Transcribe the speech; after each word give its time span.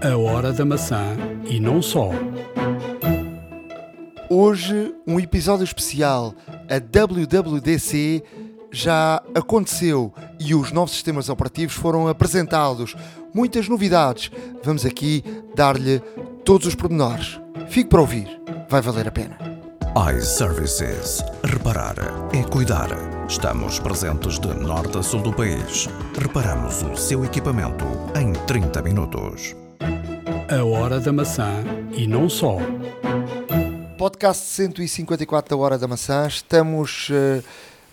A 0.00 0.16
Hora 0.16 0.52
da 0.52 0.64
Maçã 0.64 1.16
e 1.44 1.58
não 1.58 1.82
só. 1.82 2.10
Hoje, 4.30 4.94
um 5.04 5.18
episódio 5.18 5.64
especial. 5.64 6.34
A 6.70 6.78
WWDC 6.78 8.22
já 8.70 9.20
aconteceu 9.34 10.12
e 10.38 10.54
os 10.54 10.70
novos 10.70 10.92
sistemas 10.92 11.28
operativos 11.28 11.74
foram 11.74 12.06
apresentados. 12.06 12.94
Muitas 13.34 13.68
novidades. 13.68 14.30
Vamos 14.62 14.86
aqui 14.86 15.24
dar-lhe 15.56 15.98
todos 16.44 16.68
os 16.68 16.76
pormenores. 16.76 17.40
Fique 17.68 17.90
para 17.90 18.00
ouvir, 18.00 18.40
vai 18.68 18.80
valer 18.80 19.08
a 19.08 19.10
pena. 19.10 19.36
iServices. 20.16 21.24
Reparar 21.42 21.96
é 22.32 22.42
cuidar. 22.44 22.88
Estamos 23.28 23.80
presentes 23.80 24.38
de 24.38 24.54
norte 24.54 24.96
a 24.96 25.02
sul 25.02 25.22
do 25.22 25.32
país. 25.32 25.88
Reparamos 26.16 26.82
o 26.82 26.96
seu 26.96 27.24
equipamento 27.24 27.84
em 28.14 28.32
30 28.46 28.80
minutos. 28.80 29.56
A 30.50 30.64
Hora 30.64 30.98
da 30.98 31.12
Maçã 31.12 31.62
e 31.92 32.06
não 32.06 32.26
só. 32.26 32.56
Podcast 33.98 34.42
154 34.46 35.54
da 35.54 35.62
Hora 35.62 35.76
da 35.76 35.86
Maçã. 35.86 36.26
Estamos 36.26 37.10
uh, 37.10 37.44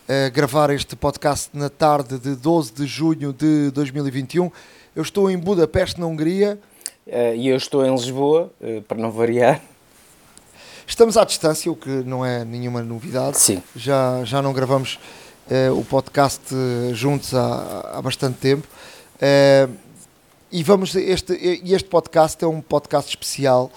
a 0.07 0.29
gravar 0.29 0.69
este 0.69 0.95
podcast 0.95 1.49
na 1.53 1.69
tarde 1.69 2.17
de 2.17 2.33
12 2.33 2.71
de 2.71 2.85
junho 2.85 3.33
de 3.33 3.71
2021. 3.71 4.49
Eu 4.95 5.03
estou 5.03 5.29
em 5.29 5.37
Budapeste, 5.37 5.99
na 5.99 6.05
Hungria. 6.05 6.57
Uh, 7.05 7.35
e 7.35 7.49
eu 7.49 7.57
estou 7.57 7.85
em 7.85 7.91
Lisboa, 7.91 8.49
uh, 8.61 8.81
para 8.83 8.97
não 8.99 9.11
variar. 9.11 9.61
Estamos 10.87 11.17
à 11.17 11.25
distância, 11.25 11.69
o 11.69 11.75
que 11.75 11.89
não 11.89 12.25
é 12.25 12.45
nenhuma 12.45 12.81
novidade. 12.81 13.37
Sim. 13.37 13.61
Já, 13.75 14.23
já 14.23 14.41
não 14.41 14.53
gravamos 14.53 14.97
o 15.77 15.83
podcast 15.83 16.41
juntos 16.93 17.35
há, 17.35 17.97
há 17.97 18.01
bastante 18.01 18.37
tempo. 18.37 18.67
E 20.55 20.63
vamos 20.63 20.95
este, 20.95 21.33
este 21.65 21.89
podcast 21.89 22.41
é 22.41 22.47
um 22.47 22.61
podcast 22.61 23.09
especial 23.09 23.69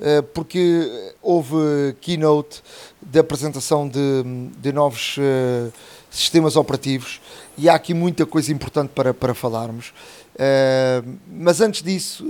eh, 0.00 0.22
porque 0.22 1.12
houve 1.20 1.92
keynote 2.00 2.62
de 3.02 3.18
apresentação 3.18 3.88
de, 3.88 4.22
de 4.56 4.72
novos 4.72 5.16
uh, 5.18 5.72
sistemas 6.08 6.54
operativos 6.54 7.20
e 7.58 7.68
há 7.68 7.74
aqui 7.74 7.92
muita 7.92 8.24
coisa 8.24 8.52
importante 8.52 8.90
para, 8.90 9.12
para 9.12 9.34
falarmos. 9.34 9.88
Uh, 10.36 11.18
mas 11.26 11.60
antes 11.60 11.82
disso, 11.82 12.24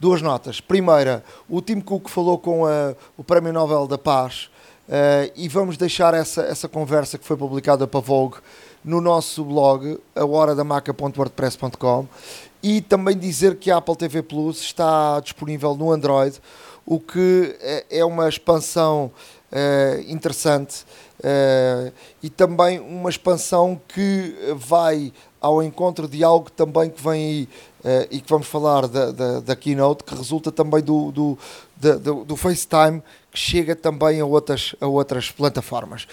duas 0.00 0.20
notas. 0.20 0.60
Primeira, 0.60 1.22
o 1.48 1.62
Tim 1.62 1.80
Cook 1.80 2.08
falou 2.08 2.36
com 2.36 2.66
a, 2.66 2.96
o 3.16 3.22
Prémio 3.22 3.52
Nobel 3.52 3.86
da 3.86 3.96
Paz 3.96 4.50
e 5.36 5.48
vamos 5.48 5.76
deixar 5.76 6.14
essa, 6.14 6.42
essa 6.42 6.68
conversa 6.68 7.16
que 7.16 7.24
foi 7.24 7.36
publicada 7.36 7.86
para 7.86 8.00
Vogue 8.00 8.38
no 8.84 9.00
nosso 9.00 9.44
blog, 9.44 10.00
a 10.16 10.24
horadamaca.wordpress.com 10.24 12.08
e 12.62 12.80
também 12.80 13.16
dizer 13.16 13.56
que 13.56 13.70
a 13.70 13.78
Apple 13.78 13.96
TV 13.96 14.22
Plus 14.22 14.60
está 14.60 15.20
disponível 15.20 15.74
no 15.74 15.90
Android 15.90 16.40
o 16.90 16.98
que 16.98 17.56
é, 17.60 17.98
é 17.98 18.04
uma 18.04 18.28
expansão 18.28 19.12
uh, 19.52 20.00
interessante 20.10 20.84
uh, 21.20 21.92
e 22.22 22.28
também 22.28 22.80
uma 22.80 23.08
expansão 23.08 23.80
que 23.88 24.34
vai 24.56 25.12
ao 25.40 25.62
encontro 25.62 26.08
de 26.08 26.24
algo 26.24 26.50
também 26.50 26.90
que 26.90 27.02
vem 27.02 27.12
aí 27.12 27.48
uh, 27.84 28.08
e 28.10 28.20
que 28.20 28.28
vamos 28.28 28.46
falar 28.46 28.88
da, 28.88 29.12
da, 29.12 29.40
da, 29.40 29.56
Keynote, 29.56 30.04
que 30.04 30.14
resulta 30.14 30.50
também 30.50 30.82
do, 30.82 31.12
do, 31.12 31.38
do, 31.76 32.24
do 32.24 32.36
FaceTime, 32.36 33.02
que 33.30 33.38
chega 33.38 33.76
também 33.76 34.20
a 34.20 34.26
outras, 34.26 34.74
a 34.80 34.86
outras 34.86 35.30
plataformas. 35.30 36.08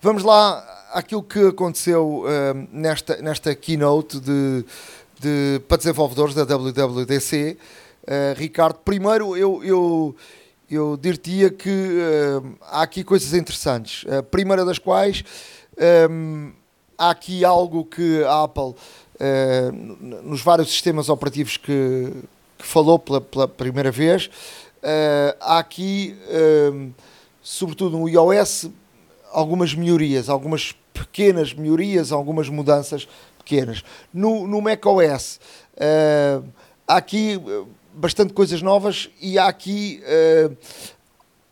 Vamos 0.00 0.22
lá 0.22 0.62
àquilo 0.92 1.22
que 1.22 1.48
aconteceu 1.48 2.24
nesta, 2.70 3.16
nesta 3.16 3.52
Keynote 3.52 4.20
de, 4.20 4.64
de, 5.18 5.60
para 5.66 5.76
desenvolvedores 5.76 6.34
da 6.34 6.44
WWDC. 6.44 7.56
Uh, 8.02 8.38
Ricardo, 8.38 8.78
primeiro 8.84 9.36
eu, 9.36 9.62
eu, 9.62 10.16
eu 10.70 10.96
diria 10.96 11.50
que 11.50 11.68
uh, 11.68 12.56
há 12.62 12.82
aqui 12.82 13.04
coisas 13.04 13.34
interessantes. 13.34 14.04
A 14.10 14.22
primeira 14.22 14.64
das 14.64 14.78
quais, 14.78 15.24
um, 16.10 16.52
há 16.96 17.10
aqui 17.10 17.44
algo 17.44 17.84
que 17.84 18.22
a 18.24 18.44
Apple, 18.44 18.62
uh, 18.62 19.72
nos 20.22 20.40
vários 20.40 20.68
sistemas 20.68 21.08
operativos 21.08 21.56
que, 21.56 22.12
que 22.56 22.66
falou 22.66 22.98
pela, 22.98 23.20
pela, 23.20 23.48
primeira 23.48 23.90
vez, 23.90 24.30
há 25.40 25.58
aqui, 25.58 26.16
sobretudo 27.42 27.98
no 27.98 28.08
iOS, 28.08 28.70
algumas 29.32 29.74
melhorias, 29.74 30.28
algumas 30.28 30.74
pequenas 30.94 31.52
melhorias, 31.52 32.12
algumas 32.12 32.48
mudanças 32.48 33.08
pequenas. 33.48 33.82
No, 34.12 34.46
no 34.46 34.60
macOS, 34.60 35.40
há 36.86 36.96
aqui 36.96 37.40
bastante 37.98 38.32
coisas 38.32 38.62
novas 38.62 39.10
e 39.20 39.38
há 39.38 39.48
aqui 39.48 40.00
uh, 40.04 40.56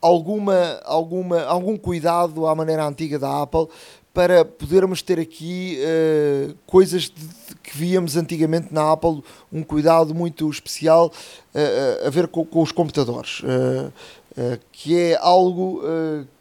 alguma, 0.01 0.79
alguma, 0.85 1.41
algum 1.43 1.77
cuidado 1.77 2.47
à 2.47 2.55
maneira 2.55 2.85
antiga 2.85 3.19
da 3.19 3.41
Apple 3.41 3.67
para 4.13 4.45
podermos 4.45 5.01
ter 5.01 5.19
aqui 5.19 5.77
uh, 5.79 6.55
coisas 6.65 7.03
de, 7.03 7.21
de, 7.21 7.55
que 7.61 7.77
víamos 7.77 8.15
antigamente 8.15 8.73
na 8.73 8.93
Apple, 8.93 9.21
um 9.51 9.61
cuidado 9.61 10.15
muito 10.15 10.49
especial 10.49 11.11
uh, 11.53 12.07
a 12.07 12.09
ver 12.09 12.27
com, 12.27 12.45
com 12.45 12.61
os 12.61 12.71
computadores. 12.71 13.41
que 14.71 14.95
é 14.95 15.17
algo 15.19 15.81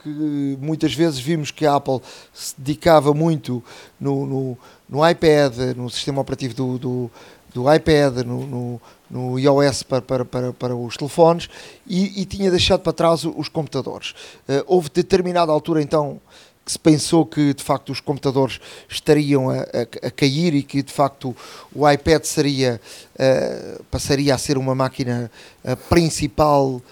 que 0.02 0.58
muitas 0.60 0.92
vezes 0.94 1.18
vimos 1.18 1.50
que 1.50 1.64
a 1.64 1.76
Apple 1.76 2.00
se 2.32 2.54
dedicava 2.58 3.14
muito 3.14 3.64
no, 3.98 4.26
no, 4.26 4.58
no 4.88 5.08
iPad, 5.08 5.76
no 5.76 5.90
sistema 5.90 6.20
operativo 6.20 6.54
do, 6.54 6.78
do, 6.78 7.10
do 7.52 7.74
iPad, 7.74 8.18
no, 8.18 8.46
no, 8.46 8.80
no 9.10 9.38
iOS 9.38 9.82
para, 9.82 10.02
para, 10.02 10.24
para, 10.24 10.52
para 10.52 10.76
os 10.76 10.96
telefones 10.96 11.48
e, 11.86 12.20
e, 12.20 12.24
tinha 12.24 12.50
deixado 12.50 12.80
para 12.80 12.92
trás 12.92 13.24
os 13.24 13.48
computadores. 13.48 14.10
Uh, 14.48 14.62
houve 14.66 14.90
determinada 14.92 15.50
altura 15.50 15.82
então 15.82 16.20
que 16.64 16.72
se 16.72 16.78
pensou 16.78 17.24
que 17.24 17.54
de 17.54 17.62
facto 17.62 17.92
os 17.92 18.00
computadores 18.00 18.60
estariam 18.88 19.48
a, 19.48 19.60
a, 19.60 20.06
a 20.08 20.10
cair 20.10 20.54
e 20.54 20.62
que 20.62 20.82
de 20.82 20.92
facto 20.92 21.34
o 21.72 21.88
iPad 21.88 22.24
seria, 22.24 22.80
uh, 23.14 23.84
passaria 23.84 24.34
a 24.34 24.38
ser 24.38 24.58
uma 24.58 24.74
máquina 24.74 25.30
uh, 25.64 25.76
principal 25.88 26.82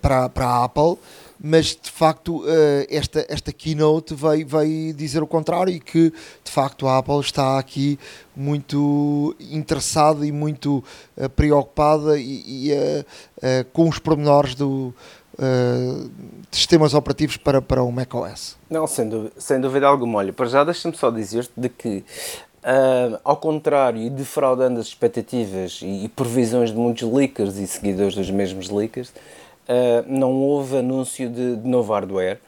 para, 0.00 0.30
para 0.30 0.46
a 0.46 0.64
Apple 0.64 0.96
mas 1.46 1.76
de 1.76 1.90
facto 1.90 2.38
uh, 2.38 2.46
esta, 2.88 3.26
esta 3.28 3.52
keynote 3.52 4.14
veio, 4.14 4.46
veio 4.46 4.94
dizer 4.94 5.22
o 5.22 5.26
contrário 5.26 5.70
e 5.70 5.78
que 5.78 6.10
de 6.42 6.50
facto 6.50 6.88
a 6.88 6.96
Apple 6.96 7.20
está 7.20 7.58
aqui 7.58 7.98
muito 8.34 9.36
interessada 9.38 10.26
e 10.26 10.32
muito 10.32 10.82
uh, 11.18 11.28
preocupada 11.28 12.18
e, 12.18 12.70
e 12.70 12.72
uh, 12.72 13.64
com 13.74 13.90
os 13.90 13.98
pormenores 13.98 14.54
do, 14.54 14.94
de 15.36 16.56
sistemas 16.56 16.94
operativos 16.94 17.36
para, 17.36 17.60
para 17.60 17.82
o 17.82 17.92
macOS. 17.92 18.56
Não, 18.70 18.86
sem 18.86 19.06
dúvida, 19.06 19.32
sem 19.36 19.60
dúvida 19.60 19.86
alguma. 19.86 20.20
Olha, 20.20 20.32
para 20.32 20.46
já 20.46 20.64
deixa-me 20.64 20.96
só 20.96 21.10
dizer-te 21.10 21.52
de 21.54 21.68
que 21.68 22.04
Uh, 22.64 23.20
ao 23.22 23.36
contrário 23.36 24.00
e 24.00 24.08
defraudando 24.08 24.80
as 24.80 24.86
expectativas 24.86 25.80
e, 25.82 26.06
e, 26.06 26.08
previsões 26.08 26.70
de 26.70 26.76
muitos 26.78 27.02
leakers 27.02 27.58
e 27.58 27.66
seguidores 27.66 28.14
dos 28.14 28.30
mesmos 28.30 28.70
leakers, 28.70 29.12
uh, 29.68 30.04
não 30.06 30.32
houve 30.32 30.78
anúncio 30.78 31.28
de, 31.28 31.56
de 31.56 31.68
novo 31.68 31.92
hardware. 31.92 32.40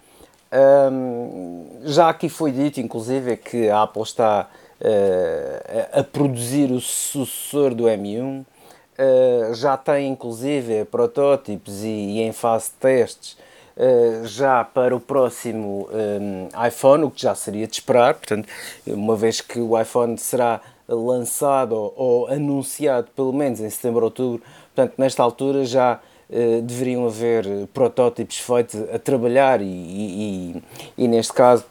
Um, 0.91 1.67
já 1.85 2.09
aqui 2.09 2.29
foi 2.29 2.53
dito, 2.53 2.81
inclusive, 2.81 3.37
que 3.37 3.69
a 3.69 3.83
Apple 3.83 4.03
está 4.03 4.49
uh, 4.81 6.01
a, 6.01 6.03
produzir 6.05 6.71
o 6.71 6.81
sucessor 6.81 7.75
do 7.75 7.85
M1. 7.85 8.43
Uh, 8.43 9.55
já 9.55 9.77
tem, 9.77 10.09
inclusive, 10.09 10.85
protótipos 10.87 11.83
e, 11.83 11.89
e 11.89 12.23
em 12.23 12.33
fase 12.33 12.71
de 12.71 12.77
testes 12.77 13.37
Uh, 13.77 14.27
já 14.27 14.65
para 14.65 14.97
o 14.97 14.99
próximo 14.99 15.87
um, 15.93 16.49
iPhone, 16.67 17.05
o 17.05 17.11
que 17.11 17.21
já 17.21 17.35
seria 17.35 17.67
de 17.67 17.75
esperar, 17.75 18.15
portanto, 18.15 18.49
uma 18.87 19.15
vez 19.15 19.43
que 19.43 19.61
o 19.61 19.79
iPhone 19.79 20.17
será 20.17 20.63
lançado 20.89 21.73
ou, 21.73 21.93
ou 21.95 22.27
anunciado 22.29 23.09
pelo 23.15 23.35
menos 23.35 23.61
em 23.61 23.69
setembro 23.69 23.99
ou 23.99 24.05
outubro, 24.07 24.43
portanto, 24.75 24.95
nesta 24.97 25.23
altura 25.23 25.67
já 25.67 26.01
eh, 26.31 26.61
deveriam 26.63 27.07
haver 27.07 27.45
protótipos 27.73 28.39
feitos 28.39 28.81
a 28.93 28.99
trabalhar 28.99 29.61
e, 29.61 29.65
e, 29.65 30.63
e 30.99 31.09
neste 31.09 31.33
caso, 31.33 31.65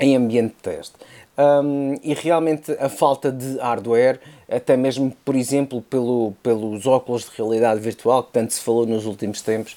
em 0.00 0.16
ambiente 0.16 0.54
de 0.54 0.62
teste. 0.62 0.94
Um, 1.38 1.98
e 2.02 2.14
realmente 2.14 2.72
a 2.80 2.88
falta 2.88 3.30
de 3.30 3.58
hardware, 3.58 4.18
até 4.50 4.74
mesmo, 4.74 5.14
por 5.22 5.34
exemplo, 5.34 5.82
pelo, 5.82 6.32
pelos 6.42 6.86
óculos 6.86 7.24
de 7.24 7.30
realidade 7.36 7.78
virtual, 7.78 8.24
que 8.24 8.32
tanto 8.32 8.54
se 8.54 8.60
falou 8.60 8.86
nos 8.86 9.04
últimos 9.04 9.42
tempos, 9.42 9.76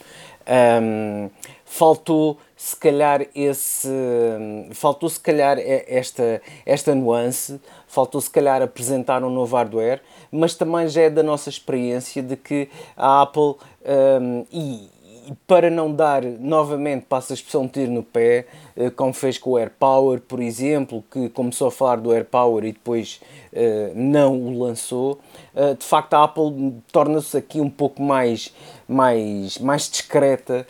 um, 0.82 1.30
faltou 1.66 2.38
se 2.56 2.76
calhar 2.76 3.26
esse 3.36 3.88
faltou 4.72 5.08
se 5.08 5.20
calhar 5.20 5.58
esta 5.60 6.42
esta 6.66 6.96
nuance 6.96 7.60
faltou 7.90 8.22
se 8.22 8.30
calhar 8.30 8.62
apresentar 8.62 9.24
um 9.24 9.30
novo 9.30 9.58
hardware 9.58 10.02
mas 10.32 10.56
também 10.56 10.88
já 10.88 11.02
é 11.02 11.10
da 11.10 11.24
nossa 11.24 11.50
experiência 11.50 12.22
de 12.22 12.36
que 12.36 12.70
a 12.96 13.22
Apple 13.22 13.56
um, 14.22 14.46
e, 14.52 14.90
para 15.48 15.70
não 15.70 15.94
dar 15.94 16.24
novamente, 16.24 17.06
passa 17.06 17.34
a 17.34 17.36
expressão, 17.36 17.68
tiro 17.68 17.92
no 17.92 18.04
pé, 18.04 18.46
uh, 18.76 18.92
como 18.92 19.14
fez 19.14 19.38
com 19.38 19.52
o 19.52 19.58
AirPower, 19.58 20.22
por 20.22 20.42
exemplo, 20.42 21.04
que 21.12 21.30
começou 21.30 21.68
a 21.68 21.72
falar 21.72 21.98
do 21.98 22.12
AirPower 22.12 22.66
e 22.66 22.72
depois 22.72 23.22
uh, 23.54 23.92
não 23.96 24.40
o 24.40 24.60
lançou. 24.60 25.20
de 25.78 25.86
facto, 25.86 26.14
a 26.14 26.24
Apple 26.24 26.76
torna-se 26.92 27.36
aqui 27.38 27.60
um 27.60 27.70
pouco 27.70 28.02
mais, 28.02 28.54
mais, 28.88 29.58
mais 29.58 29.90
discreta 29.90 30.66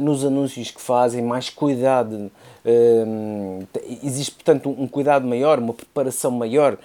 nos 0.00 0.24
anúncios 0.24 0.70
que 0.70 0.80
fazem, 0.80 1.22
mais 1.22 1.48
cuidado. 1.48 2.30
Existe, 4.02 4.34
portanto, 4.36 4.70
um, 4.70 4.86
cuidado 4.86 5.26
maior, 5.26 5.58
uma 5.58 5.74
preparação 5.74 6.30
maior 6.30 6.78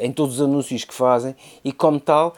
em 0.00 0.12
todos 0.12 0.36
os 0.36 0.42
anúncios 0.42 0.84
que 0.84 0.94
fazem 0.94 1.34
e, 1.64 1.72
como 1.72 1.98
tal, 1.98 2.34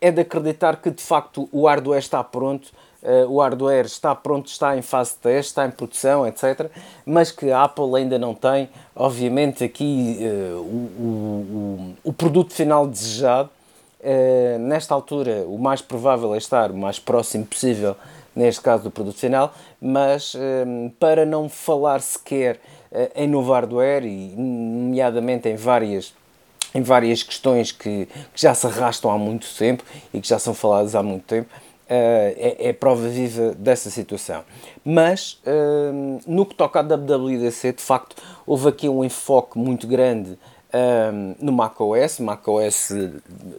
é 0.00 0.10
de 0.10 0.20
acreditar 0.20 0.76
que 0.76 0.90
de 0.90 1.02
facto 1.02 1.48
o 1.52 1.66
hardware 1.66 1.98
está 1.98 2.22
pronto, 2.22 2.72
uh, 3.06 3.32
o 3.32 3.40
hardware 3.40 3.86
está 3.86 4.14
pronto, 4.14 4.48
está 4.48 4.76
em 4.76 4.82
fase 4.82 5.12
de 5.12 5.18
teste, 5.18 5.50
está 5.50 5.66
em 5.66 5.70
produção, 5.70 6.26
etc. 6.26 6.70
Mas 7.04 7.30
que 7.30 7.50
a 7.50 7.64
Apple 7.64 7.96
ainda 7.96 8.18
não 8.18 8.34
tem, 8.34 8.68
obviamente, 8.94 9.62
aqui 9.62 10.18
uh, 10.20 10.56
o, 10.58 11.94
o, 12.04 12.10
o, 12.10 12.12
produto 12.12 12.52
final 12.52 12.86
desejado. 12.86 13.48
Uh, 14.00 14.58
nesta 14.58 14.94
altura, 14.94 15.44
o 15.46 15.58
mais 15.58 15.80
provável 15.80 16.34
é 16.34 16.38
estar 16.38 16.70
o 16.70 16.76
mais 16.76 16.98
próximo 16.98 17.44
possível, 17.44 17.96
neste 18.36 18.60
caso, 18.60 18.84
do 18.84 18.90
produto 18.90 19.18
final, 19.18 19.52
mas 19.80 20.36
para 21.00 21.24
não 21.24 21.48
falar 21.48 22.00
sequer 22.02 22.60
em 23.14 23.26
novo 23.26 23.52
hardware, 23.52 24.04
e 24.04 24.34
nomeadamente 24.36 25.48
em 25.48 25.56
várias 25.56 26.14
em 26.74 26.82
várias 26.82 27.22
questões 27.22 27.72
que, 27.72 28.06
que, 28.06 28.40
já 28.40 28.52
se 28.52 28.66
arrastam 28.66 29.10
há 29.10 29.16
muito 29.16 29.46
tempo 29.56 29.82
e 30.12 30.20
que 30.20 30.28
já 30.28 30.38
são 30.38 30.52
faladas 30.52 30.94
há 30.94 31.02
muito 31.02 31.24
tempo, 31.24 31.48
uh, 31.86 31.88
é, 31.88 32.68
é, 32.68 32.72
prova 32.72 33.08
viva 33.08 33.54
dessa 33.54 33.90
situação. 33.90 34.44
Mas, 34.84 35.40
uh, 35.46 36.20
no 36.26 36.44
que 36.44 36.54
toca 36.54 36.80
à 36.80 36.82
WWDC, 36.82 37.72
de 37.72 37.82
facto, 37.82 38.16
houve 38.46 38.68
aqui 38.68 38.88
um 38.88 39.02
enfoque 39.02 39.58
muito 39.58 39.86
grande 39.86 40.32
uh, 40.32 41.36
no 41.40 41.52
macOS. 41.52 42.20
macOS, 42.20 42.92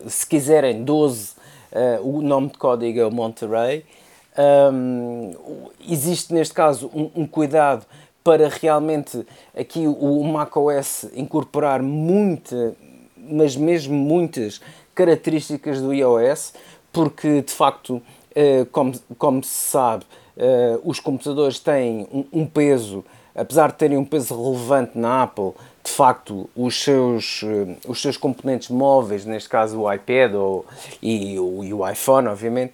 se 0.07 0.27
quiserem, 0.27 0.83
12, 0.83 1.35
o 2.01 2.21
nome 2.21 2.47
de 2.47 2.57
código 2.57 3.00
é 3.00 3.06
o 3.06 3.12
Monterey. 3.12 3.83
Um, 4.38 5.34
existe, 5.89 6.34
neste 6.34 6.54
caso, 6.54 6.92
um, 6.94 7.10
um 7.16 7.28
cuidado 7.28 7.86
para 8.24 8.50
realmente 8.50 9.25
aqui 9.57 9.88
o 9.88 10.22
macOS 10.24 11.06
incorporar 11.16 11.81
muita, 11.81 12.75
mas 13.16 13.56
mesmo 13.56 13.95
muitas 13.95 14.62
características 14.94 15.81
do 15.81 15.94
iOS, 15.94 16.54
porque 16.92 17.42
de 17.42 17.54
facto, 17.54 18.01
eh, 18.36 18.66
como, 18.72 18.94
como 19.18 19.44
se 19.44 19.69
sabe, 19.69 20.04
eh, 20.36 20.78
os 20.84 21.00
computadores 21.00 21.60
têm 21.60 22.28
um 22.34 22.45
peso, 22.45 23.06
apesar 23.34 23.72
de 23.72 23.78
terem 23.78 23.98
um 23.98 24.04
peso 24.04 24.36
relevante 24.36 24.98
na 24.98 25.24
Apple, 25.24 25.54
de 25.88 25.94
facto, 25.94 26.50
os 26.54 26.84
seus, 26.84 27.42
eh, 27.44 27.75
os 27.88 28.01
seus 28.01 28.18
componentes 28.18 28.69
móveis, 28.69 29.25
neste 29.25 29.48
caso 29.48 29.80
o 29.80 29.94
iPad 29.94 30.34
ou, 30.34 30.66
e, 31.01 31.39
o, 31.39 31.63
e 31.63 31.74
o 31.74 31.89
iPhone, 31.89 32.28
obviamente, 32.28 32.74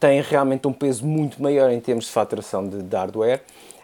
têm 0.00 0.20
realmente 0.20 0.66
um 0.66 0.72
peso 0.72 1.06
muito 1.06 1.40
maior 1.40 1.70
em 1.70 1.78
termos 1.78 2.06
de 2.06 2.10
faturação 2.10 2.68
de, 2.68 2.82
de 2.82 2.96
hardware. 2.96 3.40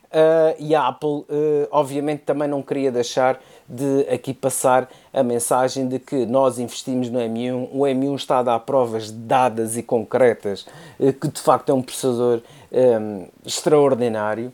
Uh, 0.07 0.55
e 0.59 0.75
a 0.75 0.87
Apple, 0.87 1.09
uh, 1.09 1.27
obviamente, 1.71 2.21
também 2.21 2.49
não 2.49 2.63
queria 2.63 2.93
deixar 2.93 3.39
de 3.69 4.09
aqui 4.09 4.33
passar 4.33 4.89
a 5.13 5.23
mensagem 5.23 5.89
de 5.89 5.99
que 5.99 6.25
nós 6.25 6.59
investimos 6.59 7.11
no 7.11 7.19
M1, 7.19 7.69
o 7.73 7.81
M1 7.81 8.15
está 8.15 8.39
a 8.39 8.43
dar 8.43 8.61
provas 8.61 9.11
dadas 9.11 9.77
e 9.77 9.83
concretas 9.83 10.65
uh, 10.99 11.13
que 11.13 11.29
de 11.29 11.41
facto 11.41 11.71
é 11.71 11.75
um 11.75 11.83
processador 11.83 12.41
um, 12.73 13.27
extraordinário. 13.45 14.53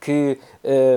Que, 0.00 0.38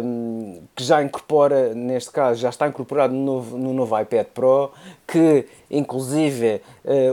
um, 0.04 0.62
que 0.76 0.84
já 0.84 1.02
incorpora, 1.02 1.74
neste 1.74 2.12
caso, 2.12 2.40
já 2.40 2.50
está 2.50 2.68
incorporado 2.68 3.12
no 3.12 3.26
novo, 3.26 3.58
no 3.58 3.74
novo 3.74 4.00
iPad 4.00 4.28
Pro, 4.28 4.72
que 5.08 5.48
inclusive 5.72 6.62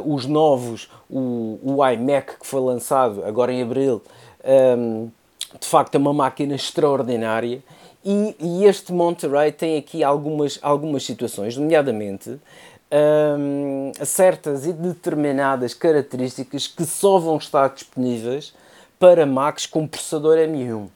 os 0.04 0.26
novos, 0.26 0.90
o, 1.08 1.58
o 1.62 1.88
iMac 1.88 2.38
que 2.38 2.46
foi 2.46 2.60
lançado 2.60 3.24
agora 3.24 3.50
em 3.50 3.62
Abril, 3.62 4.02
um, 4.76 5.08
de 5.58 5.66
facto 5.66 5.94
é 5.94 5.98
uma 5.98 6.12
máquina 6.12 6.54
extraordinária 6.54 7.62
e, 8.04 8.36
e 8.38 8.64
este 8.64 8.92
Monterey 8.92 9.52
tem 9.52 9.76
aqui 9.76 10.04
algumas, 10.04 10.58
algumas 10.62 11.04
situações, 11.04 11.56
nomeadamente 11.56 12.38
hum, 13.38 13.92
certas 14.04 14.66
e 14.66 14.72
determinadas 14.72 15.74
características 15.74 16.66
que 16.66 16.84
só 16.84 17.18
vão 17.18 17.36
estar 17.36 17.68
disponíveis 17.68 18.54
para 18.98 19.26
Macs 19.26 19.66
com 19.66 19.86
processador 19.86 20.38
M1. 20.38 20.88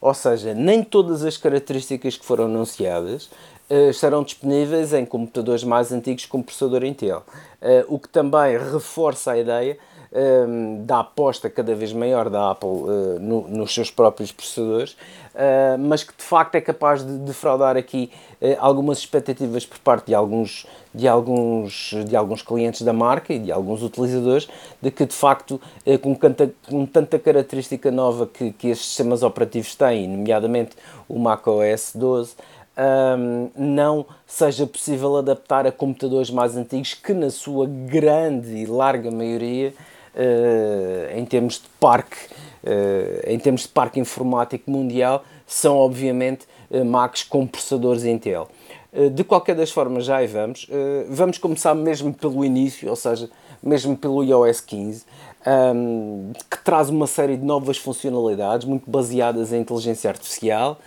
Ou 0.00 0.14
seja, 0.14 0.54
nem 0.54 0.82
todas 0.82 1.24
as 1.24 1.36
características 1.36 2.16
que 2.16 2.24
foram 2.24 2.44
anunciadas 2.44 3.26
uh, 3.68 3.90
estarão 3.90 4.22
disponíveis 4.22 4.92
em 4.92 5.04
computadores 5.04 5.62
mais 5.62 5.92
antigos 5.92 6.26
com 6.26 6.42
processador 6.42 6.84
Intel. 6.84 7.22
Uh, 7.60 7.94
o 7.94 7.98
que 7.98 8.08
também 8.08 8.56
reforça 8.58 9.32
a 9.32 9.38
ideia 9.38 9.78
um, 10.12 10.18
ehm, 10.18 10.84
da 10.84 11.00
aposta 11.00 11.48
cada 11.48 11.74
vez 11.74 11.92
maior 11.92 12.28
da 12.28 12.50
Apple 12.50 12.68
uh, 12.68 13.18
no, 13.20 13.48
nos 13.48 13.72
seus 13.72 13.90
próprios 13.90 14.32
processadores, 14.32 14.92
uh, 14.92 15.78
mas 15.78 16.02
que 16.02 16.16
de 16.16 16.22
facto 16.22 16.54
é 16.54 16.60
capaz 16.60 17.04
de 17.04 17.18
defraudar 17.18 17.76
aqui 17.76 18.10
uh, 18.40 18.56
algumas 18.58 18.98
expectativas 18.98 19.64
por 19.64 19.78
parte 19.78 20.06
de 20.06 20.14
alguns, 20.14 20.66
de, 20.94 21.06
alguns, 21.08 21.94
de 22.06 22.16
alguns 22.16 22.42
clientes 22.42 22.82
da 22.82 22.92
marca 22.92 23.32
e 23.32 23.38
de 23.38 23.52
alguns 23.52 23.82
utilizadores, 23.82 24.48
de 24.80 24.90
que 24.90 25.06
de 25.06 25.14
facto, 25.14 25.60
com, 26.02 26.14
tanta, 26.14 26.52
com 26.68 26.86
tanta 26.86 27.18
característica 27.18 27.90
nova 27.90 28.26
que, 28.26 28.52
que 28.52 28.68
estes 28.68 28.88
sistemas 28.88 29.22
operativos 29.22 29.74
têm, 29.74 30.08
nomeadamente 30.08 30.76
o 31.08 31.18
macOS 31.18 31.92
12, 31.94 32.34
um, 32.80 33.50
não 33.54 34.06
seja 34.26 34.66
possível 34.66 35.16
adaptar 35.16 35.66
a 35.66 35.72
computadores 35.72 36.30
mais 36.30 36.56
antigos 36.56 36.94
que, 36.94 37.12
na 37.12 37.30
sua 37.30 37.66
grande 37.66 38.56
e 38.56 38.66
larga 38.66 39.10
maioria, 39.10 39.74
em 41.14 41.24
termos 41.24 41.54
de 41.54 41.68
parque, 41.78 42.16
uh, 42.64 43.30
em 43.30 43.38
termos 43.38 43.62
de 43.62 43.68
parque 43.68 44.00
informático 44.00 44.70
mundial, 44.70 45.24
são 45.46 45.76
obviamente 45.76 46.46
uh, 46.70 46.84
Macs 46.84 47.22
com 47.22 47.46
processadores 47.46 48.04
Intel. 48.04 48.48
de 49.12 49.22
qualquer 49.22 49.54
das 49.54 49.70
formas, 49.70 50.04
já 50.04 50.16
aí 50.16 50.26
vamos. 50.26 50.66
vamos 51.08 51.38
começar 51.38 51.74
mesmo 51.74 52.12
pelo 52.12 52.44
início, 52.44 52.90
ou 52.90 52.96
seja, 52.96 53.30
mesmo 53.62 53.96
pelo 53.96 54.24
iOS 54.24 54.60
15, 54.60 55.04
um, 55.46 56.32
que 56.50 56.58
traz 56.64 56.88
uma 56.88 57.06
série 57.06 57.36
de 57.36 57.44
novas 57.44 57.78
funcionalidades 57.78 58.66
muito 58.66 58.90
baseadas 58.90 59.52
em 59.52 59.60
inteligência 59.60 60.10
artificial 60.10 60.78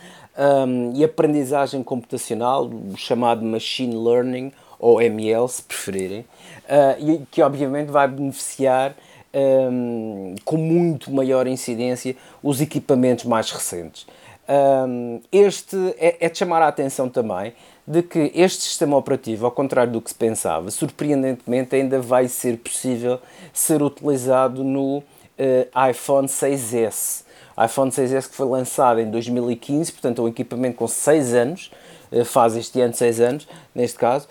e 0.96 1.04
aprendizagem 1.04 1.84
computacional, 1.84 2.70
chamado 2.98 3.46
Machine 3.46 3.96
Learning, 3.96 4.52
ou 4.84 5.02
ML, 5.02 5.48
se 5.48 5.64
preferirem, 5.64 6.26
uh, 6.68 7.00
e 7.00 7.26
que 7.32 7.42
obviamente 7.42 7.88
vai 7.88 8.06
beneficiar 8.06 8.94
um, 9.34 10.36
com 10.46 10.58
muito 10.58 11.12
maior 11.12 11.48
incidência 11.48 12.16
os 12.42 12.62
equipamentos 12.62 13.26
mais 13.26 13.52
recentes. 13.52 14.06
Um, 14.48 15.22
este 15.32 15.78
é, 15.98 16.18
é, 16.20 16.30
de 16.30 16.38
chamar 16.38 16.62
a 16.62 16.68
atenção 16.68 17.08
também 17.08 17.54
de 17.88 18.04
que 18.04 18.32
este 18.36 18.64
sistema 18.64 18.98
operativo, 18.98 19.46
ao 19.46 19.52
contrário 19.52 19.92
do 19.92 20.02
que 20.02 20.10
se 20.10 20.16
pensava, 20.16 20.70
surpreendentemente 20.70 21.76
ainda 21.76 22.00
vai 22.00 22.28
ser 22.28 22.58
possível 22.58 23.20
ser 23.54 23.82
utilizado 23.82 24.64
no 24.64 24.98
uh, 24.98 25.90
iPhone 25.90 26.28
6S. 26.28 27.24
O 27.56 27.64
iPhone 27.64 27.92
6S 27.92 28.30
que 28.30 28.36
foi 28.36 28.48
lançado 28.48 29.00
em 29.00 29.10
2015, 29.10 29.92
portanto 29.94 30.22
é 30.22 30.26
um 30.26 30.28
equipamento 30.28 30.78
com 30.78 30.88
6 30.88 31.34
anos, 31.34 31.72
uh, 32.12 32.26
faz 32.26 32.56
este 32.56 32.82
ano 32.82 32.94
6 32.94 33.20
anos, 33.22 33.48
neste 33.74 33.98
caso, 33.98 34.28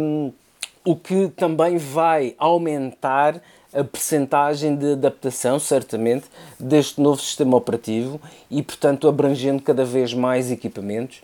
um, 0.00 0.32
o 0.84 0.96
que 0.96 1.28
também 1.28 1.76
vai 1.76 2.34
aumentar 2.38 3.40
a 3.72 3.84
percentagem 3.84 4.74
de 4.74 4.92
adaptação, 4.92 5.58
certamente, 5.58 6.26
deste 6.58 7.00
novo 7.00 7.20
sistema 7.20 7.56
operativo 7.56 8.20
e, 8.50 8.62
portanto, 8.62 9.08
abrangendo 9.08 9.62
cada 9.62 9.84
vez 9.84 10.12
mais 10.12 10.50
equipamentos 10.50 11.22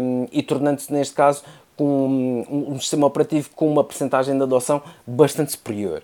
um, 0.00 0.26
e 0.30 0.42
tornando-se, 0.42 0.92
neste 0.92 1.14
caso, 1.14 1.42
com 1.76 2.44
um, 2.46 2.72
um, 2.72 2.78
sistema 2.78 3.06
operativo 3.06 3.48
com 3.54 3.70
uma 3.70 3.82
percentagem 3.82 4.36
de 4.36 4.42
adoção 4.42 4.82
bastante 5.06 5.52
superior. 5.52 6.02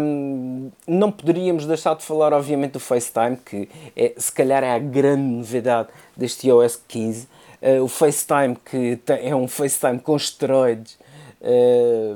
Um, 0.00 0.70
não 0.86 1.10
poderíamos 1.10 1.66
deixar 1.66 1.96
de 1.96 2.04
falar, 2.04 2.32
obviamente, 2.32 2.72
do 2.72 2.80
FaceTime, 2.80 3.36
que 3.36 3.68
é, 3.96 4.12
se 4.16 4.30
calhar 4.30 4.62
é 4.62 4.72
a 4.72 4.78
grande 4.78 5.22
novidade 5.22 5.88
deste 6.16 6.46
iOS 6.46 6.80
15. 6.86 7.26
Uh, 7.60 7.82
o 7.82 7.88
FaceTime, 7.88 8.56
que 8.64 8.96
tem, 9.04 9.28
é 9.28 9.34
um 9.34 9.48
FaceTime 9.48 9.98
com 9.98 10.14
esteroides, 10.14 10.96
eh, 11.46 12.14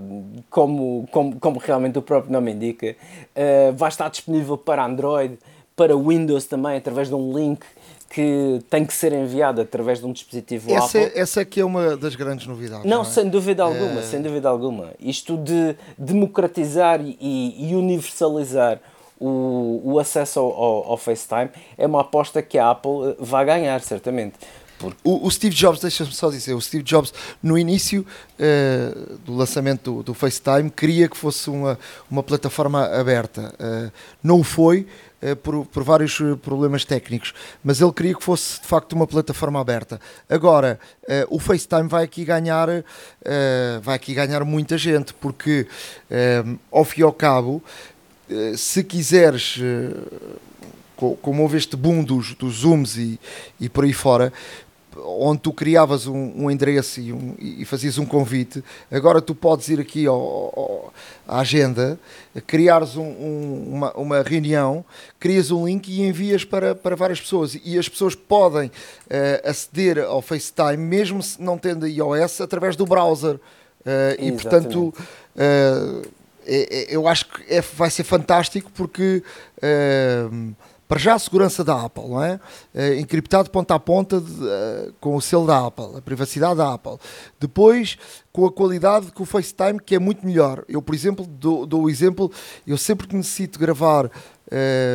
como, 0.49 1.07
como, 1.13 1.39
como 1.39 1.59
realmente 1.59 1.99
o 1.99 2.03
próprio 2.03 2.33
nome 2.33 2.51
indica. 2.53 2.97
Uh, 3.37 3.77
vai 3.77 3.91
estar 3.91 4.09
disponível 4.09 4.57
para 4.57 4.83
Android, 4.83 5.39
para 5.77 5.95
Windows 5.95 6.47
também, 6.47 6.79
através 6.79 7.09
de 7.09 7.15
um 7.15 7.37
link 7.37 7.61
que 8.09 8.61
tem 8.71 8.87
que 8.87 8.95
ser 8.95 9.13
enviado 9.13 9.61
através 9.61 9.99
de 9.99 10.07
um 10.07 10.13
dispositivo 10.13 10.73
essa, 10.73 10.99
Apple. 10.99 11.13
É, 11.15 11.21
essa 11.21 11.43
aqui 11.43 11.61
é 11.61 11.65
uma 11.65 11.95
das 11.95 12.17
grandes 12.17 12.47
novidades. 12.47 12.87
Não, 12.87 13.03
não 13.03 13.03
é? 13.03 13.05
sem 13.05 13.29
dúvida 13.29 13.63
alguma, 13.63 14.01
é... 14.01 14.03
sem 14.03 14.23
dúvida 14.23 14.49
alguma. 14.49 14.95
Isto 14.99 15.37
de 15.37 15.77
democratizar 15.99 17.03
e, 17.03 17.71
e 17.71 17.75
universalizar 17.75 18.81
o, 19.21 19.83
o 19.85 19.99
acesso 19.99 20.41
ao, 20.41 20.47
ao, 20.47 20.91
ao, 20.93 20.97
FaceTime 20.97 21.51
é 21.77 21.87
uma 21.87 22.01
aposta 22.01 22.41
que 22.41 22.57
a 22.57 22.71
Apple 22.71 23.15
vai 23.19 23.45
ganhar, 23.45 23.81
certamente. 23.83 24.37
Porque... 24.79 24.99
O, 25.03 25.27
o, 25.27 25.31
Steve 25.31 25.55
Jobs, 25.55 25.81
deixa-me 25.81 26.13
só 26.13 26.31
dizer, 26.31 26.55
o 26.55 26.61
Steve 26.61 26.85
Jobs, 26.85 27.13
no 27.43 27.59
início 27.59 28.07
uh, 28.39 29.19
do 29.25 29.35
lançamento 29.35 29.93
do, 29.93 30.03
do, 30.05 30.15
FaceTime, 30.15 30.71
queria 30.71 31.09
que 31.09 31.17
fosse 31.17 31.51
uma, 31.51 31.79
uma 32.11 32.23
plataforma 32.23 32.87
aberta. 32.87 33.55
Uh, 33.59 33.93
não 34.23 34.45
foi, 34.45 34.87
uh, 35.23 35.35
por, 35.37 35.67
por, 35.67 35.83
vários 35.83 36.19
problemas 36.43 36.85
técnicos, 36.85 37.35
mas 37.63 37.81
ele 37.81 37.93
queria 37.93 38.15
que 38.15 38.23
fosse 38.23 38.61
de 38.61 38.67
facto 38.67 38.93
uma 38.93 39.07
plataforma 39.07 39.61
aberta. 39.61 40.01
Agora, 40.29 40.79
o 41.31 41.39
FaceTime 41.39 41.89
vai 41.89 42.05
aqui 42.05 42.25
ganhar, 42.25 42.69
vai 43.83 43.97
aqui 43.97 44.13
ganhar 44.15 44.45
muita 44.45 44.77
gente, 44.77 45.15
porque 45.15 45.67
ao 46.71 46.85
fim 46.85 47.01
e 47.01 47.03
ao 47.03 47.13
cabo, 47.13 47.63
se 48.55 48.85
quiseres 48.85 49.59
como 51.23 51.43
houve 51.43 51.57
este 51.57 51.77
boom 51.77 52.03
dos, 52.03 52.35
dos 52.35 52.57
zooms 52.57 52.97
e, 52.97 53.21
e 53.61 53.69
por 53.69 53.85
aí 53.85 53.93
fora, 53.93 54.33
onde 55.05 55.41
tu 55.41 55.53
criavas 55.53 56.07
um, 56.07 56.33
um 56.37 56.51
endereço 56.51 57.01
e, 57.01 57.13
um, 57.13 57.35
e, 57.39 57.65
fazias 57.65 57.99
um 57.99 58.07
convite, 58.07 58.63
agora 58.91 59.21
tu 59.21 59.35
podes 59.35 59.69
ir 59.69 59.81
aqui 59.81 60.07
ao, 60.07 60.17
ao, 60.17 60.93
à 61.27 61.41
agenda, 61.41 61.99
criares 62.47 62.97
um, 62.97 63.09
uma, 63.69 63.93
uma, 63.93 64.23
reunião, 64.23 64.85
crias 65.19 65.51
um 65.51 65.67
link 65.67 65.89
e 65.89 66.03
envias 66.03 66.45
para, 66.45 66.75
para 66.75 66.97
várias 66.97 67.21
pessoas. 67.21 67.59
E 67.65 67.79
as 67.79 67.89
pessoas 67.89 68.15
podem 68.15 68.69
uh, 68.69 69.49
aceder 69.49 69.99
ao 69.99 70.23
FaceTime, 70.23 70.77
mesmo 70.77 71.23
se 71.23 71.41
não 71.41 71.59
tendo 71.59 71.87
iOS, 71.87 72.41
através 72.41 72.77
do 72.77 72.87
browser. 72.87 73.35
Uh, 73.35 74.21
e 74.21 74.33
portanto, 74.33 74.95
uh, 75.37 76.09
é, 76.47 76.93
é, 76.93 76.97
eu 76.97 77.07
acho 77.07 77.27
que 77.27 77.55
é, 77.55 77.61
vai 77.61 77.91
ser 77.91 78.05
fantástico 78.05 78.71
porque 78.75 79.23
para 80.89 80.99
já 80.99 81.15
a 81.15 81.19
segurança 81.19 81.63
da 81.63 81.85
Apple, 81.85 82.09
não 82.09 82.25
é? 82.25 82.41
é 82.75 82.99
encriptado 82.99 83.51
ponta 83.51 83.75
a 83.75 83.79
ponta 83.79 84.19
de, 84.19 84.33
uh, 84.33 84.95
com 84.99 85.15
o 85.15 85.21
selo 85.21 85.47
da 85.47 85.67
Apple, 85.67 85.99
a 85.99 86.01
privacidade 86.01 86.57
da 86.57 86.73
Apple. 86.73 86.97
Depois, 87.39 87.99
com 88.33 88.47
a 88.47 88.51
qualidade 88.51 89.13
com 89.13 89.23
o 89.23 89.27
FaceTime, 89.27 89.79
que 89.79 89.95
é 89.95 89.99
muito 89.99 90.27
melhor. 90.27 90.65
Eu, 90.67 90.81
por 90.81 90.95
exemplo, 90.95 91.27
dou, 91.27 91.67
dou 91.67 91.83
o 91.85 91.91
exemplo, 91.91 92.33
eu 92.67 92.79
sempre 92.79 93.07
que 93.07 93.15
necessito 93.15 93.59
gravar 93.59 94.07
uh, 94.07 94.11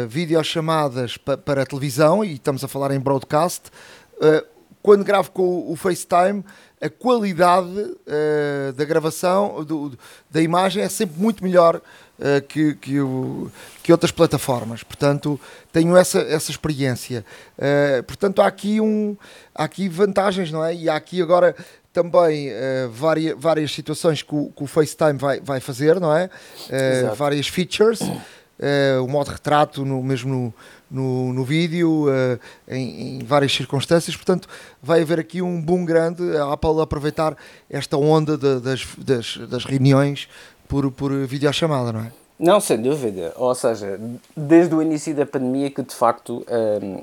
videochamadas 0.08 1.16
pa, 1.16 1.38
para 1.38 1.62
a 1.62 1.66
televisão, 1.66 2.26
e 2.26 2.34
estamos 2.34 2.64
a 2.64 2.68
falar 2.68 2.92
em 2.92 3.00
broadcast, 3.00 3.70
uh, 4.18 4.54
quando 4.82 5.04
gravo 5.04 5.32
com 5.32 5.72
o 5.72 5.76
FaceTime, 5.76 6.44
a 6.84 6.90
qualidade 6.90 7.80
uh, 7.80 8.74
da 8.76 8.84
gravação, 8.84 9.64
do, 9.64 9.98
da 10.30 10.42
imagem, 10.42 10.84
é 10.84 10.90
sempre 10.90 11.18
muito 11.18 11.42
melhor 11.42 11.78
uh, 11.78 12.42
que, 12.46 12.76
que, 12.76 13.00
o, 13.00 13.50
que, 13.82 13.90
outras 13.90 14.12
plataformas. 14.12 14.84
Portanto, 14.84 15.40
tenho 15.72 15.96
essa, 15.96 16.20
essa 16.20 16.52
experiência. 16.52 17.24
Uh, 17.58 18.04
portanto, 18.04 18.42
há 18.42 18.48
aqui, 18.48 18.82
um, 18.82 19.16
há 19.56 19.64
aqui 19.64 19.88
vantagens, 19.88 20.52
não 20.52 20.64
é? 20.64 20.76
E 20.76 20.90
há 20.90 20.98
aqui 20.98 21.22
agora 21.22 21.56
também 21.94 22.50
várias, 22.90 23.40
várias 23.40 23.72
situações 23.72 24.24
que 24.24 24.34
o, 24.34 24.52
que 24.56 24.64
o, 24.64 24.68
FaceTime 24.68 25.14
vai, 25.14 25.40
vai 25.40 25.60
fazer, 25.60 26.00
não 26.00 26.12
é? 26.12 26.28
várias 27.16 27.48
features. 27.48 28.00
o 29.00 29.08
modo 29.08 29.30
retrato, 29.30 29.86
no, 29.86 30.02
mesmo 30.02 30.34
no, 30.34 30.54
no, 30.94 31.34
no 31.34 31.44
vídeo, 31.44 32.06
uh, 32.08 32.40
em, 32.68 33.18
em, 33.18 33.20
várias 33.20 33.52
circunstâncias. 33.52 34.16
Portanto, 34.16 34.48
vai 34.82 35.02
haver 35.02 35.20
aqui 35.20 35.42
um 35.42 35.60
boom 35.60 35.84
grande. 35.84 36.38
A 36.38 36.54
Apple 36.54 36.80
aproveitar 36.82 37.36
esta 37.70 37.98
onda 37.98 38.38
de, 38.38 38.60
das, 38.60 38.86
das, 38.98 39.38
das 39.50 39.66
reuniões 39.66 40.30
por, 40.68 40.92
por 40.92 41.12
videochamada, 41.26 41.92
não 41.92 42.02
é? 42.02 42.12
Não, 42.40 42.60
sem 42.60 42.82
dúvida. 42.82 43.34
Ou 43.38 43.54
seja, 43.56 44.00
desde 44.36 44.74
o 44.76 44.82
início 44.82 45.16
da 45.16 45.26
pandemia 45.26 45.70
que 45.70 45.82
de 45.82 45.94
facto 45.94 46.46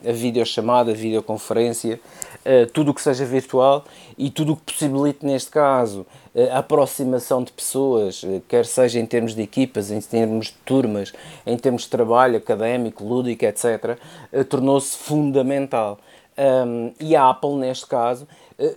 a 0.07 0.13
videochamada, 0.13 0.91
a 0.91 0.95
videoconferência, 0.95 2.01
eh, 2.45 2.67
tudo 2.67 2.91
o 2.91 2.95
que 2.95 3.01
seja 3.01 3.25
virtual 3.25 3.85
e 4.19 4.31
tudo 4.31 4.55
o 4.55 4.57
que 4.57 4.73
possibilite, 4.73 5.25
neste 5.25 5.51
caso, 5.51 6.07
a 6.53 6.59
aproximação 6.59 7.43
de 7.43 7.53
pessoas, 7.53 8.23
eh, 8.25 8.41
quer 8.49 8.65
seja 8.65 8.99
em 8.99 9.07
termos 9.07 9.35
de 9.35 9.43
equipas, 9.43 9.91
em 9.91 10.01
termos 10.01 10.47
de 10.47 10.55
turmas, 10.65 11.13
em 11.45 11.57
termos 11.57 11.83
de 11.83 11.89
trabalho 11.89 12.37
académico, 12.37 13.05
lúdico, 13.05 13.45
etc., 13.45 13.99
eh, 14.33 14.45
tornou-se 14.45 14.97
fundamental. 14.97 15.99
e 16.99 17.15
a 17.15 17.29
Apple, 17.29 17.57
neste 17.57 17.87
caso, 17.87 18.27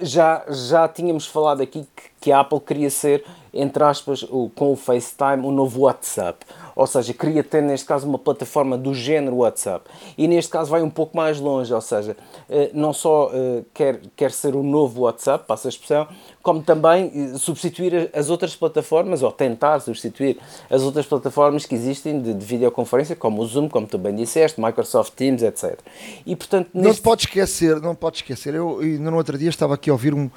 já, 0.01 0.43
já 0.49 0.85
tínhamos 0.85 1.25
falado 1.25 1.61
aqui 1.61 1.87
que, 1.95 2.03
que 2.19 2.31
a 2.31 2.41
Apple 2.41 2.59
queria 2.59 2.89
ser 2.89 3.23
entre 3.53 3.83
aspas, 3.83 4.25
com 4.55 4.73
o 4.73 4.75
FaceTime, 4.75 5.45
o 5.45 5.51
novo 5.51 5.81
WhatsApp. 5.81 6.43
Ou 6.75 6.87
seja, 6.87 7.13
queria 7.13 7.43
ter 7.43 7.61
neste 7.61 7.85
caso 7.85 8.07
uma 8.07 8.17
plataforma 8.17 8.77
do 8.77 8.93
género 8.93 9.37
WhatsApp. 9.37 9.89
E 10.17 10.27
neste 10.27 10.51
caso 10.51 10.71
vai 10.71 10.81
um 10.81 10.89
pouco 10.89 11.15
mais 11.15 11.39
longe, 11.39 11.73
ou 11.73 11.81
seja, 11.81 12.17
eh, 12.49 12.71
não 12.73 12.91
só 12.91 13.29
eh, 13.33 13.63
quer, 13.73 14.01
quer 14.15 14.31
ser 14.31 14.55
o 14.55 14.63
novo 14.63 15.01
WhatsApp, 15.01 15.45
passa 15.47 15.67
a 15.67 15.69
expressão, 15.69 16.07
como 16.41 16.63
também 16.63 17.11
eh, 17.13 17.37
substituir 17.37 18.09
as 18.13 18.29
outras 18.29 18.55
plataformas, 18.55 19.21
ou 19.21 19.31
tentar 19.31 19.79
substituir 19.79 20.39
as 20.69 20.81
outras 20.81 21.05
plataformas 21.05 21.65
que 21.65 21.75
existem 21.75 22.19
de, 22.19 22.33
de 22.33 22.45
videoconferência, 22.45 23.15
como 23.15 23.41
o 23.41 23.45
Zoom, 23.45 23.69
como 23.69 23.85
tu 23.85 23.99
bem 23.99 24.15
disseste, 24.15 24.59
Microsoft 24.59 25.13
Teams, 25.13 25.43
etc. 25.43 25.79
E 26.25 26.35
portanto, 26.35 26.69
neste... 26.73 26.97
Não 26.97 27.03
pode 27.03 27.21
esquecer, 27.23 27.79
não 27.79 27.93
pode 27.93 28.17
esquecer, 28.17 28.55
eu 28.55 28.79
no 28.81 29.15
outro 29.15 29.37
dia 29.37 29.49
estava 29.49 29.75
aqui 29.75 29.91
a 29.91 29.93
ouvir 29.93 30.13
um, 30.13 30.29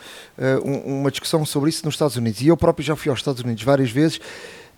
uma 0.84 1.10
discussão 1.10 1.44
sobre 1.46 1.70
isso 1.70 1.84
nos 1.84 1.94
Estados 1.94 2.16
Unidos, 2.16 2.42
e 2.42 2.48
eu 2.48 2.56
próprio 2.56 2.84
já 2.84 2.94
fui 2.94 3.06
fui 3.06 3.10
aos 3.10 3.20
Estados 3.20 3.42
Unidos 3.42 3.62
várias 3.62 3.90
vezes, 3.90 4.20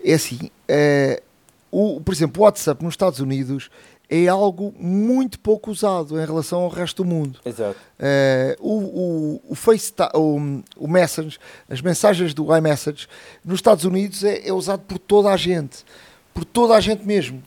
é 0.04 0.14
assim, 0.14 0.50
é, 0.68 1.22
o, 1.70 2.00
por 2.00 2.12
exemplo, 2.12 2.42
o 2.42 2.44
WhatsApp 2.44 2.82
nos 2.84 2.94
Estados 2.94 3.20
Unidos 3.20 3.70
é 4.10 4.26
algo 4.26 4.74
muito 4.78 5.38
pouco 5.38 5.70
usado 5.70 6.18
em 6.18 6.24
relação 6.24 6.60
ao 6.60 6.68
resto 6.68 7.02
do 7.02 7.08
mundo. 7.08 7.40
Exato. 7.44 7.76
É, 7.98 8.56
o, 8.58 8.72
o, 8.72 9.42
o, 9.50 9.54
FaceTime, 9.54 10.08
o, 10.14 10.62
o 10.78 10.88
Message, 10.88 11.38
as 11.68 11.82
mensagens 11.82 12.32
do 12.32 12.56
iMessage, 12.56 13.06
nos 13.44 13.58
Estados 13.58 13.84
Unidos 13.84 14.24
é, 14.24 14.48
é 14.48 14.52
usado 14.52 14.80
por 14.80 14.98
toda 14.98 15.30
a 15.30 15.36
gente. 15.36 15.84
Por 16.32 16.44
toda 16.44 16.74
a 16.74 16.80
gente 16.80 17.04
mesmo. 17.04 17.42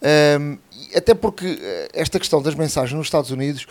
É, 0.00 0.38
até 0.94 1.14
porque 1.14 1.58
esta 1.92 2.20
questão 2.20 2.40
das 2.40 2.54
mensagens 2.54 2.96
nos 2.96 3.06
Estados 3.08 3.30
Unidos, 3.30 3.66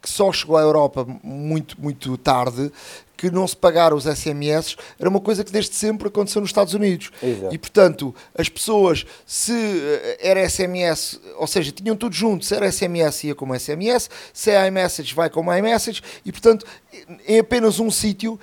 que 0.00 0.08
só 0.08 0.32
chegou 0.32 0.56
à 0.56 0.62
Europa 0.62 1.06
muito, 1.22 1.80
muito 1.80 2.16
tarde, 2.16 2.72
que 3.20 3.30
não 3.30 3.46
se 3.46 3.54
pagar 3.54 3.92
os 3.92 4.04
SMS 4.04 4.76
era 4.98 5.06
uma 5.06 5.20
coisa 5.20 5.44
que 5.44 5.52
desde 5.52 5.74
sempre 5.74 6.08
aconteceu 6.08 6.40
nos 6.40 6.48
Estados 6.48 6.72
Unidos. 6.72 7.10
Exato. 7.22 7.54
E, 7.54 7.58
portanto, 7.58 8.14
as 8.34 8.48
pessoas, 8.48 9.04
se 9.26 9.52
eh, 9.52 10.18
era 10.22 10.48
SMS, 10.48 11.20
ou 11.36 11.46
seja, 11.46 11.70
tinham 11.70 11.94
tudo 11.94 12.14
junto, 12.14 12.46
se 12.46 12.54
era 12.54 12.72
SMS 12.72 13.24
ia 13.24 13.34
como 13.34 13.54
SMS, 13.54 14.08
se 14.32 14.50
é 14.50 14.66
iMessage 14.66 15.14
vai 15.14 15.28
como 15.28 15.54
iMessage, 15.54 16.00
e, 16.24 16.32
portanto, 16.32 16.64
em 17.28 17.38
apenas 17.38 17.78
um 17.78 17.90
sítio 17.90 18.40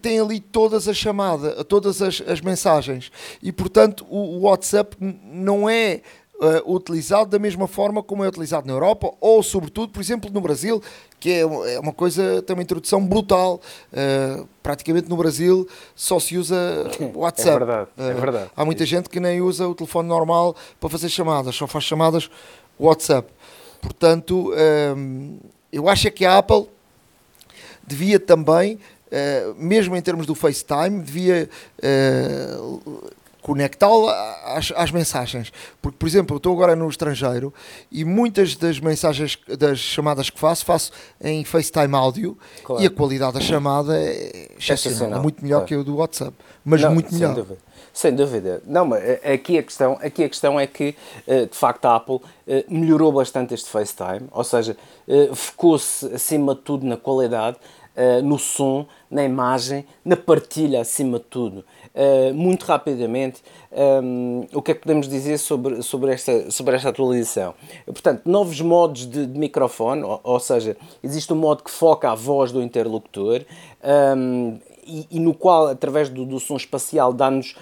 tem, 0.00 0.20
ali 0.20 0.38
todas 0.38 0.86
as 0.86 0.96
chamadas, 0.96 1.56
todas 1.64 2.00
as, 2.00 2.22
as 2.24 2.40
mensagens. 2.40 3.10
E, 3.42 3.50
portanto, 3.50 4.06
o, 4.08 4.36
o 4.36 4.40
WhatsApp 4.42 4.96
não 5.00 5.68
é 5.68 6.00
uh, 6.42 6.74
utilizado 6.74 7.30
da 7.30 7.38
mesma 7.38 7.68
forma 7.68 8.02
como 8.02 8.24
é 8.24 8.28
utilizado 8.28 8.66
na 8.66 8.72
Europa 8.72 9.12
ou, 9.20 9.42
sobretudo, 9.42 9.92
por 9.92 10.00
exemplo, 10.00 10.28
no 10.30 10.40
Brasil, 10.40 10.82
que 11.20 11.30
é, 11.30 11.40
é 11.40 11.80
uma 11.80 11.92
coisa, 11.92 12.42
tem 12.42 12.54
uma 12.54 12.62
introdução 12.62 13.06
brutal. 13.06 13.60
Uh, 13.92 14.46
praticamente 14.62 15.08
no 15.08 15.16
Brasil 15.16 15.68
só 15.94 16.18
se 16.18 16.36
usa 16.36 16.56
WhatsApp. 17.14 17.50
É 17.50 17.58
verdade, 17.58 17.88
é 17.96 18.14
verdade. 18.14 18.50
há 18.56 18.64
muita 18.64 18.84
gente 18.84 19.08
que 19.08 19.20
nem 19.20 19.40
usa 19.40 19.68
o 19.68 19.74
telefone 19.74 20.08
normal 20.08 20.56
para 20.80 20.88
fazer 20.90 21.08
chamadas, 21.08 21.54
só 21.54 21.66
faz 21.66 21.84
chamadas 21.84 22.28
WhatsApp. 22.78 23.28
Portanto, 23.80 24.52
eu 25.72 25.88
acho 25.88 26.08
que 26.12 26.24
a 26.24 26.38
Apple 26.38 26.68
devia 27.84 28.20
também, 28.20 28.78
mesmo 29.56 29.96
em 29.96 30.00
termos 30.00 30.24
do 30.24 30.36
FaceTime, 30.36 31.02
devia 31.02 31.50
conectá-lo 33.42 34.08
às, 34.08 34.72
às, 34.74 34.90
mensagens. 34.90 35.52
Porque, 35.82 35.98
por 35.98 36.06
exemplo, 36.06 36.34
eu 36.34 36.38
estou 36.38 36.54
agora 36.54 36.74
no 36.74 36.88
estrangeiro 36.88 37.52
e 37.90 38.04
muitas 38.04 38.56
das 38.56 38.78
mensagens, 38.78 39.38
das 39.58 39.78
chamadas 39.78 40.30
que 40.30 40.38
faço, 40.38 40.64
faço 40.64 40.92
em 41.20 41.44
FaceTime 41.44 41.94
áudio 41.94 42.38
claro. 42.64 42.82
e 42.82 42.86
a 42.86 42.90
qualidade 42.90 43.34
da 43.34 43.40
chamada 43.40 43.98
é 44.00 44.48
excepcional, 44.56 45.18
é 45.18 45.22
muito 45.22 45.42
melhor 45.42 45.58
claro. 45.58 45.66
que 45.66 45.76
o 45.76 45.84
do 45.84 45.96
WhatsApp, 45.96 46.32
mas 46.64 46.80
Não, 46.80 46.94
muito 46.94 47.12
melhor. 47.12 47.34
Sem 47.34 47.44
dúvida. 47.44 47.72
Sem 47.92 48.14
dúvida. 48.14 48.62
Não, 48.66 48.86
mas 48.86 49.02
eh, 49.02 49.34
aqui 49.34 49.58
a 49.58 49.62
questão, 49.62 49.98
aqui 50.00 50.24
a 50.24 50.28
questão 50.28 50.58
é 50.58 50.66
que, 50.66 50.94
eh, 51.26 51.44
de 51.44 51.54
facto, 51.54 51.84
a 51.84 51.96
Apple 51.96 52.20
eh, 52.46 52.64
melhorou 52.68 53.12
bastante 53.12 53.52
este 53.52 53.68
FaceTime, 53.68 54.28
ou 54.30 54.44
seja, 54.44 54.76
focou-se 55.34 56.06
acima 56.06 56.54
de 56.54 56.62
tudo 56.62 56.86
na 56.86 56.96
qualidade, 56.96 57.56
no 58.24 58.38
som, 58.38 58.86
na 59.10 59.22
imagem, 59.24 59.84
na 60.02 60.16
partilha 60.16 60.80
acima 60.80 61.18
de 61.18 61.24
tudo. 61.24 61.64
Uh, 61.94 62.32
muito 62.32 62.64
rapidamente, 62.64 63.42
um, 63.70 64.46
o 64.54 64.62
que 64.62 64.70
é 64.70 64.74
que 64.74 64.80
podemos 64.80 65.06
dizer 65.06 65.36
sobre, 65.36 65.82
sobre, 65.82 66.10
esta, 66.12 66.50
sobre 66.50 66.74
esta 66.74 66.88
atualização? 66.88 67.54
Portanto, 67.84 68.22
novos 68.24 68.58
modos 68.62 69.06
de, 69.06 69.26
de 69.26 69.38
microfone, 69.38 70.02
ou, 70.02 70.18
ou, 70.24 70.40
seja, 70.40 70.74
existe 71.02 71.30
um 71.34 71.36
modo 71.36 71.62
que 71.62 71.70
foca 71.70 72.10
a 72.10 72.14
voz 72.14 72.50
do 72.50 72.62
interlocutor, 72.62 73.42
um, 74.16 74.58
e, 74.84 75.06
e, 75.10 75.20
no 75.20 75.34
qual, 75.34 75.68
através 75.68 76.08
do, 76.08 76.24
do 76.24 76.40
som 76.40 76.56
espacial, 76.56 77.12
dá-nos 77.12 77.54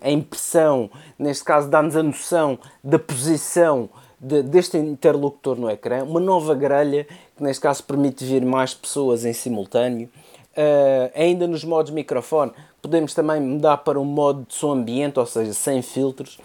a 0.00 0.10
impressão, 0.10 0.90
neste 1.18 1.44
caso, 1.44 1.68
dá-nos 1.68 1.96
a 1.96 2.02
noção 2.02 2.58
da 2.84 2.98
posição 2.98 3.88
de, 4.20 4.42
deste 4.42 4.76
interlocutor 4.76 5.56
no 5.56 5.70
ecrã, 5.70 6.04
uma 6.04 6.20
nova 6.20 6.54
grelha 6.54 7.06
que, 7.36 7.42
neste 7.42 7.62
caso, 7.62 7.82
permite 7.84 8.24
ver 8.24 8.44
mais 8.44 8.74
pessoas 8.74 9.24
em 9.24 9.32
simultâneo. 9.32 10.08
Uh, 10.50 11.10
ainda 11.14 11.46
nos 11.46 11.64
modos 11.64 11.92
microfone, 11.92 12.52
podemos 12.80 13.14
também 13.14 13.40
mudar 13.40 13.78
para 13.78 14.00
um 14.00 14.04
modo 14.04 14.44
de 14.48 14.54
som 14.54 14.72
ambiente, 14.72 15.18
ou 15.18 15.26
seja, 15.26 15.52
sem 15.52 15.82
filtros, 15.82 16.38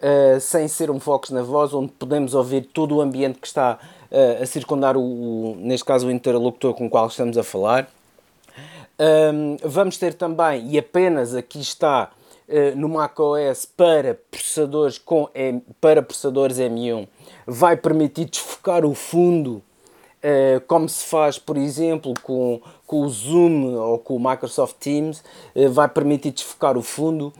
uh, 0.00 0.40
sem 0.40 0.68
ser 0.68 0.90
um 0.90 1.00
foco 1.00 1.32
na 1.32 1.42
voz, 1.42 1.72
onde 1.74 1.92
podemos 1.92 2.34
ouvir 2.34 2.62
todo 2.62 2.96
o 2.96 3.00
ambiente 3.00 3.38
que 3.38 3.46
está 3.46 3.78
uh, 4.10 4.42
a 4.42 4.46
circundar, 4.46 4.96
o, 4.96 5.00
o, 5.00 5.56
neste 5.58 5.84
caso, 5.84 6.06
o 6.06 6.10
interlocutor 6.10 6.74
com 6.74 6.86
o 6.86 6.90
qual 6.90 7.06
estamos 7.06 7.36
a 7.36 7.42
falar. 7.42 7.88
Um, 9.00 9.56
vamos 9.64 9.96
ter 9.96 10.12
também, 10.12 10.68
e 10.72 10.78
apenas 10.78 11.34
aqui 11.34 11.58
está 11.58 12.10
uh, 12.46 12.76
no 12.78 12.86
macOS 12.86 13.64
para 13.64 14.18
processadores, 14.30 14.98
com, 14.98 15.26
para 15.80 16.02
processadores 16.02 16.58
M1, 16.58 17.08
vai 17.46 17.78
permitir 17.78 18.26
desfocar 18.26 18.84
o 18.84 18.94
fundo, 18.94 19.62
uh, 20.22 20.60
como 20.66 20.86
se 20.86 21.06
faz, 21.06 21.38
por 21.38 21.56
exemplo, 21.56 22.12
com, 22.22 22.60
com 22.90 23.02
o 23.02 23.08
Zoom 23.08 23.76
ou 23.76 23.98
com 24.00 24.16
o 24.16 24.18
Microsoft 24.18 24.74
Teams, 24.80 25.22
uh, 25.54 25.70
vai 25.70 25.88
permitir 25.88 26.32
desfocar 26.32 26.76
o 26.76 26.82
fundo. 26.82 27.32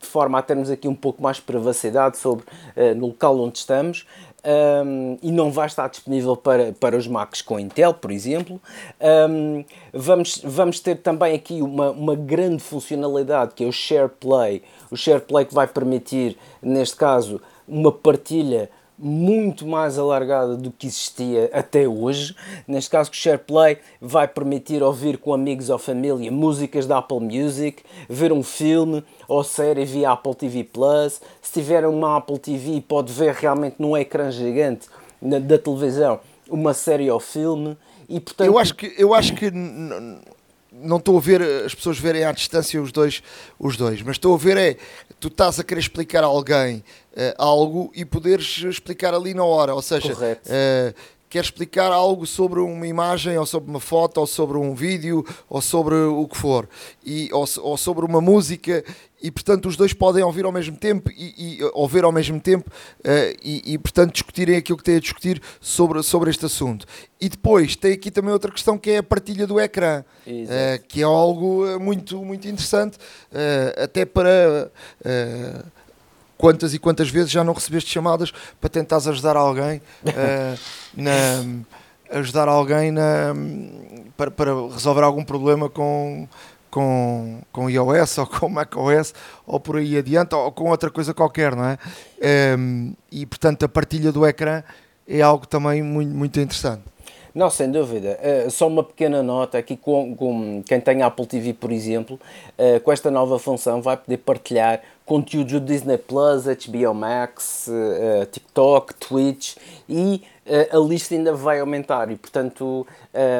de 0.00 0.06
forma 0.08 0.36
a 0.40 0.42
termos 0.42 0.68
aqui 0.68 0.88
um 0.88 0.94
pouco 0.94 1.22
mais 1.22 1.36
de 1.36 1.42
privacidade 1.42 2.16
sobre 2.16 2.44
no 2.96 3.06
local 3.06 3.38
onde 3.38 3.58
estamos 3.58 4.04
e 5.22 5.30
não 5.30 5.52
vai 5.52 5.68
estar 5.68 5.88
disponível 5.88 6.36
para, 6.36 6.72
para 6.72 6.96
os 6.96 7.06
Macs 7.06 7.40
com 7.40 7.60
Intel, 7.60 7.94
por 7.94 8.10
exemplo. 8.10 8.60
Vamos, 9.92 10.42
vamos 10.42 10.80
ter 10.80 10.96
também 10.96 11.32
aqui 11.32 11.62
uma, 11.62 11.92
uma 11.92 12.16
grande 12.16 12.60
funcionalidade 12.60 13.54
que 13.54 13.62
é 13.62 13.68
o 13.68 13.72
SharePlay. 13.72 14.62
O 14.90 14.96
SharePlay 14.96 15.44
que 15.44 15.54
vai 15.54 15.68
permitir, 15.68 16.36
neste 16.60 16.96
caso, 16.96 17.40
uma 17.68 17.92
partilha 17.92 18.68
muito 18.98 19.66
mais 19.66 19.98
alargada 19.98 20.56
do 20.56 20.70
que 20.70 20.86
existia 20.86 21.50
até 21.52 21.88
hoje. 21.88 22.34
Neste 22.66 22.90
caso, 22.90 23.10
o 23.10 23.14
SharePlay 23.14 23.78
vai 24.00 24.28
permitir 24.28 24.82
ouvir 24.82 25.18
com 25.18 25.34
amigos 25.34 25.68
ou 25.68 25.78
família 25.78 26.30
músicas 26.30 26.86
da 26.86 26.98
Apple 26.98 27.20
Music, 27.20 27.82
ver 28.08 28.32
um 28.32 28.42
filme 28.42 29.02
ou 29.26 29.42
série 29.42 29.84
via 29.84 30.12
Apple 30.12 30.34
TV 30.34 30.64
Plus. 30.64 31.20
Se 31.42 31.52
tiver 31.52 31.86
uma 31.86 32.16
Apple 32.16 32.38
TV, 32.38 32.80
pode 32.80 33.12
ver 33.12 33.34
realmente 33.34 33.76
num 33.78 33.96
ecrã 33.96 34.30
gigante 34.30 34.88
da 35.20 35.58
televisão 35.58 36.20
uma 36.48 36.74
série 36.74 37.10
ou 37.10 37.20
filme. 37.20 37.76
E, 38.08 38.20
portanto... 38.20 38.46
Eu 38.46 38.58
acho 38.58 38.74
que, 38.74 38.94
eu 38.98 39.14
acho 39.14 39.34
que 39.34 39.50
não 39.50 40.96
estou 40.96 41.16
a 41.16 41.20
ver 41.20 41.42
as 41.64 41.74
pessoas 41.74 41.98
verem 41.98 42.24
à 42.24 42.32
distância 42.32 42.80
os 42.80 42.92
dois, 42.92 43.22
os 43.58 43.76
dois, 43.76 44.02
mas 44.02 44.16
estou 44.16 44.34
a 44.34 44.38
ver 44.38 44.56
é 44.56 44.76
tu 45.24 45.28
estás 45.28 45.58
a 45.58 45.64
querer 45.64 45.80
explicar 45.80 46.22
a 46.22 46.26
alguém 46.26 46.84
uh, 47.12 47.34
algo 47.38 47.90
e 47.94 48.04
poderes 48.04 48.62
explicar 48.62 49.14
ali 49.14 49.32
na 49.32 49.42
hora, 49.42 49.74
ou 49.74 49.80
seja, 49.80 50.12
uh, 50.12 50.94
quer 51.30 51.42
explicar 51.42 51.90
algo 51.90 52.26
sobre 52.26 52.60
uma 52.60 52.86
imagem, 52.86 53.38
ou 53.38 53.46
sobre 53.46 53.70
uma 53.70 53.80
foto, 53.80 54.18
ou 54.18 54.26
sobre 54.26 54.58
um 54.58 54.74
vídeo, 54.74 55.24
ou 55.48 55.62
sobre 55.62 55.94
o 55.94 56.28
que 56.28 56.36
for, 56.36 56.68
e, 57.02 57.30
ou, 57.32 57.46
ou 57.62 57.76
sobre 57.78 58.04
uma 58.04 58.20
música, 58.20 58.84
e 59.24 59.30
portanto 59.30 59.66
os 59.66 59.74
dois 59.74 59.94
podem 59.94 60.22
ouvir 60.22 60.44
ao 60.44 60.52
mesmo 60.52 60.76
tempo 60.76 61.10
e, 61.10 61.58
e 61.58 61.70
ouvir 61.72 62.04
ao 62.04 62.12
mesmo 62.12 62.38
tempo 62.38 62.70
uh, 62.70 63.38
e, 63.42 63.72
e, 63.72 63.78
portanto 63.78 64.12
discutirem 64.12 64.54
aquilo 64.54 64.76
que 64.76 64.84
têm 64.84 64.96
a 64.96 65.00
discutir 65.00 65.40
sobre, 65.62 66.02
sobre 66.02 66.28
este 66.28 66.44
assunto. 66.44 66.84
E 67.18 67.30
depois 67.30 67.74
tem 67.74 67.94
aqui 67.94 68.10
também 68.10 68.30
outra 68.30 68.52
questão 68.52 68.76
que 68.76 68.90
é 68.90 68.98
a 68.98 69.02
partilha 69.02 69.46
do 69.46 69.58
ecrã, 69.58 70.04
uh, 70.26 70.86
que 70.86 71.00
é 71.00 71.04
algo 71.04 71.80
muito, 71.80 72.22
muito 72.22 72.46
interessante, 72.46 72.98
uh, 72.98 73.82
até 73.82 74.04
para 74.04 74.70
quantas 76.36 76.74
e 76.74 76.78
quantas 76.78 77.08
vezes 77.08 77.30
já 77.30 77.42
não 77.42 77.54
recebeste 77.54 77.90
chamadas 77.90 78.30
para 78.60 78.68
tentares 78.68 79.08
ajudar 79.08 79.36
alguém 79.36 79.80
na, 80.94 81.64
ajudar 82.10 82.48
alguém 82.48 82.90
na, 82.90 83.34
para, 84.16 84.30
para 84.30 84.50
resolver 84.68 85.02
algum 85.02 85.24
problema 85.24 85.70
com, 85.70 86.28
com, 86.74 87.40
com 87.52 87.70
iOS 87.70 88.18
ou 88.18 88.26
com 88.26 88.48
macOS 88.48 89.14
ou 89.46 89.60
por 89.60 89.76
aí 89.76 89.96
adiante 89.96 90.34
ou 90.34 90.50
com 90.50 90.70
outra 90.70 90.90
coisa 90.90 91.14
qualquer, 91.14 91.54
não 91.54 91.66
é? 91.66 91.78
Um, 92.58 92.90
eh, 92.90 92.96
e 93.12 93.26
portanto 93.26 93.64
a 93.64 93.68
partilha 93.68 94.10
do 94.10 94.26
ecrã 94.26 94.64
é 95.06 95.20
algo 95.20 95.46
também 95.46 95.84
muito, 95.84 96.12
muito 96.12 96.40
interessante. 96.40 96.82
Não, 97.32 97.50
sem 97.50 97.70
dúvida. 97.70 98.18
Uh, 98.22 98.50
só 98.50 98.68
uma 98.68 98.84
pequena 98.84 99.20
nota 99.22 99.58
aqui 99.58 99.76
com, 99.76 100.14
com, 100.14 100.62
quem 100.64 100.80
tem 100.80 101.02
Apple 101.02 101.26
TV, 101.26 101.52
por 101.52 101.72
exemplo, 101.72 102.18
uh, 102.56 102.80
com 102.80 102.92
esta 102.92 103.10
nova 103.10 103.40
função 103.40 103.82
vai 103.82 103.96
poder 103.96 104.18
partilhar 104.18 104.80
conteúdos 105.04 105.52
do 105.52 105.60
Disney 105.60 105.98
Plus, 105.98 106.44
HBO 106.44 106.94
Max, 106.94 107.68
uh, 107.68 108.26
TikTok, 108.26 108.94
Twitch 108.94 109.56
e 109.88 110.22
a 110.70 110.76
lista 110.76 111.14
ainda 111.14 111.32
vai 111.32 111.58
aumentar 111.58 112.10
e 112.10 112.16
portanto 112.16 112.86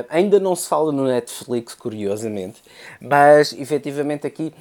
ainda 0.08 0.40
não 0.40 0.56
se 0.56 0.66
fala 0.66 0.90
no 0.90 1.04
Netflix, 1.04 1.74
curiosamente, 1.74 2.62
mas 2.98 3.52
efetivamente 3.52 4.26
aqui 4.26 4.54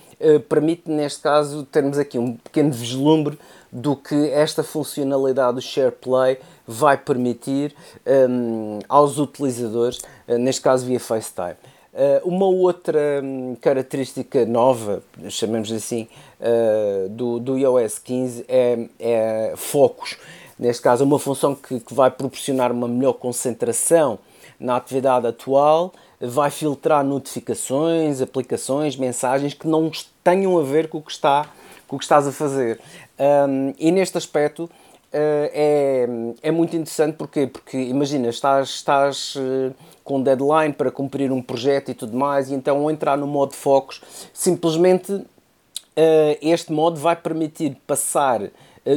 permite 0.49 0.91
neste 0.91 1.21
caso 1.21 1.63
termos 1.63 1.97
aqui 1.97 2.19
um 2.19 2.35
pequeno 2.35 2.69
vislumbre 2.69 3.39
do 3.73 3.95
que 3.95 4.29
esta 4.29 4.61
funcionalidade 4.61 5.55
do 5.55 5.61
SharePlay 5.61 6.37
vai 6.67 6.95
permitir 6.95 7.75
um, 8.05 8.79
aos 8.87 9.17
utilizadores, 9.17 9.97
uh, 10.27 10.37
neste 10.37 10.61
caso 10.61 10.85
via 10.85 10.99
FaceTime. 10.99 11.55
Uh, 11.93 12.27
uma 12.27 12.47
outra 12.47 13.21
um, 13.23 13.55
característica 13.61 14.45
nova, 14.47 15.03
chamemos 15.29 15.71
assim, 15.71 16.07
uh, 16.39 17.07
do, 17.09 17.39
do 17.39 17.55
iOS 17.55 17.99
15 17.99 18.45
é, 18.47 18.87
é 18.99 19.53
focos. 19.55 20.17
Neste 20.57 20.81
caso, 20.81 21.03
uma 21.03 21.19
função 21.19 21.53
que, 21.53 21.79
que 21.79 21.93
vai 21.93 22.09
proporcionar 22.09 22.71
uma 22.71 22.87
melhor 22.87 23.13
concentração 23.13 24.17
na 24.59 24.75
atividade 24.75 25.27
atual, 25.27 25.93
vai 26.19 26.49
filtrar 26.49 27.03
notificações, 27.03 28.21
aplicações, 28.21 28.95
mensagens 28.95 29.53
que 29.53 29.67
não 29.67 29.91
tenham 30.23 30.57
a 30.57 30.63
ver 30.63 30.87
com 30.87 30.99
o 30.99 31.01
que, 31.01 31.11
está, 31.11 31.47
com 31.87 31.95
o 31.95 31.99
que 31.99 32.05
estás 32.05 32.25
a 32.27 32.31
fazer. 32.31 32.79
Um, 33.19 33.73
e 33.77 33.91
neste 33.91 34.17
aspecto, 34.17 34.67
eh, 34.67 34.82
é, 35.13 36.09
é 36.41 36.51
muito 36.51 36.75
interessante 36.75 37.15
porquê? 37.15 37.45
porque 37.45 37.77
imagina, 37.77 38.29
estás, 38.29 38.69
estás 38.69 39.35
eh, 39.37 39.71
com 40.03 40.21
deadline 40.21 40.73
para 40.73 40.89
cumprir 40.89 41.31
um 41.31 41.41
projeto 41.41 41.91
e 41.91 41.93
tudo 41.93 42.17
mais, 42.17 42.49
e 42.49 42.55
então 42.55 42.77
ao 42.77 42.89
entrar 42.89 43.15
no 43.15 43.27
modo 43.27 43.53
focos, 43.53 44.01
simplesmente 44.33 45.23
eh, 45.95 46.39
este 46.41 46.71
modo 46.73 46.99
vai 46.99 47.15
permitir 47.15 47.77
passar 47.85 48.41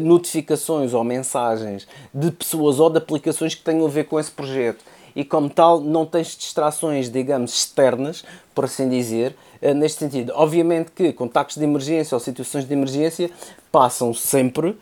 notificações 0.03 0.93
ou 0.95 1.05
mensagens 1.05 1.87
de 2.13 2.33
pessoas 2.33 2.81
ou 2.81 2.91
de 2.91 2.99
aplicações 2.99 3.55
que 3.55 3.63
tenham 3.63 3.87
a 3.87 3.89
ver 3.89 4.05
com 4.05 4.19
esse 4.19 4.33
projeto. 4.33 4.85
E 5.15 5.25
como 5.25 5.49
tal, 5.49 5.81
não 5.81 6.05
tens 6.05 6.37
distrações, 6.37 7.09
digamos, 7.09 7.55
externas, 7.55 8.25
por 8.53 8.65
assim 8.65 8.89
dizer, 8.89 9.37
neste 9.77 10.01
sentido. 10.01 10.33
Obviamente 10.35 10.91
que 10.91 11.13
contactos 11.13 11.57
de 11.57 11.63
emergência 11.63 12.17
ou 12.17 12.21
situações 12.21 12.67
de 12.67 12.73
emergência 12.73 13.31
passam 13.71 14.13
sempre, 14.13 14.77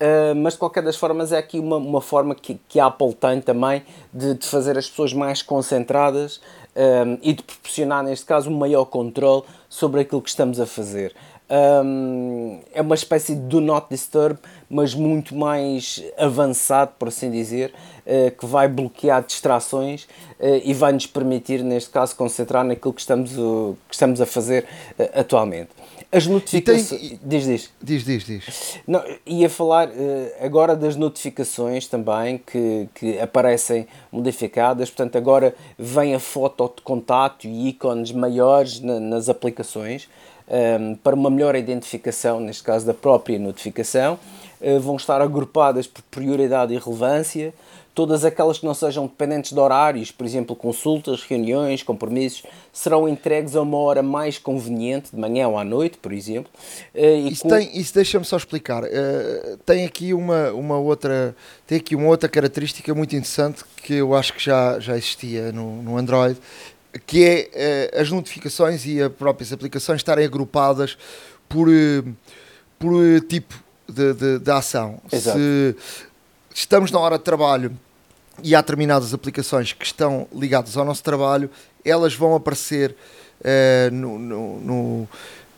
Uh, 0.00 0.34
mas 0.36 0.52
de 0.52 0.60
qualquer 0.60 0.82
das 0.82 0.96
formas 0.96 1.32
é 1.32 1.38
aqui 1.38 1.58
uma, 1.58 1.76
uma 1.76 2.00
forma 2.00 2.32
que, 2.32 2.60
que 2.68 2.78
a 2.78 2.86
Apple 2.86 3.12
tem 3.14 3.40
também 3.40 3.82
de, 4.12 4.34
de 4.34 4.46
fazer 4.46 4.78
as 4.78 4.88
pessoas 4.88 5.12
mais 5.12 5.42
concentradas 5.42 6.40
um, 6.78 7.18
e 7.20 7.32
de 7.32 7.42
proporcionar, 7.42 8.04
neste 8.04 8.24
caso, 8.24 8.48
um 8.48 8.56
maior 8.56 8.84
controle 8.84 9.42
sobre 9.68 10.02
aquilo 10.02 10.22
que 10.22 10.28
estamos 10.28 10.60
a 10.60 10.66
fazer. 10.66 11.14
Um, 11.50 12.60
é 12.74 12.82
uma 12.82 12.94
espécie 12.94 13.34
de 13.34 13.40
do 13.40 13.60
not 13.60 13.86
disturb, 13.90 14.38
mas 14.68 14.94
muito 14.94 15.34
mais 15.34 16.04
avançado, 16.18 16.92
por 16.98 17.08
assim 17.08 17.30
dizer, 17.30 17.72
uh, 18.06 18.30
que 18.30 18.44
vai 18.44 18.68
bloquear 18.68 19.24
distrações 19.24 20.04
uh, 20.38 20.60
e 20.62 20.74
vai 20.74 20.92
nos 20.92 21.06
permitir, 21.06 21.64
neste 21.64 21.90
caso, 21.90 22.14
concentrar 22.14 22.64
naquilo 22.64 22.92
que 22.92 23.00
estamos, 23.00 23.36
uh, 23.36 23.76
que 23.88 23.94
estamos 23.94 24.20
a 24.20 24.26
fazer 24.26 24.66
atualmente. 25.14 25.70
As 26.10 26.26
notificações. 26.26 26.88
Tem... 26.88 27.20
Diz, 27.22 27.44
diz. 27.44 27.70
Diz, 27.82 28.04
diz, 28.04 28.24
diz. 28.24 28.78
Não, 28.86 29.02
ia 29.26 29.48
falar 29.50 29.90
agora 30.40 30.74
das 30.74 30.96
notificações 30.96 31.86
também 31.86 32.38
que, 32.38 32.88
que 32.94 33.18
aparecem 33.18 33.86
modificadas. 34.10 34.90
Portanto, 34.90 35.16
agora 35.16 35.54
vem 35.78 36.14
a 36.14 36.20
foto 36.20 36.72
de 36.76 36.82
contato 36.82 37.46
e 37.46 37.68
ícones 37.68 38.12
maiores 38.12 38.80
na, 38.80 38.98
nas 38.98 39.28
aplicações 39.28 40.08
um, 40.48 40.94
para 40.96 41.14
uma 41.14 41.30
melhor 41.30 41.54
identificação, 41.54 42.40
neste 42.40 42.62
caso 42.62 42.86
da 42.86 42.94
própria 42.94 43.38
notificação. 43.38 44.18
Uh, 44.60 44.80
vão 44.80 44.96
estar 44.96 45.20
agrupadas 45.20 45.86
por 45.86 46.02
prioridade 46.10 46.74
e 46.74 46.78
relevância. 46.78 47.54
Todas 47.98 48.24
aquelas 48.24 48.60
que 48.60 48.64
não 48.64 48.74
sejam 48.74 49.08
dependentes 49.08 49.52
de 49.52 49.58
horários, 49.58 50.12
por 50.12 50.24
exemplo, 50.24 50.54
consultas, 50.54 51.24
reuniões, 51.24 51.82
compromissos, 51.82 52.44
serão 52.72 53.08
entregues 53.08 53.56
a 53.56 53.62
uma 53.62 53.76
hora 53.76 54.04
mais 54.04 54.38
conveniente, 54.38 55.10
de 55.12 55.20
manhã 55.20 55.48
ou 55.48 55.58
à 55.58 55.64
noite, 55.64 55.98
por 55.98 56.12
exemplo. 56.12 56.48
Uh, 56.94 57.26
isso, 57.26 57.42
com... 57.42 57.48
tem, 57.48 57.76
isso 57.76 57.92
deixa-me 57.92 58.24
só 58.24 58.36
explicar. 58.36 58.84
Uh, 58.84 59.56
tem 59.66 59.84
aqui 59.84 60.14
uma, 60.14 60.52
uma 60.52 60.78
outra 60.78 61.34
tem 61.66 61.78
aqui 61.78 61.96
uma 61.96 62.06
outra 62.06 62.28
característica 62.28 62.94
muito 62.94 63.16
interessante 63.16 63.64
que 63.82 63.94
eu 63.94 64.14
acho 64.14 64.32
que 64.32 64.44
já, 64.44 64.78
já 64.78 64.96
existia 64.96 65.50
no, 65.50 65.82
no 65.82 65.98
Android, 65.98 66.38
que 67.04 67.24
é 67.24 67.90
uh, 67.96 68.00
as 68.00 68.12
notificações 68.12 68.86
e 68.86 69.02
as 69.02 69.12
próprias 69.12 69.52
aplicações 69.52 69.96
estarem 69.96 70.24
agrupadas 70.24 70.96
por, 71.48 71.68
uh, 71.68 72.16
por 72.78 73.20
tipo 73.22 73.60
de, 73.88 74.14
de, 74.14 74.38
de 74.38 74.50
ação. 74.52 75.00
Exato. 75.10 75.36
Se 75.36 75.76
estamos 76.54 76.92
na 76.92 77.00
hora 77.00 77.18
de 77.18 77.24
trabalho 77.24 77.76
e 78.42 78.54
há 78.54 78.60
determinadas 78.60 79.12
aplicações 79.12 79.72
que 79.72 79.84
estão 79.84 80.26
ligadas 80.32 80.76
ao 80.76 80.84
nosso 80.84 81.02
trabalho, 81.02 81.50
elas 81.84 82.14
vão 82.14 82.34
aparecer 82.34 82.94
no, 83.92 84.18
no, 84.18 84.60
no 84.60 85.08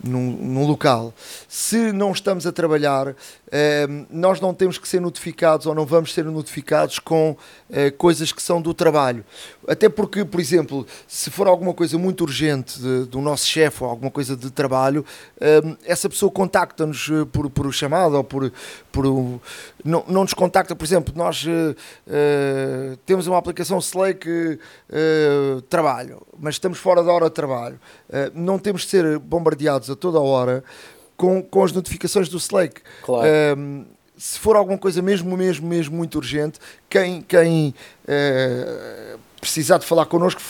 num, 0.03 0.33
num, 0.33 0.67
local. 0.67 1.13
Se 1.49 1.93
não 1.93 2.13
estamos 2.13 2.47
a 2.47 2.53
trabalhar, 2.53 3.15
eh, 3.51 3.87
nós 4.11 4.41
não 4.41 4.55
temos 4.55 4.79
que 4.79 4.89
ser 4.89 5.01
notificados 5.01 5.67
ou 5.67 5.75
não 5.75 5.85
vamos 5.85 6.15
ser 6.15 6.25
notificados 6.25 6.99
com 6.99 7.37
eh, 7.71 7.91
coisas 7.91 8.33
que 8.33 8.43
são 8.43 8.63
do 8.63 8.73
trabalho. 8.73 9.25
Até 9.67 9.89
porque, 9.89 10.25
por 10.25 10.41
exemplo, 10.41 10.87
se 11.07 11.31
for 11.31 11.49
alguma 11.49 11.75
coisa 11.75 11.99
muito 11.99 12.23
urgente 12.23 12.81
de, 12.81 13.05
do 13.07 13.21
nosso 13.21 13.47
chefe 13.47 13.83
ou 13.83 13.91
alguma 13.91 14.11
coisa 14.11 14.37
de 14.37 14.51
trabalho, 14.51 15.05
eh, 15.41 15.61
essa 15.85 16.09
pessoa 16.09 16.31
contacta-nos 16.31 17.11
por, 17.33 17.51
por 17.51 17.73
chamada 17.73 18.17
ou 18.17 18.25
por. 18.25 18.53
por 18.93 19.05
não, 19.85 20.05
não 20.07 20.23
nos 20.23 20.35
contacta, 20.35 20.77
por 20.77 20.85
exemplo, 20.85 21.13
nós 21.17 21.47
temos 23.07 23.27
uma 23.27 23.39
aplicação 23.39 23.79
Slack 23.79 24.59
trabalho, 25.69 26.23
mas 26.39 26.57
estamos 26.57 26.79
fora 26.79 27.03
da 27.03 27.11
hora 27.13 27.27
de 27.27 27.35
trabalho. 27.35 27.81
não 28.35 28.59
temos 28.59 28.83
de 28.83 28.89
ser 28.89 29.19
bombardeados 29.19 29.89
a 29.89 29.97
toda 29.97 30.19
a 30.19 30.23
hora 30.23 30.63
com, 31.21 31.43
com 31.43 31.63
as 31.63 31.71
notificações 31.71 32.31
do 32.31 32.39
Slack. 32.39 32.81
Claro. 33.03 33.29
Um, 33.59 33.85
se 34.17 34.39
for 34.39 34.57
alguma 34.57 34.79
coisa 34.79 35.03
mesmo, 35.03 35.37
mesmo, 35.37 35.69
mesmo 35.69 35.95
muito 35.95 36.17
urgente, 36.17 36.59
quem, 36.89 37.21
quem 37.21 37.75
uh, 38.05 39.19
precisar 39.39 39.77
de 39.77 39.85
falar 39.85 40.07
connosco, 40.07 40.41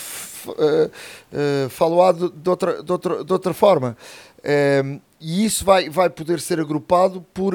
uh, 0.47 0.51
uh, 0.55 1.69
falo-á 1.69 2.13
de, 2.13 2.29
de, 2.29 2.49
outra, 2.49 2.81
de, 2.81 2.89
outra, 2.89 3.23
de 3.23 3.33
outra 3.33 3.53
forma. 3.53 3.97
e 5.19 5.45
isso 5.45 5.65
vai, 5.65 5.89
vai 5.89 6.09
poder 6.09 6.39
ser 6.39 6.57
agrupado 6.61 7.25
por, 7.33 7.53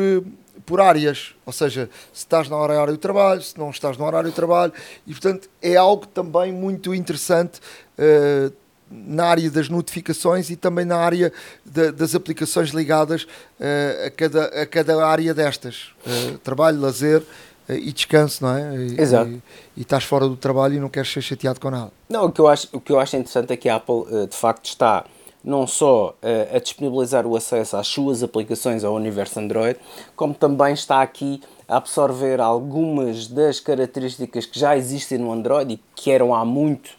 por 0.66 0.78
áreas, 0.78 1.34
ou 1.46 1.54
seja, 1.54 1.88
se 2.12 2.18
estás 2.18 2.50
no 2.50 2.56
horário 2.56 2.92
de 2.92 2.98
trabalho, 2.98 3.40
se 3.40 3.58
não 3.58 3.70
estás 3.70 3.96
no 3.96 4.04
horário 4.04 4.28
de 4.28 4.36
trabalho, 4.36 4.74
e 5.06 5.12
portanto 5.12 5.48
é 5.62 5.74
algo 5.74 6.06
também 6.06 6.52
muito 6.52 6.94
interessante 6.94 7.60
uh, 7.98 8.52
na 8.90 9.24
área 9.24 9.50
das 9.50 9.68
notificações 9.68 10.50
e 10.50 10.56
também 10.56 10.84
na 10.84 10.96
área 10.96 11.32
de, 11.64 11.90
das 11.92 12.14
aplicações 12.14 12.70
ligadas 12.70 13.24
uh, 13.24 14.06
a, 14.06 14.10
cada, 14.10 14.44
a 14.44 14.66
cada 14.66 15.04
área 15.04 15.34
destas. 15.34 15.88
Uh, 16.06 16.38
trabalho, 16.38 16.80
lazer 16.80 17.20
uh, 17.68 17.72
e 17.72 17.92
descanso, 17.92 18.44
não 18.44 18.56
é? 18.56 18.76
E, 18.76 19.00
Exato. 19.00 19.30
E, 19.30 19.42
e, 19.78 19.82
estás 19.82 20.04
fora 20.04 20.28
do 20.28 20.36
trabalho 20.36 20.74
e 20.74 20.80
não 20.80 20.88
queres 20.88 21.12
ser 21.12 21.22
chateado 21.22 21.60
com 21.60 21.70
nada. 21.70 21.90
Não, 22.08 22.26
o 22.26 22.32
que 22.32 22.40
eu 22.40 22.48
acho, 22.48 22.68
o 22.72 22.80
que 22.80 22.92
eu 22.92 23.00
acho 23.00 23.16
interessante 23.16 23.52
é 23.52 23.56
que 23.56 23.68
a 23.68 23.76
Apple, 23.76 24.26
de 24.30 24.36
facto, 24.36 24.66
está 24.66 25.04
não 25.42 25.64
só 25.64 26.16
a 26.52 26.58
disponibilizar 26.58 27.24
o 27.24 27.36
acesso 27.36 27.76
às 27.76 27.86
suas 27.86 28.20
aplicações 28.20 28.82
ao 28.82 28.92
universo 28.94 29.38
Android, 29.38 29.78
como 30.16 30.34
também 30.34 30.74
está 30.74 31.02
aqui 31.02 31.40
a 31.68 31.76
absorver 31.76 32.40
algumas 32.40 33.28
das 33.28 33.60
características 33.60 34.44
que 34.44 34.58
já 34.58 34.76
existem 34.76 35.18
no 35.18 35.32
Android 35.32 35.74
e 35.74 35.80
que 35.94 36.10
eram 36.10 36.34
há 36.34 36.44
muito 36.44 36.90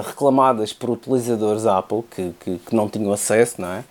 reclamadas 0.00 0.72
por 0.72 0.90
utilizadores 0.90 1.66
Apple 1.66 2.02
que, 2.10 2.34
que, 2.40 2.58
que 2.58 2.74
não 2.74 2.88
tinham 2.88 3.12
acesso, 3.12 3.60
não 3.60 3.68
é? 3.68 3.84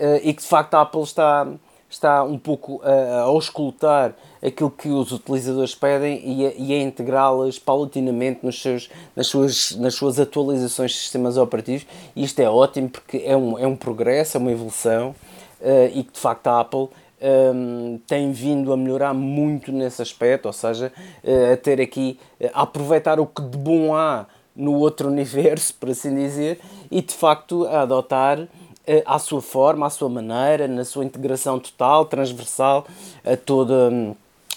Eh, 0.00 0.20
e 0.24 0.34
que 0.34 0.42
de 0.42 0.48
facto 0.48 0.74
a 0.74 0.80
Apple 0.80 1.02
está, 1.02 1.46
está 1.90 2.24
um 2.24 2.38
pouco 2.38 2.80
a, 2.82 2.90
a 2.90 3.20
auscultar 3.22 4.14
aquilo 4.42 4.70
que 4.70 4.88
os 4.88 5.12
utilizadores 5.12 5.74
pedem 5.74 6.22
e 6.24 6.46
a, 6.46 6.52
e 6.56 6.72
a 6.72 6.82
integrá-las 6.82 7.58
paulatinamente 7.58 8.40
nos 8.42 8.62
seus, 8.62 8.88
nas, 9.14 9.26
suas, 9.26 9.76
nas 9.76 9.94
suas 9.94 10.18
atualizações 10.18 10.92
de 10.92 10.96
sistemas 10.96 11.36
operativos. 11.36 11.86
E 12.16 12.24
isto 12.24 12.40
é 12.40 12.48
ótimo 12.48 12.88
porque 12.88 13.22
é 13.26 13.36
um, 13.36 13.58
é 13.58 13.66
um 13.66 13.76
progresso, 13.76 14.38
é 14.38 14.40
uma 14.40 14.50
evolução 14.50 15.14
uh, 15.60 15.90
e 15.92 16.02
que 16.02 16.12
de 16.12 16.18
facto 16.18 16.46
a 16.46 16.60
Apple 16.60 16.80
um, 16.80 16.88
ehm, 17.20 17.98
tem 18.06 18.32
vindo 18.32 18.72
a 18.72 18.76
melhorar 18.78 19.12
muito 19.12 19.70
nesse 19.70 20.00
aspecto, 20.00 20.46
ou 20.46 20.54
seja, 20.54 20.90
uh, 21.22 21.52
a 21.52 21.56
ter 21.58 21.78
aqui, 21.78 22.18
uh, 22.40 22.48
a 22.54 22.62
aproveitar 22.62 23.20
o 23.20 23.26
que 23.26 23.42
de 23.42 23.58
bom 23.58 23.94
há 23.94 24.24
no 24.60 24.74
outro 24.74 25.08
universo, 25.08 25.74
por 25.74 25.90
assim 25.90 26.14
dizer, 26.14 26.60
e 26.90 27.00
de 27.00 27.14
facto 27.14 27.66
a 27.66 27.82
adotar 27.82 28.46
eh, 28.86 29.02
à 29.06 29.18
sua 29.18 29.40
forma, 29.40 29.86
à 29.86 29.90
sua 29.90 30.08
maneira, 30.08 30.68
na 30.68 30.84
sua 30.84 31.04
integração 31.04 31.58
total, 31.58 32.04
transversal 32.04 32.86
a 33.24 33.36
toda 33.36 34.14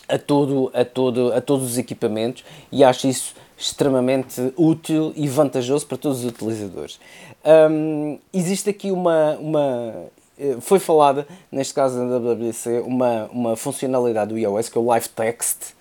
a 0.09 0.17
todo 0.17 0.69
a 0.73 0.83
todo 0.83 1.33
a 1.33 1.39
todos 1.39 1.71
os 1.71 1.77
equipamentos 1.77 2.43
e 2.71 2.83
acho 2.83 3.07
isso 3.07 3.33
extremamente 3.57 4.53
útil 4.57 5.13
e 5.15 5.27
vantajoso 5.27 5.85
para 5.87 5.97
todos 5.97 6.19
os 6.19 6.25
utilizadores. 6.25 6.99
Um, 7.45 8.19
existe 8.33 8.69
aqui 8.69 8.91
uma, 8.91 9.37
uma 9.39 9.93
eh, 10.37 10.57
foi 10.59 10.79
falada 10.79 11.25
neste 11.49 11.73
caso 11.73 11.97
da 11.97 12.17
WWDC 12.17 12.79
uma 12.85 13.29
uma 13.31 13.55
funcionalidade 13.55 14.29
do 14.33 14.37
iOS 14.37 14.67
que 14.67 14.77
é 14.77 14.81
o 14.81 14.85
Live 14.85 15.07
Text 15.09 15.73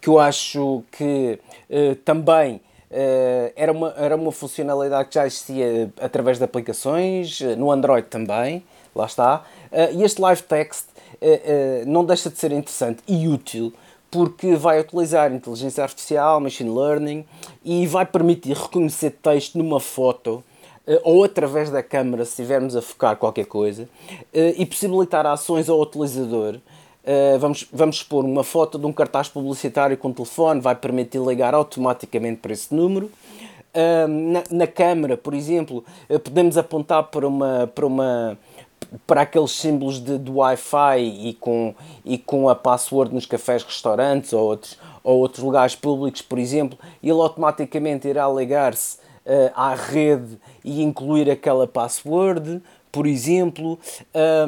que 0.00 0.08
eu 0.08 0.18
acho 0.18 0.82
que 0.92 1.38
uh, 1.70 1.94
também 1.96 2.60
era, 3.54 3.70
uma, 3.70 3.94
era 3.96 4.16
uma 4.16 4.32
funcionalidade 4.32 5.08
que 5.08 5.14
já 5.14 5.26
existia 5.26 5.90
através 6.00 6.38
de 6.38 6.44
aplicações, 6.44 7.40
uh, 7.40 7.56
no 7.56 7.70
Android 7.70 8.06
também, 8.08 8.64
lá 8.94 9.06
está. 9.06 9.44
Uh, 9.70 9.98
e 9.98 10.02
este 10.02 10.20
Live 10.20 10.42
Text 10.42 10.86
não 11.86 12.02
deixa 12.02 12.30
de 12.30 12.38
ser 12.38 12.50
interessante 12.50 13.02
e 13.06 13.28
útil 13.28 13.74
porque 14.10 14.56
vai 14.56 14.80
utilizar 14.80 15.30
inteligência 15.30 15.82
artificial, 15.82 16.40
machine 16.40 16.70
learning 16.70 17.26
e 17.62 17.86
vai 17.86 18.06
permitir 18.06 18.56
reconhecer 18.56 19.10
texto 19.22 19.58
numa 19.58 19.80
foto 19.80 20.42
ou 21.04 21.22
através 21.22 21.68
da 21.68 21.82
câmera 21.82 22.24
se 22.24 22.30
estivermos 22.30 22.74
a 22.74 22.80
focar 22.80 23.16
qualquer 23.16 23.44
coisa 23.44 23.86
e 24.32 24.64
possibilitar 24.64 25.26
ações 25.26 25.68
ao 25.68 25.78
utilizador 25.78 26.58
Uh, 27.10 27.36
vamos, 27.40 27.66
vamos 27.72 27.96
expor 27.96 28.24
uma 28.24 28.44
foto 28.44 28.78
de 28.78 28.86
um 28.86 28.92
cartaz 28.92 29.28
publicitário 29.28 29.96
com 29.96 30.12
telefone, 30.12 30.60
vai 30.60 30.76
permitir 30.76 31.18
ligar 31.18 31.54
automaticamente 31.54 32.36
para 32.36 32.52
esse 32.52 32.72
número. 32.72 33.10
Uh, 33.74 34.06
na, 34.06 34.44
na 34.48 35.16
por 35.16 35.34
exemplo, 35.34 35.84
uh, 36.08 36.20
podemos 36.20 36.56
apontar 36.56 37.02
para 37.04 37.26
uma, 37.26 37.66
para 37.74 37.84
uma 37.84 38.38
para 39.08 39.22
aqueles 39.22 39.50
símbolos 39.50 39.98
de, 39.98 40.18
de 40.18 40.30
Wi-Fi 40.30 41.00
e 41.00 41.34
com, 41.34 41.74
e 42.04 42.16
com 42.16 42.48
a 42.48 42.54
password 42.54 43.12
nos 43.12 43.26
cafés, 43.26 43.64
restaurantes 43.64 44.32
ou 44.32 44.42
outros, 44.44 44.78
ou 45.02 45.18
outros 45.18 45.42
lugares 45.42 45.74
públicos, 45.74 46.22
por 46.22 46.38
exemplo, 46.38 46.78
ele 47.02 47.10
automaticamente 47.12 48.06
irá 48.06 48.28
ligar-se 48.28 48.98
à 49.54 49.74
rede 49.74 50.38
e 50.64 50.82
incluir 50.82 51.30
aquela 51.30 51.66
password 51.66 52.60
por 52.92 53.06
exemplo, 53.06 53.78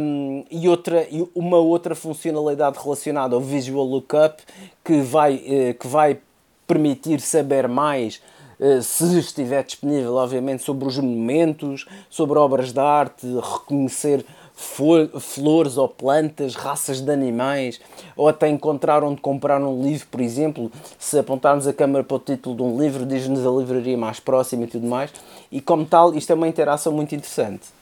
um, 0.00 0.44
e 0.50 0.68
outra, 0.68 1.06
uma 1.34 1.58
outra 1.58 1.94
funcionalidade 1.94 2.78
relacionada 2.78 3.34
ao 3.34 3.40
Visual 3.40 3.84
Lookup 3.84 4.42
que 4.84 5.00
vai, 5.00 5.36
uh, 5.36 5.74
que 5.78 5.86
vai 5.86 6.18
permitir 6.66 7.20
saber 7.20 7.68
mais, 7.68 8.20
uh, 8.58 8.82
se 8.82 9.18
estiver 9.18 9.62
disponível, 9.62 10.16
obviamente, 10.16 10.62
sobre 10.64 10.88
os 10.88 10.98
monumentos, 10.98 11.86
sobre 12.10 12.38
obras 12.38 12.72
de 12.72 12.80
arte, 12.80 13.26
reconhecer 13.26 14.24
flores 14.54 15.76
ou 15.76 15.88
plantas, 15.88 16.54
raças 16.54 17.00
de 17.00 17.10
animais, 17.10 17.80
ou 18.16 18.28
até 18.28 18.48
encontrar 18.48 19.02
onde 19.02 19.20
comprar 19.20 19.60
um 19.60 19.82
livro, 19.82 20.06
por 20.08 20.20
exemplo, 20.20 20.70
se 20.98 21.18
apontarmos 21.18 21.66
a 21.66 21.72
câmera 21.72 22.04
para 22.04 22.16
o 22.16 22.20
título 22.20 22.56
de 22.56 22.62
um 22.62 22.78
livro, 22.78 23.06
diz-nos 23.06 23.46
a 23.46 23.50
livraria 23.50 23.96
mais 23.96 24.20
próxima 24.20 24.64
e 24.64 24.66
tudo 24.66 24.86
mais, 24.86 25.10
e 25.50 25.60
como 25.60 25.84
tal, 25.84 26.14
isto 26.14 26.30
é 26.30 26.34
uma 26.34 26.46
interação 26.46 26.92
muito 26.92 27.14
interessante 27.14 27.81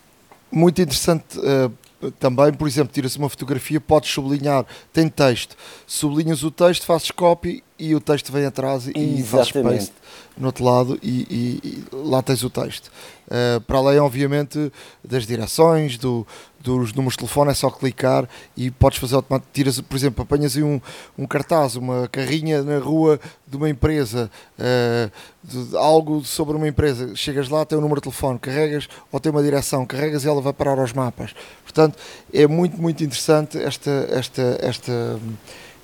muito 0.51 0.81
interessante 0.81 1.39
uh, 1.39 2.11
também, 2.13 2.53
por 2.53 2.67
exemplo, 2.67 2.93
tira-se 2.93 3.19
uma 3.19 3.29
fotografia, 3.29 3.81
podes 3.81 4.11
sublinhar, 4.11 4.65
tem 4.93 5.09
texto, 5.09 5.57
sublinhas 5.87 6.43
o 6.43 6.51
texto, 6.51 6.87
fazes 6.87 7.11
copy 7.11 7.63
e 7.81 7.95
o 7.95 8.01
texto 8.01 8.31
vem 8.31 8.45
atrás 8.45 8.87
e 8.87 9.23
fazes 9.23 9.53
paste 9.53 9.93
no 10.37 10.47
outro 10.47 10.64
lado 10.64 10.99
e, 11.03 11.61
e, 11.62 11.69
e 11.69 11.85
lá 11.93 12.23
tens 12.23 12.43
o 12.43 12.51
texto. 12.51 12.90
Uh, 13.27 13.61
para 13.61 13.79
além, 13.79 13.99
obviamente, 13.99 14.73
das 15.05 15.27
direções, 15.27 15.97
do, 15.97 16.27
dos 16.59 16.93
números 16.93 17.12
de 17.14 17.19
telefone, 17.19 17.51
é 17.51 17.55
só 17.55 17.71
clicar 17.71 18.29
e 18.57 18.71
podes 18.71 18.99
fazer 18.99 19.14
automaticamente. 19.16 19.53
Tiras, 19.53 19.81
por 19.81 19.97
exemplo, 19.97 20.23
apanhas 20.23 20.57
aí 20.57 20.62
um, 20.62 20.81
um 21.16 21.27
cartaz, 21.27 21.77
uma 21.77 22.09
carrinha 22.09 22.62
na 22.62 22.79
rua 22.79 23.21
de 23.47 23.57
uma 23.57 23.69
empresa, 23.69 24.31
uh, 24.59 25.11
de, 25.45 25.77
algo 25.77 26.25
sobre 26.25 26.57
uma 26.57 26.66
empresa, 26.66 27.14
chegas 27.14 27.49
lá, 27.49 27.64
tem 27.64 27.77
o 27.77 27.81
um 27.81 27.83
número 27.83 28.01
de 28.01 28.05
telefone, 28.05 28.38
carregas 28.38 28.88
ou 29.12 29.21
tem 29.21 29.31
uma 29.31 29.43
direção, 29.43 29.87
carregas 29.87 30.25
e 30.25 30.29
ela 30.29 30.40
vai 30.40 30.53
parar 30.53 30.79
aos 30.79 30.93
mapas. 30.93 31.35
Portanto, 31.62 31.99
é 32.33 32.47
muito, 32.47 32.81
muito 32.81 33.05
interessante 33.05 33.59
esta, 33.59 34.09
esta, 34.11 34.59
esta, 34.61 35.21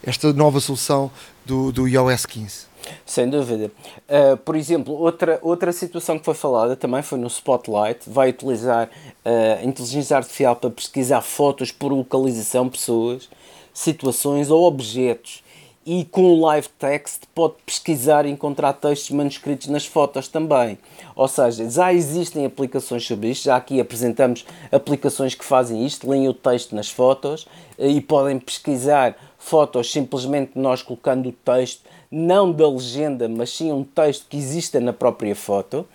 esta 0.02 0.32
nova 0.32 0.60
solução 0.60 1.10
do, 1.46 1.72
do 1.72 1.88
iOS 1.88 2.26
15. 2.26 2.66
Sem 3.04 3.28
dúvida. 3.28 3.70
Uh, 4.08 4.36
por 4.38 4.56
exemplo, 4.56 4.94
outra, 4.94 5.38
outra 5.42 5.72
situação 5.72 6.18
que 6.18 6.24
foi 6.24 6.34
falada 6.34 6.76
também 6.76 7.02
foi 7.02 7.18
no 7.18 7.26
Spotlight. 7.28 8.08
Vai 8.08 8.30
utilizar 8.30 8.88
uh, 8.88 9.66
inteligência 9.66 10.16
artificial 10.16 10.56
para 10.56 10.70
pesquisar 10.70 11.20
fotos 11.20 11.70
por 11.70 11.92
localização, 11.92 12.68
pessoas, 12.68 13.28
situações 13.72 14.50
ou 14.50 14.64
objetos. 14.64 15.44
e 15.88 16.04
com 16.04 16.24
o 16.24 16.40
live 16.40 16.68
text 16.80 17.22
pode 17.32 17.54
pesquisar 17.64 18.26
e 18.26 18.30
encontrar 18.30 18.72
textos 18.72 19.10
manuscritos 19.12 19.68
nas 19.68 19.86
fotos 19.86 20.26
também. 20.26 20.76
Ou 21.14 21.28
seja, 21.28 21.70
já 21.70 21.92
existem 21.94 22.44
aplicações 22.44 23.06
sobre 23.06 23.30
isto, 23.30 23.44
já 23.44 23.54
aqui 23.54 23.80
apresentamos 23.80 24.44
aplicações 24.72 25.36
que 25.36 25.44
fazem 25.44 25.86
isto, 25.86 26.10
leem 26.10 26.28
o 26.28 26.34
texto 26.34 26.74
nas 26.74 26.90
fotos 26.90 27.46
eh, 27.78 27.88
e 27.88 28.00
podem 28.00 28.36
pesquisar 28.40 29.16
fotos 29.46 29.92
simplesmente 29.92 30.52
nós 30.56 30.82
colocando 30.82 31.28
o 31.28 31.32
texto, 31.32 31.84
não 32.10 32.50
da 32.50 32.68
legenda, 32.68 33.28
mas 33.28 33.50
sim 33.50 33.70
um 33.70 33.84
texto 33.84 34.26
que 34.28 34.36
exista 34.36 34.80
na 34.80 34.92
própria 34.92 35.36
foto. 35.36 35.86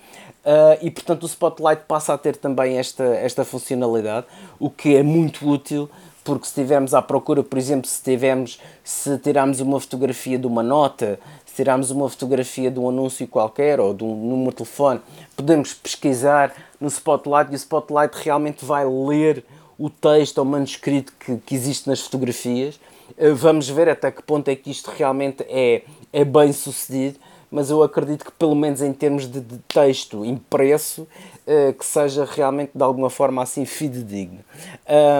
Uh, 0.44 0.74
e 0.80 0.90
portanto 0.90 1.22
o 1.22 1.26
Spotlight 1.26 1.82
passa 1.86 2.14
a 2.14 2.18
ter 2.18 2.34
também 2.36 2.78
esta, 2.78 3.04
esta 3.04 3.44
funcionalidade, 3.44 4.26
o 4.58 4.68
que 4.70 4.96
é 4.96 5.02
muito 5.02 5.48
útil 5.48 5.88
porque 6.24 6.46
se 6.46 6.50
estivermos 6.50 6.94
à 6.94 7.02
procura, 7.02 7.42
por 7.42 7.58
exemplo, 7.58 7.88
se 7.88 8.02
tivermos, 8.02 8.60
se 8.82 9.18
tirarmos 9.18 9.60
uma 9.60 9.78
fotografia 9.80 10.38
de 10.38 10.46
uma 10.46 10.62
nota, 10.62 11.18
se 11.44 11.54
tirarmos 11.56 11.90
uma 11.90 12.08
fotografia 12.08 12.70
de 12.70 12.78
um 12.78 12.88
anúncio 12.88 13.26
qualquer 13.26 13.80
ou 13.80 13.92
de 13.92 14.04
um 14.04 14.14
número 14.14 14.50
de 14.50 14.56
telefone, 14.56 15.00
podemos 15.36 15.74
pesquisar 15.74 16.54
no 16.80 16.88
Spotlight 16.88 17.50
e 17.50 17.54
o 17.54 17.56
Spotlight 17.56 18.14
realmente 18.22 18.64
vai 18.64 18.86
ler 18.86 19.44
o 19.78 19.90
texto 19.90 20.38
ou 20.38 20.44
manuscrito 20.44 21.12
que, 21.18 21.36
que 21.38 21.54
existe 21.54 21.88
nas 21.88 22.00
fotografias. 22.00 22.78
Eh, 23.16 23.30
vamos 23.30 23.68
ver 23.68 23.88
até 23.88 24.10
que 24.10 24.22
ponto 24.22 24.48
é 24.48 24.56
que 24.56 24.70
isto 24.70 24.90
realmente 24.90 25.44
é, 25.48 25.82
é 26.12 26.24
bem 26.24 26.52
sucedido 26.52 27.18
mas 27.52 27.68
eu 27.68 27.82
acredito 27.82 28.24
que 28.24 28.32
pelo 28.32 28.56
menos 28.56 28.80
em 28.80 28.94
termos 28.94 29.30
de, 29.30 29.42
texto 29.68 30.24
impresso 30.24 31.02
uh, 31.02 31.72
que 31.74 31.84
seja 31.84 32.24
realmente 32.24 32.70
de 32.74 32.82
alguma 32.82 33.10
forma 33.10 33.42
assim 33.42 33.66
fidedigno. 33.66 34.40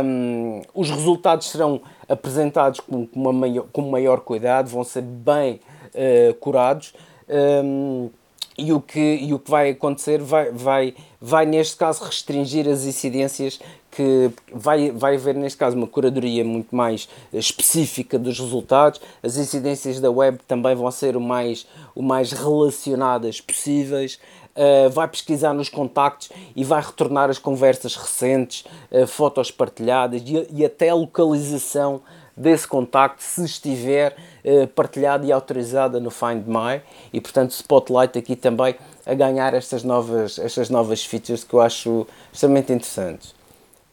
Um, 0.02 0.62
os 0.74 0.90
resultados 0.90 1.50
serão 1.50 1.82
apresentados 2.08 2.80
com, 2.80 3.06
com, 3.06 3.20
uma 3.20 3.32
maior, 3.34 3.66
com 3.70 3.82
maior 3.82 4.20
cuidado, 4.20 4.70
vão 4.70 4.82
ser 4.82 5.02
bem 5.02 5.60
uh, 5.94 6.32
curados. 6.40 6.94
Um, 7.28 8.08
e 8.56 8.72
o 8.72 8.80
que, 8.80 9.16
e 9.16 9.32
o 9.32 9.38
que 9.38 9.50
vai 9.50 9.70
acontecer 9.70 10.20
vai, 10.20 10.50
vai, 10.50 10.94
vai, 11.20 11.46
neste 11.46 11.76
caso, 11.76 12.04
restringir 12.04 12.68
as 12.68 12.84
incidências 12.84 13.58
que 13.92 14.30
vai, 14.50 14.90
vai 14.90 15.16
haver, 15.16 15.34
neste 15.34 15.58
caso, 15.58 15.76
uma 15.76 15.86
curadoria 15.86 16.42
muito 16.44 16.74
mais 16.74 17.08
específica 17.32 18.18
dos 18.18 18.40
resultados. 18.40 19.00
As 19.22 19.36
incidências 19.36 20.00
da 20.00 20.10
web 20.10 20.38
também 20.48 20.74
vão 20.74 20.90
ser 20.90 21.14
o 21.14 21.20
mais, 21.20 21.66
o 21.94 22.02
mais 22.02 22.32
relacionadas 22.32 23.40
possíveis. 23.40 24.18
Uh, 24.54 24.90
vai 24.90 25.08
pesquisar 25.08 25.54
nos 25.54 25.70
contactos 25.70 26.28
e 26.54 26.62
vai 26.62 26.82
retornar 26.82 27.30
as 27.30 27.38
conversas 27.38 27.96
recentes, 27.96 28.64
uh, 28.90 29.06
fotos 29.06 29.50
partilhadas 29.50 30.22
e, 30.26 30.46
e 30.52 30.62
até 30.62 30.90
a 30.90 30.94
localização 30.94 32.02
desse 32.36 32.68
contacto 32.68 33.22
se 33.22 33.44
estiver 33.44 34.14
uh, 34.44 34.66
partilhada 34.68 35.24
e 35.24 35.32
autorizada 35.32 35.98
no 35.98 36.10
Find 36.10 36.44
My 36.46 36.82
e 37.14 37.18
portanto 37.18 37.52
Spotlight 37.52 38.18
aqui 38.18 38.36
também 38.36 38.74
a 39.06 39.14
ganhar 39.14 39.54
estas 39.54 39.82
novas, 39.84 40.38
estas 40.38 40.68
novas 40.68 41.02
features 41.02 41.44
que 41.44 41.54
eu 41.54 41.60
acho 41.62 42.06
extremamente 42.30 42.74
interessantes. 42.74 43.34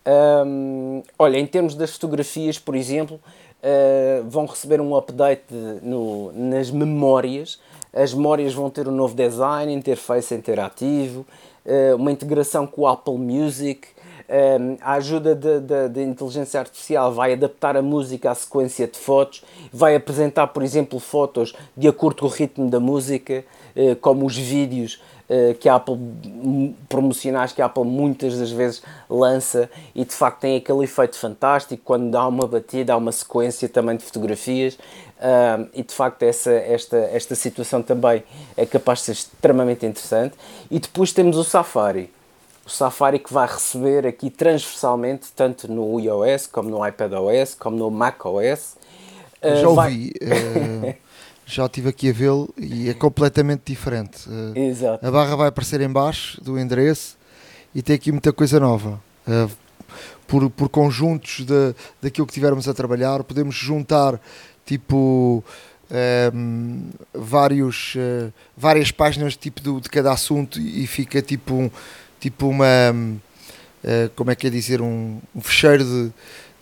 Um, 0.09 1.03
olha, 1.19 1.37
em 1.37 1.45
termos 1.45 1.75
das 1.75 1.91
fotografias, 1.91 2.57
por 2.57 2.75
exemplo, 2.75 3.19
uh, 3.61 4.27
vão 4.27 4.45
receber 4.45 4.81
um 4.81 4.95
update 4.95 5.53
no, 5.83 6.31
nas 6.31 6.71
memórias. 6.71 7.59
As 7.93 8.13
memórias 8.13 8.53
vão 8.53 8.69
ter 8.69 8.87
um 8.87 8.91
novo 8.91 9.13
design, 9.13 9.71
interface 9.71 10.33
interativo, 10.33 11.25
uh, 11.65 11.95
uma 11.95 12.11
integração 12.11 12.65
com 12.65 12.81
o 12.81 12.87
Apple 12.87 13.17
Music, 13.17 13.87
um, 14.29 14.77
a 14.81 14.93
ajuda 14.93 15.33
da 15.33 16.03
inteligência 16.03 16.59
artificial 16.59 17.11
vai 17.11 17.33
adaptar 17.33 17.75
a 17.75 17.81
música 17.81 18.29
à 18.29 18.35
sequência 18.35 18.87
de 18.87 18.95
fotos, 18.95 19.43
vai 19.73 19.95
apresentar, 19.95 20.45
por 20.47 20.61
exemplo, 20.61 20.99
fotos 20.99 21.55
de 21.75 21.87
acordo 21.87 22.21
com 22.21 22.27
o 22.27 22.29
ritmo 22.29 22.69
da 22.69 22.79
música, 22.79 23.43
uh, 23.75 23.95
como 23.95 24.25
os 24.25 24.37
vídeos 24.37 25.01
que 25.59 25.69
a 25.69 25.75
Apple, 25.75 25.95
promocionais 26.87 27.51
que 27.51 27.61
a 27.61 27.65
Apple 27.65 27.83
muitas 27.83 28.37
das 28.39 28.51
vezes 28.51 28.81
lança 29.07 29.69
e 29.93 30.03
de 30.03 30.13
facto 30.13 30.39
tem 30.39 30.57
aquele 30.57 30.83
efeito 30.83 31.15
fantástico 31.15 31.81
quando 31.85 32.09
dá 32.09 32.27
uma 32.27 32.47
batida, 32.47 32.93
há 32.93 32.97
uma 32.97 33.11
sequência 33.11 33.69
também 33.69 33.95
de 33.95 34.03
fotografias. 34.03 34.73
Uh, 35.19 35.67
e 35.73 35.83
de 35.83 35.93
facto 35.93 36.23
essa, 36.23 36.51
esta, 36.51 36.97
esta 36.97 37.35
situação 37.35 37.83
também 37.83 38.23
é 38.55 38.65
capaz 38.65 38.99
de 38.99 39.05
ser 39.05 39.11
extremamente 39.11 39.85
interessante. 39.85 40.35
E 40.71 40.79
depois 40.79 41.13
temos 41.13 41.37
o 41.37 41.43
Safari 41.43 42.09
o 42.69 42.71
Safari 42.71 43.17
que 43.17 43.33
vai 43.33 43.47
receber 43.47 44.05
aqui 44.05 44.29
transversalmente, 44.29 45.31
tanto 45.35 45.67
no 45.69 45.99
iOS, 45.99 46.45
como 46.45 46.69
no 46.69 46.87
iPadOS, 46.87 47.55
como 47.55 47.75
no 47.75 47.89
macOS. 47.89 48.75
Uh, 49.41 49.55
já 49.55 49.69
ouvi, 49.69 50.13
vai... 50.21 50.97
uh, 51.49 51.53
já 51.53 51.65
estive 51.65 51.89
aqui 51.89 52.09
a 52.09 52.13
vê-lo 52.13 52.53
e 52.57 52.89
é 52.89 52.93
completamente 52.93 53.63
diferente. 53.65 54.29
Uh, 54.29 54.57
Exato. 54.57 55.05
A 55.05 55.11
barra 55.11 55.35
vai 55.35 55.47
aparecer 55.49 55.81
em 55.81 55.89
baixo 55.89 56.41
do 56.41 56.59
endereço 56.59 57.17
e 57.73 57.81
tem 57.81 57.95
aqui 57.95 58.11
muita 58.11 58.31
coisa 58.33 58.59
nova. 58.59 59.01
por, 60.27 60.49
por 60.49 60.69
conjuntos 60.69 61.45
de, 61.45 61.75
daquilo 62.01 62.27
que 62.27 62.33
tivermos 62.33 62.67
a 62.67 62.73
trabalhar, 62.73 63.23
podemos 63.23 63.55
juntar 63.55 64.19
tipo 64.65 65.43
um, 66.33 66.89
vários, 67.13 67.95
várias 68.55 68.91
páginas 68.91 69.35
tipo 69.35 69.61
do, 69.61 69.81
de 69.81 69.89
cada 69.89 70.11
assunto 70.11 70.59
e 70.59 70.85
fica 70.85 71.21
tipo 71.21 71.53
um 71.55 71.71
tipo 72.19 72.47
uma, 72.47 72.91
uh, 72.93 74.09
como 74.15 74.31
é 74.31 74.35
que 74.35 74.47
é 74.47 74.49
dizer, 74.49 74.81
um, 74.81 75.19
um 75.35 75.41
fecheiro 75.41 75.83
de, 75.83 76.11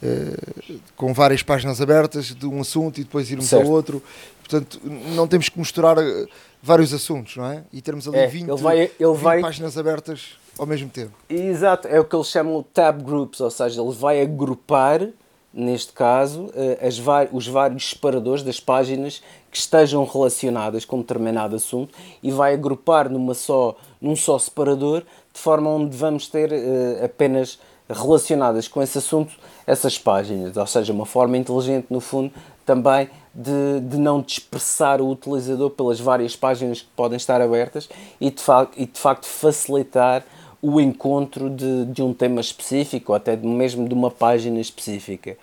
uh, 0.02 0.80
com 0.96 1.14
várias 1.14 1.44
páginas 1.44 1.82
abertas 1.82 2.36
de 2.36 2.46
um 2.46 2.62
assunto 2.62 3.00
e 3.00 3.04
depois 3.04 3.30
irmos 3.30 3.48
certo. 3.48 3.66
ao 3.66 3.72
outro. 3.72 4.02
Portanto, 4.40 4.80
não 4.84 5.28
temos 5.28 5.50
que 5.50 5.60
misturar 5.60 5.98
eh, 5.98 6.26
vários 6.64 6.94
assuntos, 6.94 7.36
não 7.36 7.46
é? 7.46 7.64
E 7.74 7.82
termos 7.82 8.08
ali 8.08 8.18
é, 8.18 8.28
20, 8.28 8.50
ele 8.50 8.62
vai, 8.62 8.80
ele 8.80 8.92
20 9.00 9.18
vai... 9.18 9.42
páginas 9.42 9.78
abertas 9.78 10.38
ao 10.58 10.66
mesmo 10.66 10.90
tempo. 10.90 11.12
Exato, 11.30 11.86
é 11.90 12.00
o 12.00 12.06
que 12.06 12.16
eles 12.16 12.28
chamam 12.28 12.62
de 12.62 12.68
tab 12.74 13.02
groups, 13.04 13.42
ou 13.42 13.52
seja, 13.52 13.82
ele 13.82 13.92
vai 13.92 14.22
agrupar, 14.22 15.06
neste 15.54 15.92
caso, 15.92 16.50
as, 16.82 16.98
os 17.34 17.46
vários 17.46 17.90
separadores 17.90 18.42
das 18.42 18.58
páginas 18.58 19.22
que 19.52 19.58
estejam 19.58 20.06
relacionadas 20.06 20.86
com 20.86 20.98
um 20.98 21.02
determinado 21.02 21.56
assunto 21.56 21.94
e 22.24 22.32
vai 22.32 22.54
agrupar 22.54 23.10
numa 23.10 23.34
só, 23.34 23.76
num 24.00 24.16
só 24.16 24.40
separador 24.40 25.04
de 25.38 25.40
forma 25.40 25.70
onde 25.70 25.96
vamos 25.96 26.28
ter 26.28 26.52
uh, 26.52 27.06
apenas 27.06 27.60
relacionadas 27.90 28.68
com 28.68 28.82
esse 28.82 28.98
assunto 28.98 29.34
essas 29.66 29.98
páginas, 29.98 30.56
ou 30.56 30.66
seja, 30.66 30.94
uma 30.94 31.06
forma 31.06 31.38
inteligente, 31.38 31.88
no 31.90 32.00
fundo, 32.00 32.32
também 32.66 33.10
de, 33.34 33.82
de 33.82 33.98
não 33.98 34.22
dispersar 34.22 35.02
o 35.02 35.10
utilizador 35.10 35.70
pelas 35.70 36.00
várias 36.00 36.36
páginas 36.36 36.82
que 36.82 36.88
podem 36.96 37.18
estar 37.18 37.42
abertas 37.42 37.90
e 38.20 38.32
de, 38.32 38.42
fa 38.42 38.68
e 38.76 38.86
de 38.86 39.00
facto 39.00 39.26
facilitar 39.26 40.24
o 40.62 40.82
encontro 40.82 41.50
de, 41.50 41.86
de 41.86 42.02
um 42.02 42.14
tema 42.14 42.42
específico 42.42 43.12
ou 43.12 43.16
até 43.16 43.36
mesmo 43.36 43.88
de 43.88 43.94
uma 43.94 44.10
página 44.10 44.60
específica. 44.60 45.38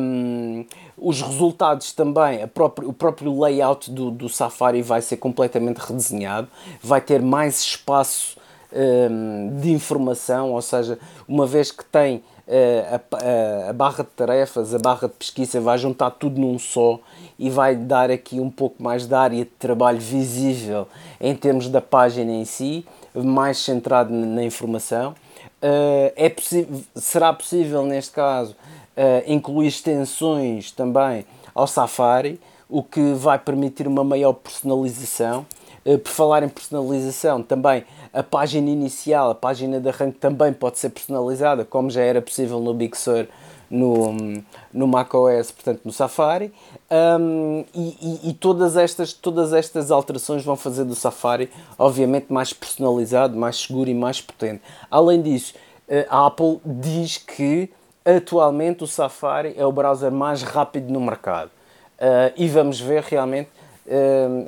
Um, 0.00 0.64
os 0.96 1.20
resultados 1.20 1.92
também, 1.92 2.46
próprio, 2.48 2.88
o 2.88 2.92
próprio 2.92 3.38
layout 3.40 3.90
do, 3.90 4.10
do 4.10 4.28
Safari 4.28 4.82
vai 4.82 5.02
ser 5.02 5.18
completamente 5.18 5.78
redesenhado, 5.78 6.48
vai 6.82 7.00
ter 7.00 7.20
mais 7.20 7.60
espaço 7.60 8.36
de 9.60 9.70
informação, 9.70 10.52
ou 10.52 10.62
seja, 10.62 10.98
uma 11.28 11.46
vez 11.46 11.70
que 11.70 11.84
tem 11.84 12.22
eh, 12.46 12.84
a, 12.90 13.70
a, 13.70 13.72
barra 13.72 14.02
de 14.02 14.10
tarefas, 14.10 14.74
a 14.74 14.78
barra 14.78 15.06
de 15.06 15.14
pesquisa, 15.14 15.60
vai 15.60 15.78
juntar 15.78 16.10
tudo 16.10 16.40
num 16.40 16.58
só 16.58 16.98
e 17.38 17.48
vai 17.48 17.76
dar 17.76 18.10
aqui 18.10 18.40
um 18.40 18.50
pouco 18.50 18.82
mais 18.82 19.06
de 19.06 19.14
área 19.14 19.38
de 19.38 19.50
trabalho 19.50 20.00
visível 20.00 20.88
em 21.20 21.34
termos 21.36 21.68
da 21.68 21.80
página 21.80 22.32
em 22.32 22.44
si, 22.44 22.84
mais 23.14 23.58
centrado 23.58 24.12
na 24.12 24.42
informação. 24.42 25.14
Eh, 25.60 26.12
é 26.16 26.34
será 26.96 27.32
possível, 27.32 27.86
neste 27.86 28.12
caso, 28.12 28.56
eh, 28.96 29.24
incluir 29.28 29.68
extensões 29.68 30.72
também 30.72 31.24
ao 31.54 31.68
Safari, 31.68 32.40
o 32.68 32.82
que 32.82 33.12
vai 33.12 33.38
permitir 33.38 33.86
uma 33.86 34.02
maior 34.02 34.32
personalização. 34.32 35.46
Por 35.84 36.10
falar 36.10 36.44
em 36.44 36.48
personalização, 36.48 37.42
também 37.42 37.82
a 38.12 38.22
página 38.22 38.68
inicial, 38.70 39.30
a 39.30 39.34
página 39.34 39.80
de 39.80 39.88
arranque 39.88 40.18
também 40.18 40.52
pode 40.52 40.78
ser 40.78 40.90
personalizada, 40.90 41.64
como 41.64 41.90
já 41.90 42.02
era 42.02 42.20
possível 42.20 42.60
no 42.60 42.74
Big 42.74 42.96
Sur 42.96 43.26
no, 43.70 44.14
no 44.72 44.86
macOS, 44.86 45.50
portanto 45.50 45.80
no 45.84 45.92
Safari, 45.92 46.52
um, 46.90 47.64
e, 47.74 48.20
e, 48.24 48.30
e, 48.30 48.34
todas, 48.34 48.76
estas, 48.76 49.14
todas 49.14 49.54
estas 49.54 49.90
alterações 49.90 50.44
vão 50.44 50.56
fazer 50.56 50.84
do 50.84 50.94
Safari, 50.94 51.50
obviamente, 51.78 52.26
mais 52.30 52.52
personalizado, 52.52 53.36
mais 53.36 53.56
seguro 53.56 53.88
e 53.88 53.94
mais 53.94 54.20
potente. 54.20 54.62
Além 54.90 55.22
disso, 55.22 55.54
eh, 55.88 56.06
a 56.10 56.26
Apple 56.26 56.60
diz 56.66 57.16
que 57.16 57.70
atualmente 58.04 58.84
o 58.84 58.86
Safari 58.86 59.54
é 59.56 59.64
o 59.64 59.72
browser 59.72 60.12
mais 60.12 60.42
rápido 60.42 60.92
no 60.92 61.00
mercado. 61.00 61.50
Uh, 61.98 62.34
e 62.36 62.48
vamos 62.48 62.80
ver 62.80 63.00
realmente 63.04 63.48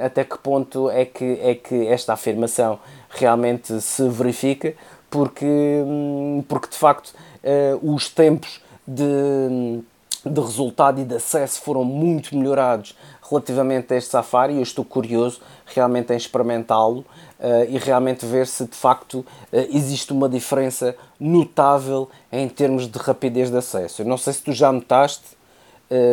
até 0.05 0.25
que 0.25 0.38
ponto 0.38 0.88
é 0.90 1.05
que, 1.05 1.38
é 1.42 1.55
que 1.55 1.87
esta 1.88 2.12
afirmação 2.12 2.79
realmente 3.11 3.81
se 3.81 4.09
verifica, 4.09 4.75
porque, 5.11 5.47
hum, 5.47 6.44
porque 6.49 6.68
de 6.68 6.77
facto 6.77 7.14
uh, 7.44 7.94
os 7.94 8.09
tempos 8.09 8.61
de, 8.87 9.81
de 10.27 10.40
resultado 10.40 11.01
e 11.01 11.05
de 11.05 11.14
acesso 11.14 11.62
foram 11.62 11.85
muito 11.85 12.37
melhorados 12.37 12.97
relativamente 13.31 13.94
a 13.94 13.97
este 13.97 14.11
Safari. 14.11 14.57
Eu 14.57 14.62
estou 14.62 14.85
curioso 14.85 15.40
realmente 15.66 16.12
em 16.12 16.16
experimentá-lo 16.16 16.99
uh, 16.99 17.64
e 17.68 17.79
realmente 17.79 18.27
ver 18.27 18.49
se 18.49 18.64
de 18.64 18.77
facto 18.77 19.20
uh, 19.20 19.27
existe 19.70 20.12
uma 20.12 20.29
diferença 20.29 20.97
notável 21.18 22.11
em 22.33 22.49
termos 22.49 22.88
de 22.88 22.99
rapidez 22.99 23.51
de 23.51 23.57
acesso. 23.57 24.03
Eu 24.03 24.07
não 24.07 24.18
sei 24.18 24.33
se 24.33 24.42
tu 24.42 24.53
já 24.53 24.73
notaste, 24.73 25.37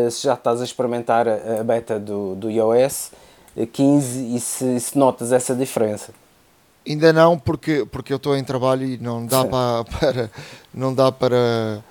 se 0.09 0.23
já 0.23 0.33
estás 0.33 0.61
a 0.61 0.63
experimentar 0.63 1.27
a, 1.27 1.63
beta 1.63 1.99
do, 1.99 2.35
do 2.35 2.49
iOS 2.49 3.11
15 3.73 4.35
e 4.35 4.39
se, 4.39 4.79
se 4.79 4.97
notas 4.97 5.31
essa 5.31 5.55
diferença. 5.55 6.13
Ainda 6.87 7.13
não, 7.13 7.37
porque, 7.37 7.85
porque 7.91 8.11
eu 8.11 8.17
estou 8.17 8.35
em 8.35 8.43
trabalho 8.43 8.85
e 8.85 8.97
não 8.97 9.25
dá 9.25 9.45
para, 9.45 9.83
para, 9.83 10.31
não 10.73 10.93
dá 10.93 11.11
para, 11.11 11.83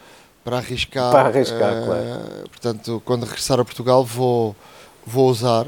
para 0.42 0.56
arriscar. 0.56 1.12
Para 1.12 1.28
arriscar, 1.28 1.82
uh, 1.82 1.86
claro. 1.86 2.48
Portanto, 2.48 3.02
quando 3.04 3.24
regressar 3.24 3.60
a 3.60 3.64
Portugal 3.64 4.04
vou, 4.04 4.56
vou 5.06 5.28
usar, 5.30 5.66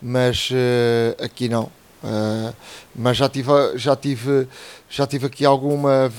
mas 0.00 0.50
uh, 0.50 1.22
aqui 1.22 1.48
não. 1.48 1.64
Uh, 2.02 2.52
mas 2.96 3.16
já 3.16 3.28
tive, 3.28 3.52
já 3.76 3.94
tive 3.94 4.48
já 4.90 5.06
tive 5.06 5.26
aqui 5.26 5.44
alguma 5.44 6.12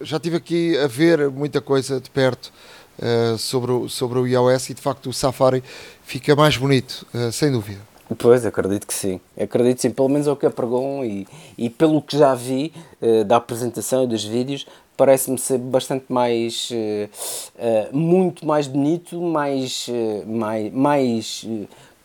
já 0.00 0.18
tive 0.18 0.38
aqui 0.38 0.78
a 0.78 0.86
ver 0.86 1.28
muita 1.28 1.60
coisa 1.60 2.00
de 2.00 2.08
perto 2.08 2.50
uh, 2.98 3.38
sobre, 3.38 3.72
o, 3.72 3.88
sobre 3.88 4.18
o 4.18 4.26
iOS 4.26 4.70
e 4.70 4.74
de 4.74 4.80
facto 4.80 5.10
o 5.10 5.12
Safari 5.12 5.62
fica 6.04 6.34
mais 6.36 6.56
bonito, 6.56 7.06
uh, 7.14 7.32
sem 7.32 7.50
dúvida. 7.50 7.80
Pois, 8.18 8.46
acredito 8.46 8.86
que 8.86 8.94
sim. 8.94 9.20
Acredito 9.38 9.82
sim, 9.82 9.90
pelo 9.90 10.08
menos 10.08 10.28
é 10.28 10.30
o 10.30 10.36
que 10.36 10.46
apregam 10.46 11.04
e, 11.04 11.26
e 11.58 11.68
pelo 11.68 12.00
que 12.00 12.16
já 12.16 12.34
vi 12.34 12.72
uh, 13.02 13.24
da 13.24 13.36
apresentação 13.36 14.04
e 14.04 14.06
dos 14.06 14.24
vídeos, 14.24 14.64
parece-me 14.96 15.36
ser 15.38 15.58
bastante 15.58 16.04
mais, 16.08 16.70
uh, 16.70 17.92
uh, 17.92 17.96
muito 17.96 18.46
mais 18.46 18.68
bonito, 18.68 19.20
mais, 19.20 19.88
mais, 20.24 20.72
mais 20.72 21.48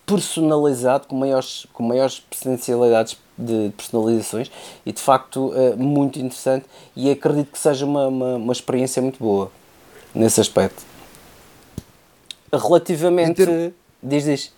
personalizado, 0.06 1.08
com 1.08 1.15
maiores, 1.15 1.67
com 1.71 1.84
maiores 1.84 2.19
potencialidades 2.19 3.15
de 3.38 3.71
personalizações 3.77 4.51
e 4.86 4.91
de 4.91 5.01
facto 5.01 5.54
muito 5.77 6.19
interessante 6.19 6.65
e 6.95 7.10
acredito 7.10 7.51
que 7.51 7.58
seja 7.58 7.86
uma, 7.86 8.08
uma, 8.08 8.36
uma 8.36 8.54
experiência 8.54 9.01
muito 9.01 9.17
boa 9.19 9.51
nesse 10.13 10.41
aspecto. 10.41 10.84
Relativamente... 12.52 13.45
Ter... 13.45 13.74
Diz, 14.04 14.24
diz. 14.26 14.52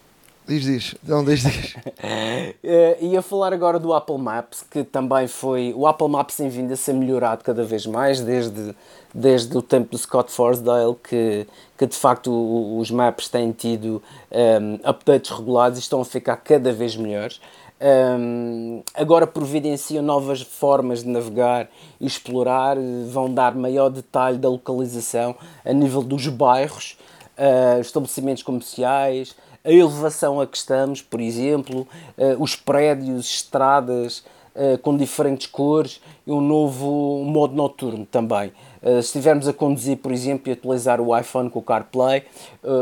Diz, 0.46 0.64
diz. 0.64 0.96
Não, 1.04 1.24
diz, 1.24 1.42
diz. 1.42 1.76
uh, 1.76 3.00
ia 3.06 3.22
falar 3.22 3.54
agora 3.54 3.80
do 3.80 3.94
Apple 3.94 4.18
Maps, 4.18 4.66
que 4.70 4.84
também 4.84 5.26
foi. 5.26 5.74
O 5.76 5.88
Apple 5.88 6.10
Maps 6.10 6.36
tem 6.36 6.50
vindo 6.50 6.74
a 6.74 6.76
ser 6.76 6.94
melhorado 6.94 7.44
cada 7.44 7.64
vez 7.64 7.86
mais, 7.86 8.20
desde, 8.20 8.76
desde 9.14 9.58
o 9.58 9.62
tempo 9.62 9.92
do 9.92 9.98
Scott 9.98 10.30
Forsdale, 10.32 10.96
que, 11.02 11.48
que 11.78 11.88
de 11.88 11.96
facto 11.96 12.78
os 12.78 12.92
maps 12.92 13.30
têm 13.30 13.54
tido 13.54 14.04
um, 14.30 14.38
ehm, 14.38 14.80
updates 14.84 15.32
regulados 15.32 15.80
e 15.80 15.82
estão 15.82 16.02
a 16.02 16.06
ficar 16.06 16.36
cada 16.36 16.74
vez 16.74 16.98
melhores. 16.98 17.40
Um, 17.86 18.82
agora 18.94 19.28
providenciam 19.28 20.02
novas 20.02 20.42
formas 20.42 21.04
de 21.04 21.10
navegar 21.10 21.70
e 22.00 22.06
explorar, 22.06 22.78
vão 23.10 23.34
dar 23.34 23.54
maior 23.56 23.90
detalhe 23.90 24.38
da 24.38 24.48
localização 24.48 25.36
a 25.66 25.74
nível 25.74 26.02
dos 26.02 26.26
bairros, 26.30 26.98
uh, 27.38 27.82
estabelecimentos 27.82 28.42
comerciais 28.42 29.36
a 29.66 29.72
elevação 29.72 30.42
a 30.42 30.48
que 30.48 30.58
estamos, 30.58 31.02
por 31.02 31.22
exemplo, 31.22 31.88
uh, 32.18 32.42
os 32.42 32.56
prédios, 32.56 33.28
estradas 33.28 34.24
uh, 34.56 34.78
com 34.80 34.96
diferentes 34.98 35.48
cores 35.48 36.02
e 36.26 36.32
um 36.32 36.42
novo 36.42 37.24
modo 37.26 37.56
noturno 37.56 38.06
também. 38.06 38.52
Uh, 38.82 39.02
se 39.02 39.08
estivermos 39.08 39.48
a 39.48 39.54
conduzir, 39.54 39.98
por 39.98 40.12
exemplo, 40.12 40.50
e 40.50 40.54
utilizar 40.54 41.00
o 41.00 41.18
iPhone 41.18 41.50
com 41.50 41.60
o 41.60 41.62
CarPlay, 41.62 42.24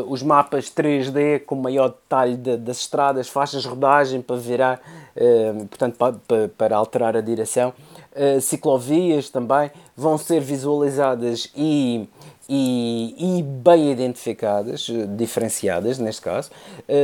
os 0.08 0.24
mapas 0.24 0.66
3D 0.66 1.44
com 1.46 1.56
maior 1.56 1.90
detalhe 1.90 2.36
de, 2.36 2.58
das 2.58 2.78
estradas, 2.78 3.28
faixas 3.28 3.64
de 3.64 3.68
rodagem 3.68 4.22
para 4.22 4.36
virar, 4.36 4.82
portanto, 5.70 5.98
para, 5.98 6.50
para, 6.50 6.76
alterar 6.76 7.16
a 7.16 7.22
direção, 7.22 7.74
ciclovias 8.42 9.30
também 9.30 9.72
vão 9.96 10.18
ser 10.18 10.40
visualizadas 10.40 11.52
e 11.56 12.08
e, 12.54 13.40
e, 13.40 13.44
bem 13.44 13.92
identificadas, 13.92 14.88
diferenciadas 15.16 15.98
neste 15.98 16.22
caso. 16.22 16.52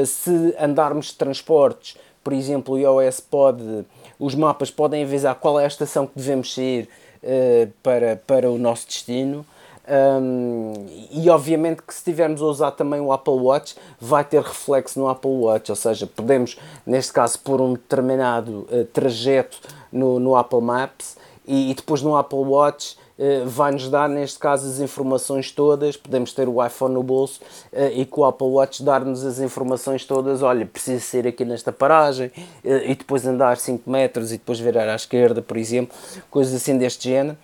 Se 0.05 0.53
andarmos 0.59 1.05
de 1.07 1.13
transportes, 1.13 1.95
por 2.21 2.33
exemplo, 2.33 2.75
o 2.75 2.77
iOS 2.77 3.21
pode, 3.21 3.85
os 4.19 4.35
mapas 4.35 4.71
podem 4.71 5.03
avisar 5.03 5.35
qual 5.35 5.59
é 5.59 5.63
a 5.63 5.67
estação 5.67 6.07
que 6.07 6.13
devemos 6.15 6.53
sair 6.53 6.89
eh, 7.23 7.67
para, 7.81 8.21
para 8.27 8.49
o 8.49 8.57
nosso 8.57 8.87
destino. 8.87 9.45
Um, 9.89 10.73
e 11.11 11.29
obviamente 11.29 11.81
que 11.81 11.93
se 11.93 11.99
estivermos 11.99 12.41
a 12.41 12.45
usar 12.45 12.71
também 12.71 12.99
o 12.99 13.13
Apple 13.13 13.35
Watch 13.35 13.75
vai 13.99 14.21
ter 14.23 14.41
reflexo 14.41 14.99
no 14.99 15.07
Apple 15.07 15.31
Watch, 15.31 15.71
ou 15.71 15.77
seja, 15.77 16.05
podemos 16.05 16.57
neste 16.85 17.13
caso 17.13 17.39
pôr 17.39 17.61
um 17.61 17.71
determinado 17.71 18.67
uh, 18.69 18.83
trajeto 18.91 19.59
no, 19.89 20.19
no 20.19 20.35
Apple 20.35 20.59
Maps 20.59 21.15
e, 21.47 21.71
e, 21.71 21.73
depois 21.73 22.01
no 22.01 22.17
Apple 22.17 22.39
Watch 22.39 22.97
vai-nos 23.45 23.89
dar, 23.89 24.07
neste 24.07 24.37
caso, 24.37 24.67
as 24.67 24.79
informações 24.79 25.51
todas. 25.51 25.97
Podemos 25.97 26.33
ter 26.33 26.47
o 26.47 26.63
iPhone 26.63 26.93
no 26.93 27.01
bolso 27.01 27.41
eh, 27.73 27.91
e 27.95 28.05
com 28.05 28.21
o 28.21 28.25
Apple 28.25 28.47
Watch 28.47 28.83
dar-nos 28.83 29.25
as 29.25 29.39
informações 29.39 30.05
todas. 30.05 30.43
Olha, 30.43 30.65
preciso 30.65 31.03
ser 31.03 31.25
aqui 31.25 31.43
nesta 31.43 31.71
paragem 31.71 32.31
eh, 32.63 32.91
e 32.91 32.95
depois 32.95 33.25
andar 33.25 33.57
5 33.57 33.89
metros 33.89 34.31
e 34.31 34.37
depois 34.37 34.59
virar 34.59 34.87
à 34.87 34.95
esquerda, 34.95 35.41
por 35.41 35.57
exemplo, 35.57 35.97
coisas 36.29 36.53
assim 36.53 36.77
deste 36.77 37.09
género. 37.09 37.37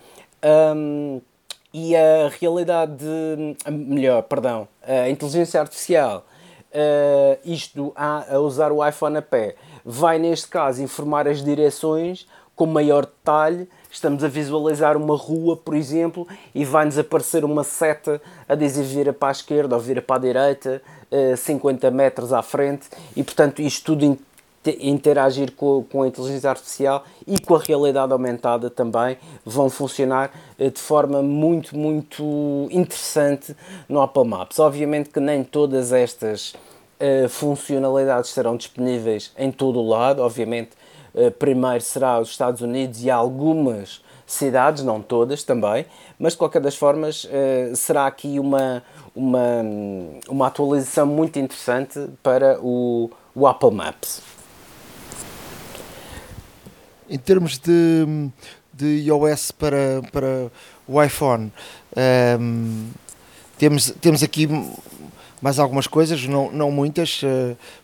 Um, 0.76 1.22
e 1.74 1.96
a 1.96 2.30
realidade, 2.40 2.94
de, 2.98 3.72
melhor, 3.72 4.22
perdão, 4.24 4.68
a 4.84 5.10
inteligência 5.10 5.60
artificial, 5.60 6.24
uh, 6.70 7.40
isto 7.44 7.92
a, 7.96 8.36
a 8.36 8.40
usar 8.40 8.72
o 8.72 8.88
iPhone 8.88 9.18
a 9.18 9.22
pé, 9.24 9.56
vai 9.84 10.20
neste 10.20 10.48
caso 10.48 10.84
informar 10.84 11.28
as 11.28 11.44
direções 11.44 12.28
com 12.56 12.68
maior 12.68 13.06
detalhe 13.06 13.68
estamos 13.94 14.24
a 14.24 14.28
visualizar 14.28 14.98
uma 14.98 15.16
rua, 15.16 15.56
por 15.56 15.76
exemplo, 15.76 16.28
e 16.54 16.66
vai-nos 16.66 16.98
aparecer 16.98 17.46
uma 17.46 17.64
seta 17.64 18.22
a 18.50 18.56
dizer 18.56 18.84
vira 18.84 19.14
para 19.14 19.30
a 19.30 19.32
esquerda 19.32 19.76
ou 19.76 19.82
vira 19.82 20.02
para 20.02 20.16
a 20.16 20.20
direita, 20.20 20.82
50 21.38 21.86
eh, 21.86 21.92
metros 21.92 22.34
à 22.34 22.42
frente, 22.42 22.90
e 23.16 23.24
portanto 23.24 23.62
isto 23.62 23.96
tudo 23.96 24.18
interagir 24.80 25.52
com, 25.52 25.84
com 25.84 26.04
a 26.04 26.08
inteligência 26.08 26.50
artificial 26.50 27.04
e 27.28 27.40
com 27.40 27.56
a 27.56 27.60
realidade 27.60 28.14
aumentada 28.14 28.70
também 28.70 29.18
vão 29.46 29.70
funcionar 29.70 30.32
eh, 30.58 30.70
de 30.70 30.80
forma 30.80 31.22
muito, 31.22 31.78
muito 31.78 32.68
interessante 32.72 33.56
no 33.88 34.02
Apple 34.02 34.26
Maps. 34.26 34.58
Obviamente 34.60 35.10
que 35.10 35.20
nem 35.20 35.44
todas 35.44 35.92
estas 35.92 36.54
uh, 36.54 37.30
funcionalidades 37.30 38.32
serão 38.32 38.56
disponíveis 38.56 39.32
em 39.38 39.52
todo 39.52 39.80
o 39.80 39.88
lado, 39.88 40.22
obviamente 40.22 40.72
eh, 40.72 40.83
primeiro 41.38 41.82
será 41.82 42.20
os 42.20 42.30
Estados 42.30 42.62
Unidos 42.62 43.04
e 43.04 43.10
algumas 43.10 44.02
cidades, 44.26 44.84
não 44.84 45.02
todas 45.02 45.44
também, 45.44 45.86
mas 46.18 46.34
de 46.34 46.40
qualquer 46.40 46.62
das 46.62 46.76
formas 46.76 47.28
eh, 47.30 47.72
será 47.76 48.08
aqui 48.08 48.40
uma, 48.40 48.84
uma, 49.16 49.62
uma 50.28 50.48
atualização 50.48 51.06
muito 51.06 51.38
interessante 51.38 52.00
para 52.22 52.60
o, 52.62 53.12
o 53.36 53.48
Apple 53.48 53.72
Maps. 53.72 54.22
Em 57.10 57.18
termos 57.18 57.60
de, 57.60 58.30
de 58.74 58.86
iOS 59.06 59.52
para, 59.52 60.02
para 60.12 60.52
o 60.88 61.02
iPhone, 61.02 61.52
um, 61.96 62.00
ehm, 62.00 62.90
temos, 63.58 63.92
temos 64.02 64.24
aqui 64.24 64.48
mais 65.42 65.60
algumas 65.60 65.86
coisas, 65.86 66.26
não, 66.26 66.50
não 66.52 66.72
muitas. 66.72 67.22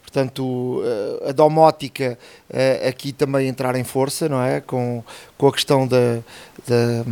Uh, 0.10 0.12
portanto, 0.12 0.44
uh, 0.44 1.30
a 1.30 1.32
domótica 1.32 2.18
uh, 2.50 2.88
aqui 2.88 3.14
também 3.14 3.48
entrar 3.48 3.76
em 3.76 3.84
força, 3.84 4.28
não 4.28 4.42
é? 4.42 4.60
Com, 4.60 5.04
com 5.38 5.48
a 5.48 5.52
questão 5.52 5.88
da, 5.88 6.20
da 6.68 7.04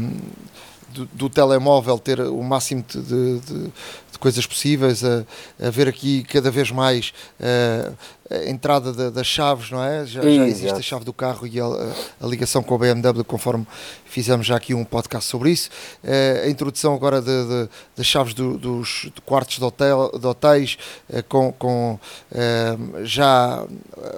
do, 0.89 1.05
do, 1.13 1.29
telemóvel 1.29 1.99
ter 1.99 2.19
o 2.19 2.41
máximo 2.41 2.83
de, 2.87 3.01
de, 3.01 3.39
de 3.39 4.19
coisas 4.19 4.47
possíveis, 4.47 5.03
a, 5.03 5.23
a, 5.61 5.69
ver 5.69 5.87
aqui 5.87 6.23
cada 6.23 6.49
vez 6.49 6.71
mais 6.71 7.13
a 7.39 8.26
entrada 8.47 8.91
da, 8.91 9.09
das 9.09 9.27
chaves, 9.27 9.71
não 9.71 9.83
é? 9.83 10.05
Já, 10.05 10.21
já 10.21 10.47
existe 10.47 10.75
a 10.75 10.81
chave 10.81 11.05
do 11.05 11.13
carro 11.13 11.47
e 11.47 11.59
a, 11.59 11.65
a, 11.65 12.27
ligação 12.27 12.61
com 12.61 12.75
a 12.75 12.77
BMW, 12.77 13.23
conforme 13.23 13.65
fizemos 14.05 14.45
já 14.45 14.55
aqui 14.55 14.73
um 14.73 14.83
podcast 14.83 15.29
sobre 15.29 15.51
isso. 15.51 15.69
Uh, 16.03 16.45
a 16.45 16.49
introdução 16.49 16.93
agora 16.93 17.21
de, 17.21 17.45
de, 17.45 17.69
das 17.95 18.05
chaves 18.05 18.33
do, 18.33 18.57
dos 18.57 19.09
de 19.13 19.21
quartos 19.21 19.57
de, 19.57 19.63
hotel, 19.63 20.11
de 20.19 20.25
hotéis, 20.25 20.77
uh, 21.09 21.23
com, 21.23 21.51
com 21.53 21.99
uh, 22.31 23.05
já 23.05 23.65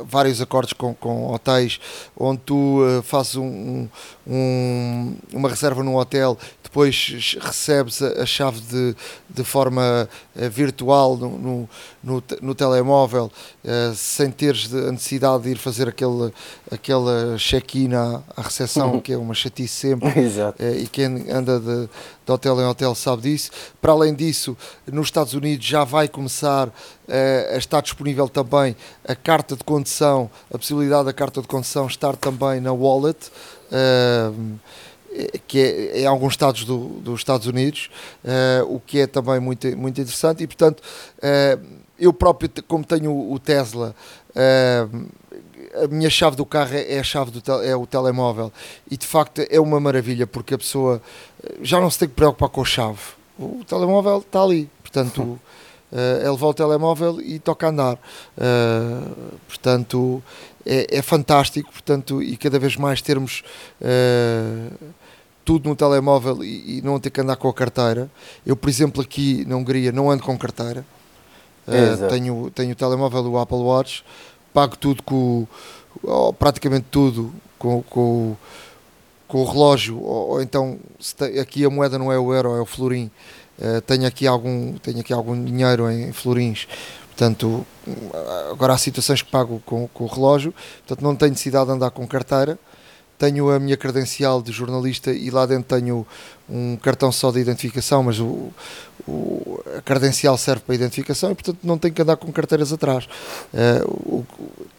vários 0.05 0.41
acordos 0.41 0.73
com, 0.73 0.93
com 0.93 1.31
hotéis, 1.31 1.79
onde 2.17 2.41
tu 2.45 2.79
fazes 3.03 3.35
um, 3.35 3.87
um, 4.27 5.15
uma 5.33 5.49
reserva 5.49 5.83
num 5.83 5.95
hotel, 5.95 6.37
depois 6.63 7.35
recebes 7.39 8.01
a, 8.01 8.25
chave 8.25 8.61
de, 8.61 8.95
de 9.29 9.43
forma 9.43 10.07
virtual 10.35 11.17
no, 11.17 11.37
no, 11.37 11.69
no, 12.03 12.23
no 12.41 12.55
telemóvel, 12.55 13.31
sem 13.99 14.31
teres 14.31 14.73
a 14.73 14.91
necessidade 14.91 15.43
de 15.43 15.49
ir 15.49 15.57
fazer 15.57 15.89
aquele, 15.89 16.31
aquele 16.71 17.37
check-in 17.37 17.93
à, 17.93 18.23
à 18.35 18.41
recepção, 18.41 18.93
uhum. 18.93 19.01
que 19.01 19.11
é 19.11 19.17
uma 19.17 19.33
chatice 19.33 19.73
sempre, 19.73 20.09
e 20.79 20.87
quem 20.87 21.29
anda 21.29 21.59
de, 21.59 21.89
de 22.25 22.31
hotel 22.31 22.59
em 22.61 22.65
hotel 22.65 22.95
sabe 22.95 23.23
disso. 23.23 23.51
Para 23.81 23.91
além 23.91 24.13
disso, 24.13 24.57
nos 24.91 25.07
Estados 25.07 25.33
Unidos 25.33 25.65
já 25.65 25.83
vai 25.83 26.07
começar 26.07 26.69
a 27.53 27.57
estar 27.57 27.81
disponível 27.81 28.29
também 28.29 28.75
a 29.05 29.15
carta 29.15 29.55
de 29.55 29.63
condução, 29.63 30.29
a 30.53 30.57
possibilidade 30.57 31.05
da 31.05 31.13
carta 31.13 31.41
de 31.41 31.47
condução 31.47 31.87
estar 31.87 32.15
também 32.15 32.61
na 32.61 32.71
wallet. 32.71 33.31
Uh, 33.71 34.59
que 35.47 35.59
é 35.59 36.01
em 36.01 36.05
alguns 36.05 36.33
estados 36.33 36.63
do, 36.65 36.77
dos 37.01 37.19
Estados 37.19 37.47
Unidos, 37.47 37.89
uh, 38.23 38.73
o 38.73 38.79
que 38.79 38.99
é 38.99 39.07
também 39.07 39.39
muito, 39.39 39.67
muito 39.75 39.99
interessante. 39.99 40.43
E, 40.43 40.47
portanto, 40.47 40.81
uh, 41.17 41.78
eu 41.99 42.13
próprio, 42.13 42.49
como 42.67 42.83
tenho 42.83 43.31
o 43.31 43.37
Tesla, 43.37 43.95
uh, 44.29 45.07
a 45.83 45.87
minha 45.87 46.09
chave 46.09 46.35
do 46.35 46.45
carro 46.45 46.73
é, 46.73 46.93
é 46.93 46.99
a 46.99 47.03
chave 47.03 47.31
do 47.31 47.51
é 47.61 47.75
o 47.75 47.85
telemóvel 47.85 48.51
e 48.89 48.97
de 48.97 49.05
facto 49.05 49.45
é 49.47 49.59
uma 49.59 49.79
maravilha 49.79 50.25
porque 50.25 50.55
a 50.55 50.57
pessoa 50.57 51.01
já 51.61 51.79
não 51.79 51.89
se 51.89 51.99
tem 51.99 52.07
que 52.07 52.15
preocupar 52.15 52.49
com 52.49 52.61
a 52.61 52.65
chave. 52.65 52.99
O 53.37 53.63
telemóvel 53.65 54.19
está 54.19 54.41
ali, 54.41 54.69
portanto. 54.81 55.39
Uh, 55.91 56.23
é 56.23 56.29
levar 56.29 56.47
o 56.47 56.53
telemóvel 56.53 57.19
e 57.19 57.39
toca 57.39 57.65
a 57.65 57.69
andar. 57.71 57.97
Portanto, 59.47 60.21
é, 60.63 60.97
é, 60.97 61.01
fantástico. 61.01 61.71
Portanto, 61.71 62.21
e 62.21 62.37
cada 62.37 62.59
vez 62.59 62.75
mais 62.75 63.01
termos 63.01 63.43
tudo 65.43 65.67
no 65.67 65.75
telemóvel 65.75 66.43
e, 66.43 66.77
e, 66.77 66.81
não 66.83 66.99
ter 66.99 67.09
que 67.09 67.21
andar 67.21 67.35
com 67.37 67.49
a 67.49 67.53
carteira. 67.53 68.07
Eu, 68.45 68.55
por 68.55 68.69
exemplo, 68.69 69.01
aqui 69.01 69.43
na 69.47 69.55
Hungria 69.55 69.91
não 69.91 70.11
ando 70.11 70.21
com 70.21 70.37
carteira. 70.37 70.85
Uh, 71.69 72.09
tenho, 72.09 72.51
tenho 72.51 72.71
o 72.71 72.75
telemóvel 72.75 73.23
do 73.23 73.37
Apple 73.37 73.57
Watch, 73.57 74.03
pago 74.53 74.75
tudo 74.77 75.03
com 75.03 75.47
oh, 76.03 76.33
praticamente 76.33 76.87
tudo 76.89 77.33
com, 77.57 77.81
com, 77.83 78.35
com 79.27 79.41
o 79.41 79.45
relógio, 79.45 80.01
ou, 80.01 80.29
ou 80.29 80.41
então 80.41 80.79
te, 80.99 81.39
aqui 81.39 81.65
a 81.65 81.69
moeda 81.69 81.97
não 81.97 82.11
é 82.11 82.17
o 82.17 82.33
euro, 82.33 82.55
é 82.55 82.61
o 82.61 82.65
florim. 82.65 83.11
Uh, 83.57 83.81
tenho 83.81 84.07
aqui 84.07 84.25
algum 84.25 84.73
tenho 84.77 84.99
aqui 84.99 85.13
algum 85.13 85.43
dinheiro 85.43 85.89
em 85.91 86.11
florins. 86.11 86.67
Portanto 87.09 87.65
agora 88.49 88.73
há 88.73 88.77
situações 88.77 89.21
que 89.21 89.29
pago 89.29 89.61
com, 89.65 89.87
com 89.89 90.05
o 90.05 90.07
relógio. 90.07 90.53
Portanto 90.87 91.03
não 91.03 91.15
tenho 91.15 91.31
necessidade 91.31 91.65
de 91.65 91.73
andar 91.73 91.91
com 91.91 92.07
carteira 92.07 92.57
tenho 93.19 93.51
a 93.51 93.59
minha 93.59 93.75
credencial 93.75 94.41
de 94.41 94.51
jornalista 94.53 95.11
e 95.11 95.29
lá 95.29 95.45
dentro 95.45 95.77
tenho 95.77 96.07
um 96.49 96.77
cartão 96.77 97.11
só 97.11 97.31
de 97.31 97.39
identificação, 97.39 98.01
mas 98.01 98.17
o, 98.17 98.49
o 99.05 99.61
a 99.77 99.81
credencial 99.81 100.37
serve 100.37 100.61
para 100.61 100.73
identificação 100.73 101.31
e, 101.31 101.35
portanto, 101.35 101.59
não 101.61 101.77
tenho 101.77 101.93
que 101.93 102.01
andar 102.01 102.15
com 102.15 102.31
carteiras 102.31 102.71
atrás, 102.71 103.05
uh, 103.53 103.87
o, 103.87 104.25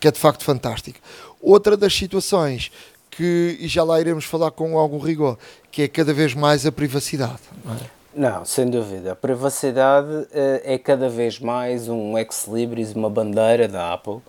que 0.00 0.08
é 0.08 0.10
de 0.10 0.18
facto 0.18 0.42
fantástico. 0.42 0.98
Outra 1.40 1.76
das 1.76 1.94
situações 1.94 2.72
que, 3.10 3.58
e 3.60 3.68
já 3.68 3.84
lá 3.84 4.00
iremos 4.00 4.24
falar 4.24 4.50
com 4.50 4.78
algum 4.78 4.98
rigor, 4.98 5.38
que 5.70 5.82
é 5.82 5.88
cada 5.88 6.14
vez 6.14 6.34
mais 6.34 6.64
a 6.64 6.72
privacidade. 6.72 7.40
Não, 7.62 7.74
é? 7.74 7.78
não 8.14 8.44
sem 8.46 8.70
dúvida. 8.70 9.12
A 9.12 9.16
privacidade 9.16 10.08
uh, 10.08 10.28
é 10.64 10.78
cada 10.78 11.10
vez 11.10 11.38
mais 11.38 11.88
um 11.88 12.16
ex-libris, 12.16 12.94
uma 12.94 13.10
bandeira 13.10 13.68
da 13.68 13.92
Apple 13.92 14.20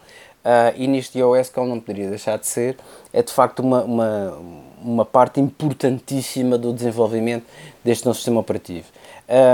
Uh, 0.43 0.73
e 0.75 0.87
neste 0.87 1.19
iOS, 1.19 1.49
que 1.49 1.59
ele 1.59 1.69
não 1.69 1.79
poderia 1.79 2.09
deixar 2.09 2.37
de 2.37 2.47
ser, 2.47 2.77
é 3.13 3.21
de 3.21 3.31
facto 3.31 3.59
uma, 3.59 3.83
uma, 3.83 4.37
uma 4.81 5.05
parte 5.05 5.39
importantíssima 5.39 6.57
do 6.57 6.73
desenvolvimento 6.73 7.45
deste 7.83 8.05
novo 8.05 8.15
sistema 8.15 8.39
operativo. 8.39 8.87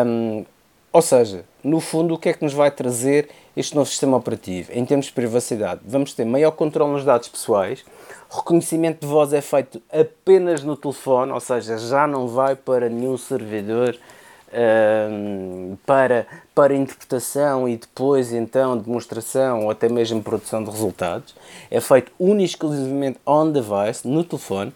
Um, 0.06 0.46
ou 0.94 1.02
seja, 1.02 1.44
no 1.64 1.80
fundo, 1.82 2.14
o 2.14 2.18
que 2.18 2.30
é 2.30 2.34
que 2.34 2.44
nos 2.44 2.54
vai 2.54 2.72
trazer 2.72 3.30
este 3.56 3.76
novo 3.76 3.90
sistema 3.90 4.16
operativo? 4.18 4.72
Em 4.74 4.86
termos 4.86 5.08
de 5.08 5.12
privacidade, 5.12 5.82
vamos 5.86 6.14
ter 6.14 6.26
maior 6.26 6.52
controle 6.52 6.94
nos 6.94 7.04
dados 7.04 7.28
pessoais, 7.28 7.84
reconhecimento 8.30 9.02
de 9.02 9.08
voz 9.08 9.34
é 9.34 9.42
feito 9.42 9.82
apenas 9.92 10.64
no 10.64 10.76
telefone, 10.78 11.32
ou 11.32 11.40
seja, 11.40 11.78
já 11.78 12.08
não 12.08 12.28
vai 12.28 12.56
para 12.56 12.90
nenhum 12.90 13.18
servidor 13.18 13.98
para, 15.86 16.26
para 16.56 16.76
interpretação 16.76 17.68
e 17.68 17.78
depois 17.78 18.32
então 18.32 18.78
demonstração 18.78 19.66
ou 19.66 19.72
até 19.72 19.90
mesmo 19.90 20.24
produção 20.24 20.64
de 20.64 20.70
resultados. 20.70 21.36
É 21.70 21.82
feito 21.82 22.12
exclusivamente 22.40 23.20
on 23.26 23.52
device, 23.52 24.08
no 24.08 24.24
telefone. 24.24 24.74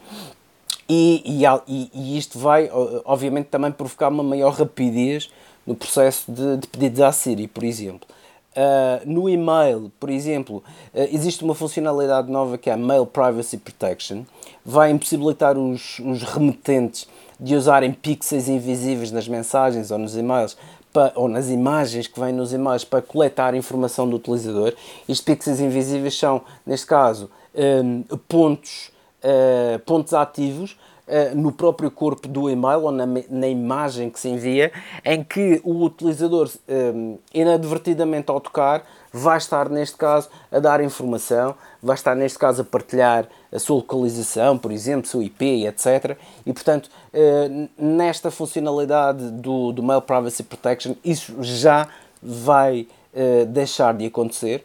E, 0.89 1.23
e, 1.25 1.89
e, 1.93 2.17
isto 2.17 2.37
vai, 2.37 2.69
obviamente, 3.05 3.45
também 3.45 3.71
provocar 3.71 4.09
uma 4.09 4.23
maior 4.23 4.51
rapidez 4.51 5.31
no 5.65 5.73
processo 5.73 6.29
de, 6.29 6.57
de 6.57 6.67
pedidos 6.67 6.99
à 6.99 7.11
Siri, 7.13 7.47
por 7.47 7.63
exemplo. 7.63 8.07
Uh, 8.51 9.09
no 9.09 9.29
e-mail, 9.29 9.89
por 9.97 10.09
exemplo, 10.09 10.57
uh, 10.93 11.07
existe 11.13 11.41
uma 11.45 11.55
funcionalidade 11.55 12.29
nova 12.29 12.57
que 12.57 12.69
é 12.69 12.73
a 12.73 12.77
Mail 12.77 13.05
Privacy 13.05 13.57
Protection. 13.57 14.23
Vai 14.65 14.91
impossibilitar 14.91 15.57
os, 15.57 15.99
os 15.99 16.21
remetentes 16.23 17.07
de 17.41 17.55
usarem 17.55 17.91
pixels 17.91 18.47
invisíveis 18.47 19.11
nas 19.11 19.27
mensagens 19.27 19.89
ou 19.89 19.97
nos 19.97 20.15
e-mails 20.15 20.55
para, 20.93 21.11
ou 21.15 21.27
nas 21.27 21.49
imagens 21.49 22.05
que 22.05 22.19
vêm 22.19 22.31
nos 22.31 22.53
e-mails 22.53 22.83
para 22.83 23.01
coletar 23.01 23.55
informação 23.55 24.07
do 24.07 24.17
utilizador. 24.17 24.73
Estes 25.09 25.21
pixels 25.21 25.59
invisíveis 25.59 26.17
são, 26.17 26.41
neste 26.65 26.85
caso, 26.85 27.31
um, 27.55 28.03
pontos, 28.27 28.91
uh, 29.23 29.79
pontos 29.79 30.13
ativos 30.13 30.77
uh, 31.07 31.35
no 31.35 31.51
próprio 31.51 31.89
corpo 31.89 32.27
do 32.27 32.49
e-mail 32.49 32.83
ou 32.83 32.91
na, 32.91 33.05
na, 33.29 33.47
imagem 33.47 34.09
que 34.09 34.19
se 34.19 34.29
envia, 34.29 34.71
em 35.03 35.23
que 35.23 35.59
o 35.63 35.83
utilizador, 35.83 36.49
um, 36.69 37.17
inadvertidamente 37.33 38.29
ao 38.29 38.39
tocar, 38.39 38.85
vai 39.11 39.37
estar, 39.37 39.69
neste 39.69 39.97
caso, 39.97 40.29
a 40.51 40.59
dar 40.59 40.81
informação, 40.81 41.55
vai 41.81 41.95
estar, 41.95 42.15
neste 42.15 42.39
caso, 42.39 42.61
a 42.61 42.65
partilhar 42.65 43.27
a 43.51 43.59
sua 43.59 43.77
localização, 43.77 44.57
por 44.57 44.71
exemplo, 44.71 45.07
seu 45.07 45.21
IP, 45.21 45.65
etc. 45.65 46.17
E, 46.45 46.53
portanto, 46.53 46.89
eh, 47.13 47.67
nesta 47.77 48.31
funcionalidade 48.31 49.29
do, 49.31 49.71
do 49.71 49.83
Mail 49.83 50.01
Privacy 50.01 50.43
Protection, 50.43 50.95
isso 51.03 51.35
já 51.41 51.87
vai 52.21 52.87
eh, 53.13 53.45
deixar 53.45 53.93
de 53.93 54.05
acontecer. 54.05 54.63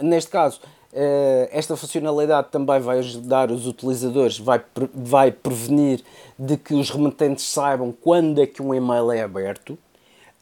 neste 0.00 0.30
caso, 0.30 0.60
eh, 0.96 1.50
esta 1.52 1.76
funcionalidade 1.76 2.48
também 2.50 2.80
vai 2.80 3.00
ajudar 3.00 3.50
os 3.50 3.66
utilizadores, 3.66 4.38
vai, 4.38 4.62
vai 4.94 5.32
prevenir 5.32 6.02
de 6.38 6.56
que 6.56 6.72
os 6.72 6.88
remetentes 6.88 7.44
saibam 7.44 7.92
quando 7.92 8.40
é 8.40 8.46
que 8.46 8.62
um 8.62 8.72
e-mail 8.72 9.10
é 9.10 9.20
aberto 9.20 9.76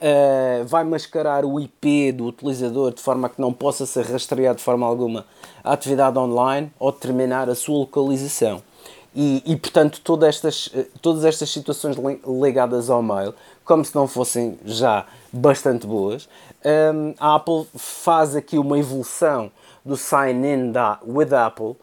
uh, 0.02 0.64
vai 0.66 0.82
mascarar 0.84 1.44
o 1.44 1.60
IP 1.60 2.12
do 2.12 2.26
utilizador 2.26 2.92
de 2.92 3.00
forma 3.00 3.28
que 3.28 3.40
não 3.40 3.52
possa 3.52 3.86
ser 3.86 4.04
rastreado 4.04 4.58
de 4.58 4.64
forma 4.64 4.84
alguma 4.84 5.24
a 5.62 5.72
atividade 5.72 6.18
online 6.18 6.72
ou 6.78 6.90
determinar 6.90 7.48
a 7.48 7.54
sua 7.54 7.78
localização. 7.78 8.62
E, 9.14 9.42
e 9.46 9.56
portanto, 9.56 10.00
todas 10.02 10.30
estas, 10.30 10.70
eh, 10.74 10.86
todas 11.02 11.24
estas 11.24 11.50
situações 11.50 11.96
ligadas 12.26 12.88
ao 12.88 13.02
mail, 13.02 13.34
como 13.62 13.84
se 13.84 13.94
não 13.94 14.08
fossem 14.08 14.58
já 14.64 15.06
bastante 15.30 15.86
boas, 15.86 16.28
um, 16.64 16.68
ehm, 16.68 17.14
a 17.20 17.34
Apple 17.34 17.66
faz 17.76 18.34
aqui 18.34 18.58
uma 18.58 18.78
evolução 18.78 19.50
do 19.84 19.96
sign-in 19.96 20.72
with 21.06 21.34
Apple 21.34 21.72
uh, 21.72 21.76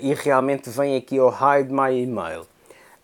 e 0.00 0.14
realmente 0.14 0.70
vem 0.70 0.96
aqui 0.96 1.18
o 1.18 1.28
Hide 1.28 1.72
My 1.72 2.02
Email. 2.02 2.42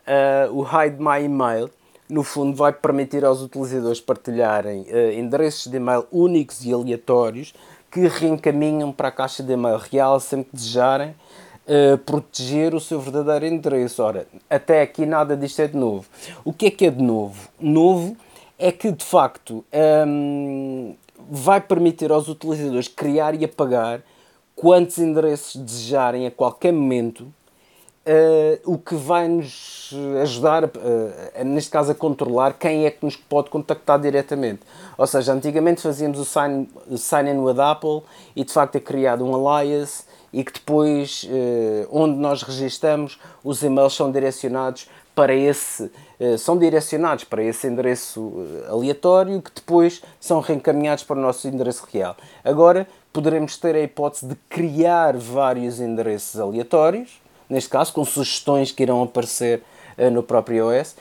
Uh, 0.06 0.52
o 0.52 0.62
Hide 0.62 1.02
My 1.02 1.24
Email 1.24 1.70
no 2.10 2.22
fundo, 2.22 2.56
vai 2.56 2.72
permitir 2.72 3.24
aos 3.24 3.40
utilizadores 3.40 4.00
partilharem 4.00 4.82
uh, 4.82 5.12
endereços 5.18 5.70
de 5.70 5.76
e-mail 5.76 6.06
únicos 6.10 6.64
e 6.64 6.72
aleatórios 6.72 7.54
que 7.90 8.06
reencaminham 8.06 8.92
para 8.92 9.08
a 9.08 9.12
caixa 9.12 9.42
de 9.42 9.52
e-mail 9.52 9.78
real 9.78 10.20
sempre 10.20 10.50
que 10.50 10.56
desejarem 10.56 11.10
uh, 11.10 11.98
proteger 11.98 12.74
o 12.74 12.80
seu 12.80 13.00
verdadeiro 13.00 13.46
endereço. 13.46 14.02
Ora, 14.02 14.26
até 14.48 14.82
aqui 14.82 15.06
nada 15.06 15.36
disto 15.36 15.60
é 15.60 15.68
de 15.68 15.76
novo. 15.76 16.06
O 16.44 16.52
que 16.52 16.66
é 16.66 16.70
que 16.70 16.86
é 16.86 16.90
de 16.90 17.02
novo? 17.02 17.48
Novo 17.58 18.16
é 18.58 18.70
que, 18.70 18.92
de 18.92 19.04
facto, 19.04 19.64
um, 19.72 20.92
ehm, 20.92 20.96
vai 21.30 21.60
permitir 21.60 22.12
aos 22.12 22.28
utilizadores 22.28 22.88
criar 22.88 23.34
e 23.34 23.44
apagar 23.44 24.02
quantos 24.54 24.98
endereços 24.98 25.56
desejarem 25.56 26.26
a 26.26 26.30
qualquer 26.30 26.72
momento 26.72 27.32
o 28.64 28.78
que 28.78 28.94
vai 28.94 29.28
nos 29.28 29.92
ajudar, 30.22 30.64
uh, 30.64 31.44
neste 31.44 31.70
caso, 31.70 31.92
a 31.92 31.94
controlar 31.94 32.54
quem 32.54 32.86
é 32.86 32.90
que 32.90 33.04
nos 33.04 33.14
pode 33.14 33.50
contactar 33.50 34.00
diretamente. 34.00 34.60
Ou 34.96 35.06
seja, 35.06 35.32
antigamente 35.32 35.82
fazíamos 35.82 36.18
o 36.18 36.24
sign, 36.24 36.68
sign 36.96 37.30
in 37.30 37.38
with 37.38 37.60
Apple 37.60 38.02
e 38.34 38.44
de 38.44 38.52
facto 38.52 38.76
é 38.76 38.80
criado 38.80 39.24
um 39.24 39.46
alias 39.46 40.06
e 40.32 40.42
que 40.44 40.52
depois, 40.52 41.28
onde 41.90 42.16
nós 42.16 42.42
registamos, 42.42 43.18
os 43.42 43.62
e-mails 43.62 43.94
são 43.94 44.12
direcionados 44.12 44.88
para 45.14 45.34
esse, 45.34 45.90
são 46.38 46.56
direcionados 46.56 47.24
para 47.24 47.42
esse 47.42 47.66
endereço 47.66 48.46
aleatório 48.68 49.42
que 49.42 49.50
depois 49.52 50.02
são 50.20 50.40
reencaminhados 50.40 51.02
para 51.02 51.18
o 51.18 51.20
nosso 51.20 51.48
endereço 51.48 51.86
real. 51.92 52.16
Agora 52.44 52.86
poderemos 53.12 53.56
ter 53.56 53.74
a 53.74 53.80
hipótese 53.80 54.26
de 54.26 54.36
criar 54.48 55.16
vários 55.16 55.80
endereços 55.80 56.40
aleatórios 56.40 57.20
neste 57.50 57.68
caso, 57.68 57.92
com 57.92 58.04
sugestões 58.04 58.70
que 58.70 58.82
irão 58.82 59.02
aparecer 59.02 59.62
uh, 59.98 60.10
no 60.10 60.22
próprio 60.22 60.72
iOS, 60.72 60.92
uh, 60.92 60.96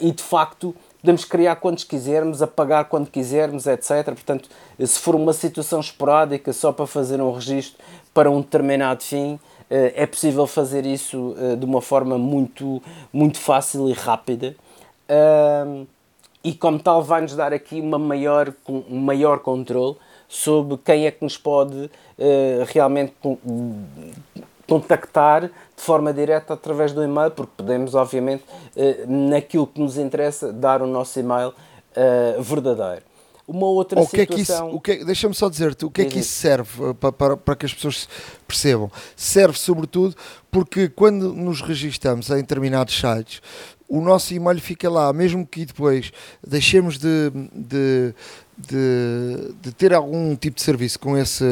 e 0.00 0.12
de 0.12 0.22
facto 0.22 0.74
podemos 1.00 1.24
criar 1.24 1.56
quantos 1.56 1.84
quisermos, 1.84 2.40
apagar 2.40 2.84
quando 2.84 3.10
quisermos, 3.10 3.66
etc. 3.66 4.04
Portanto, 4.04 4.48
se 4.78 4.98
for 4.98 5.14
uma 5.14 5.32
situação 5.32 5.80
esporádica 5.80 6.52
só 6.52 6.72
para 6.72 6.86
fazer 6.86 7.20
um 7.20 7.32
registro 7.32 7.82
para 8.12 8.30
um 8.30 8.42
determinado 8.42 9.02
fim, 9.02 9.40
eh, 9.70 9.94
é 9.96 10.06
possível 10.06 10.46
fazer 10.46 10.84
isso 10.84 11.34
de 11.58 11.64
uma 11.64 11.80
forma 11.80 12.18
muito, 12.18 12.82
muito 13.10 13.38
fácil 13.38 13.88
e 13.88 13.94
rápida. 13.94 14.54
E 16.44 16.52
como 16.52 16.78
tal 16.78 17.02
vai-nos 17.02 17.34
dar 17.34 17.54
aqui 17.54 17.80
uma 17.80 17.98
maior, 17.98 18.52
um 18.68 19.00
maior 19.00 19.38
controle 19.38 19.96
sobre 20.28 20.76
quem 20.84 21.06
é 21.06 21.10
que 21.10 21.24
nos 21.24 21.38
pode 21.38 21.90
realmente 22.66 23.14
contactar 24.70 25.42
de 25.42 25.82
forma 25.82 26.12
direta 26.12 26.54
através 26.54 26.92
do 26.92 27.02
e-mail, 27.02 27.30
porque 27.30 27.52
podemos, 27.56 27.94
obviamente, 27.94 28.44
naquilo 29.06 29.66
que 29.66 29.80
nos 29.80 29.98
interessa, 29.98 30.52
dar 30.52 30.80
o 30.80 30.86
nosso 30.86 31.18
e-mail 31.18 31.52
verdadeiro 32.38 33.10
uma 33.50 33.66
outra 33.66 34.00
o 34.00 34.06
que 34.06 34.20
situação. 34.20 34.68
É 34.68 34.80
que 34.80 34.92
isso, 34.92 35.06
deixa-me 35.06 35.34
só 35.34 35.48
dizer-te, 35.48 35.84
o 35.84 35.90
que 35.90 36.02
é 36.02 36.04
que 36.04 36.20
isso 36.20 36.30
serve 36.30 36.94
para, 36.94 37.10
para, 37.10 37.36
para 37.36 37.56
que 37.56 37.66
as 37.66 37.74
pessoas 37.74 38.08
percebam? 38.46 38.90
Serve 39.16 39.58
sobretudo 39.58 40.14
porque 40.50 40.88
quando 40.88 41.34
nos 41.34 41.60
registramos 41.60 42.30
em 42.30 42.36
determinados 42.36 42.98
sites, 42.98 43.42
o 43.88 44.00
nosso 44.00 44.32
e-mail 44.32 44.60
fica 44.60 44.88
lá, 44.88 45.12
mesmo 45.12 45.44
que 45.44 45.66
depois 45.66 46.12
deixemos 46.46 46.96
de, 46.96 47.30
de, 47.52 48.14
de, 48.56 49.52
de 49.60 49.72
ter 49.72 49.92
algum 49.92 50.36
tipo 50.36 50.54
de 50.56 50.62
serviço 50.62 51.00
com 51.00 51.18
esse 51.18 51.44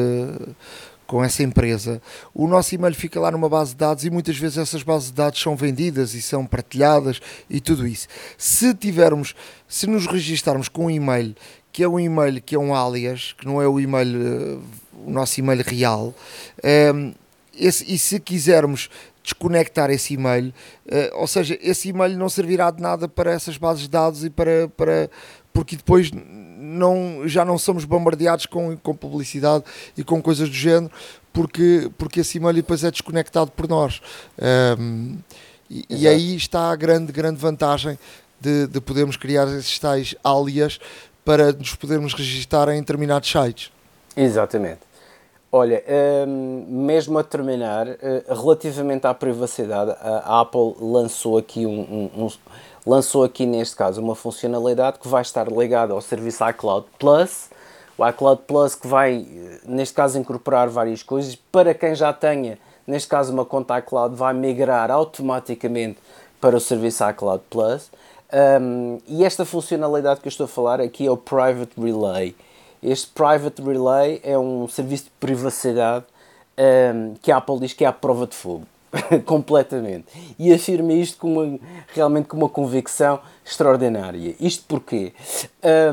com 1.09 1.23
essa 1.23 1.41
empresa, 1.41 1.99
o 2.35 2.47
nosso 2.47 2.75
e-mail 2.75 2.93
fica 2.93 3.19
lá 3.19 3.31
numa 3.31 3.49
base 3.49 3.71
de 3.71 3.77
dados 3.77 4.05
e 4.05 4.11
muitas 4.11 4.37
vezes 4.37 4.59
essas 4.59 4.83
bases 4.83 5.07
de 5.07 5.15
dados 5.15 5.41
são 5.41 5.55
vendidas 5.55 6.13
e 6.13 6.21
são 6.21 6.45
partilhadas 6.45 7.19
e 7.49 7.59
tudo 7.59 7.87
isso. 7.87 8.07
Se 8.37 8.75
tivermos, 8.75 9.33
se 9.67 9.87
nos 9.87 10.05
registarmos 10.05 10.69
com 10.69 10.85
um 10.85 10.89
e-mail 10.91 11.35
que 11.71 11.81
é 11.81 11.89
um 11.89 11.99
e-mail 11.99 12.39
que 12.39 12.53
é 12.53 12.59
um 12.59 12.75
alias, 12.75 13.33
que 13.35 13.43
não 13.43 13.59
é 13.59 13.67
o 13.67 13.79
e-mail, 13.79 14.59
uh, 14.59 14.63
o 15.07 15.09
nosso 15.09 15.39
e-mail 15.39 15.63
real, 15.65 16.13
um, 16.13 16.13
ehm, 16.61 17.13
esse, 17.57 17.91
e 17.91 17.97
se 17.97 18.19
quisermos 18.19 18.87
desconectar 19.23 19.89
esse 19.89 20.13
e-mail, 20.13 20.53
uh, 20.85 21.19
ou 21.19 21.25
seja, 21.25 21.57
esse 21.59 21.89
e-mail 21.89 22.15
não 22.19 22.29
servirá 22.29 22.69
de 22.69 22.83
nada 22.83 23.07
para 23.07 23.31
essas 23.31 23.57
bases 23.57 23.83
de 23.83 23.89
dados 23.89 24.23
e 24.23 24.29
para, 24.29 24.67
para 24.77 25.09
porque 25.51 25.75
depois 25.75 26.11
não, 26.59 27.27
já 27.27 27.45
não 27.45 27.57
somos 27.57 27.85
bombardeados 27.85 28.45
com, 28.45 28.75
com 28.77 28.95
publicidade 28.95 29.63
e 29.97 30.03
com 30.03 30.21
coisas 30.21 30.49
do 30.49 30.55
género, 30.55 30.91
porque, 31.31 31.89
porque 31.97 32.19
esse 32.19 32.37
e-mail 32.37 32.53
depois 32.53 32.83
é 32.83 32.91
desconectado 32.91 33.51
por 33.51 33.67
nós. 33.67 34.01
Um, 34.77 35.17
e, 35.69 35.85
e, 35.89 36.07
aí 36.07 36.35
está 36.35 36.71
a 36.71 36.75
grande, 36.75 37.11
grande 37.11 37.39
vantagem 37.39 37.97
de, 38.39 38.67
de 38.67 38.81
podermos 38.81 39.15
criar 39.15 39.47
esses 39.47 39.77
tais 39.77 40.15
alias 40.23 40.79
para 41.23 41.51
nos 41.51 41.75
podermos 41.75 42.13
registrar 42.13 42.69
em 42.69 42.79
determinados 42.79 43.29
sites. 43.29 43.71
Exatamente. 44.17 44.89
Olha, 45.51 45.83
um, 46.27 46.65
mesmo 46.67 47.17
a 47.17 47.23
terminar, 47.23 47.87
uh, 47.87 47.95
relativamente 48.29 49.07
à 49.07 49.13
privacidade, 49.15 49.95
a 49.99 50.41
Apple 50.41 50.75
lançou 50.79 51.39
aqui 51.39 51.65
um, 51.65 51.79
um, 52.15 52.25
um, 52.25 52.29
lançou 52.89 53.23
aqui 53.23 53.45
neste 53.45 53.75
caso 53.75 54.01
uma 54.01 54.15
funcionalidade 54.15 54.97
que 54.97 55.07
vai 55.07 55.21
estar 55.21 55.47
ligada 55.47 55.93
ao 55.93 56.01
serviço 56.01 56.47
iCloud 56.49 56.87
Plus. 56.97 57.49
O 57.95 58.07
iCloud 58.07 58.41
Plus 58.47 58.73
que 58.73 58.87
vai, 58.87 59.27
eh, 59.29 59.59
neste 59.65 59.93
caso, 59.93 60.17
incorporar 60.17 60.69
várias 60.69 61.03
coisas. 61.03 61.35
Para 61.35 61.75
quem 61.75 61.93
já 61.93 62.11
tenha, 62.11 62.57
neste 62.87 63.07
caso, 63.07 63.31
uma 63.31 63.45
conta 63.45 63.77
iCloud, 63.77 64.15
vai 64.15 64.33
migrar 64.33 64.89
automaticamente 64.89 65.99
para 66.41 66.57
o 66.57 66.59
serviço 66.59 67.07
iCloud 67.07 67.43
Plus. 67.49 67.91
Um, 68.31 68.99
e 69.07 69.23
esta 69.23 69.45
funcionalidade 69.45 70.21
que 70.21 70.27
eu 70.27 70.31
estou 70.31 70.45
a 70.45 70.47
falar 70.47 70.81
aqui 70.81 71.05
é 71.05 71.11
o 71.11 71.17
Private 71.17 71.79
Relay. 71.79 72.35
Este 72.81 73.07
Private 73.07 73.61
Relay 73.61 74.19
é 74.23 74.37
um 74.37 74.67
serviço 74.67 75.05
de 75.05 75.11
privacidade 75.19 76.05
um, 76.57 77.13
que 77.21 77.31
a 77.31 77.37
Apple 77.37 77.59
diz 77.59 77.73
que 77.73 77.83
é 77.83 77.87
a 77.87 77.93
prova 77.93 78.25
de 78.25 78.35
fogo. 78.35 78.65
completamente. 79.25 80.05
E 80.37 80.53
afirma 80.53 80.93
isto 80.93 81.17
com 81.17 81.33
uma, 81.33 81.59
realmente 81.93 82.27
com 82.27 82.37
uma 82.37 82.49
convicção 82.49 83.19
extraordinária. 83.45 84.35
Isto 84.39 84.65
porque 84.67 85.13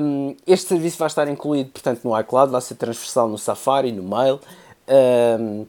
um, 0.01 0.35
este 0.47 0.69
serviço 0.69 0.99
vai 0.99 1.09
estar 1.09 1.29
incluído, 1.29 1.71
portanto, 1.71 2.01
no 2.05 2.19
iCloud, 2.19 2.53
vai 2.53 2.61
ser 2.61 2.75
transversal 2.75 3.29
no 3.29 3.39
Safari, 3.39 3.93
no 3.93 4.03
Mail, 4.03 4.41
um, 5.41 5.67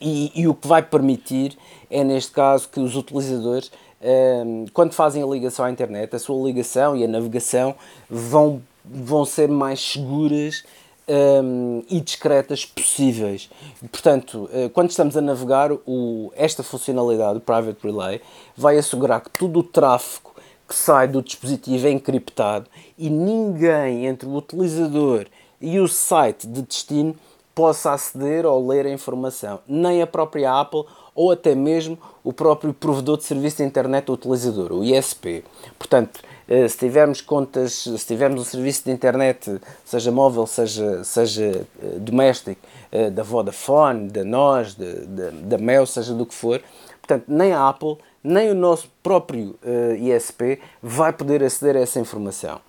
e, 0.00 0.32
e, 0.34 0.48
o 0.48 0.54
que 0.54 0.66
vai 0.66 0.82
permitir 0.82 1.58
é, 1.90 2.02
neste 2.02 2.32
caso, 2.32 2.66
que 2.70 2.80
os 2.80 2.96
utilizadores 2.96 3.70
Ehm, 4.02 4.64
quando 4.72 4.92
fazem 4.92 5.22
a 5.22 5.26
ligação 5.26 5.64
à 5.64 5.70
internet, 5.70 6.16
a 6.16 6.18
sua 6.18 6.42
ligação 6.46 6.96
e 6.96 7.04
a 7.04 7.08
navegação 7.08 7.74
vão, 8.08 8.62
vão 8.84 9.24
ser 9.26 9.48
mais 9.48 9.80
seguras 9.80 10.64
um, 11.10 11.82
e 11.90 12.00
discretas 12.00 12.64
possíveis. 12.64 13.50
Portanto, 13.90 14.48
eh, 14.52 14.68
quando 14.68 14.90
estamos 14.90 15.16
a 15.16 15.20
navegar, 15.20 15.72
o, 15.72 16.32
esta 16.36 16.62
funcionalidade, 16.62 17.38
o 17.38 17.40
Private 17.40 17.78
Relay, 17.82 18.20
vai 18.56 18.78
assegurar 18.78 19.20
que 19.20 19.30
todo 19.30 19.58
o 19.58 19.62
tráfego 19.62 20.30
que 20.68 20.74
sai 20.74 21.08
do 21.08 21.20
dispositivo 21.20 21.88
é 21.88 21.90
encriptado 21.90 22.66
e 22.96 23.10
ninguém 23.10 24.06
entre 24.06 24.28
o 24.28 24.36
utilizador 24.36 25.26
e 25.60 25.80
o 25.80 25.88
site 25.88 26.46
de 26.46 26.62
destino 26.62 27.16
possa 27.52 27.92
aceder 27.92 28.46
ou 28.46 28.68
ler 28.68 28.86
a 28.86 28.90
informação, 28.90 29.58
nem 29.66 30.00
a 30.00 30.06
própria 30.06 30.60
Apple 30.60 30.84
ou 31.12 31.32
até 31.32 31.56
mesmo 31.56 31.98
o 32.22 32.32
próprio 32.32 32.72
provedor 32.72 33.16
de 33.16 33.24
serviço 33.24 33.56
de 33.56 33.64
internet 33.64 34.10
utilizador, 34.10 34.72
o 34.72 34.84
ISP. 34.84 35.44
Portanto, 35.76 36.20
se 36.68 36.78
tivermos 36.78 37.20
contas, 37.20 37.72
se 37.72 38.06
tivermos 38.06 38.40
um 38.40 38.44
serviço 38.44 38.84
de 38.84 38.90
internet, 38.90 39.60
seja 39.84 40.10
móvel, 40.10 40.46
seja, 40.46 41.04
seja 41.04 41.66
eh, 41.80 41.98
doméstico, 41.98 42.60
eh, 42.90 43.08
da 43.08 43.22
Vodafone, 43.22 44.08
da 44.08 44.24
NOS, 44.24 44.74
da, 44.74 45.30
da 45.30 45.58
Mel, 45.58 45.86
seja 45.86 46.12
do 46.12 46.26
que 46.26 46.34
for, 46.34 46.60
portanto, 47.00 47.24
nem 47.28 47.52
a 47.52 47.68
Apple, 47.68 47.98
nem 48.22 48.50
o 48.50 48.54
nosso 48.54 48.90
próprio 49.02 49.56
ISP 49.98 50.60
vai 50.82 51.10
poder 51.10 51.42
aceder 51.42 51.76
a 51.76 51.80
essa 51.80 51.98
informação. 51.98 52.60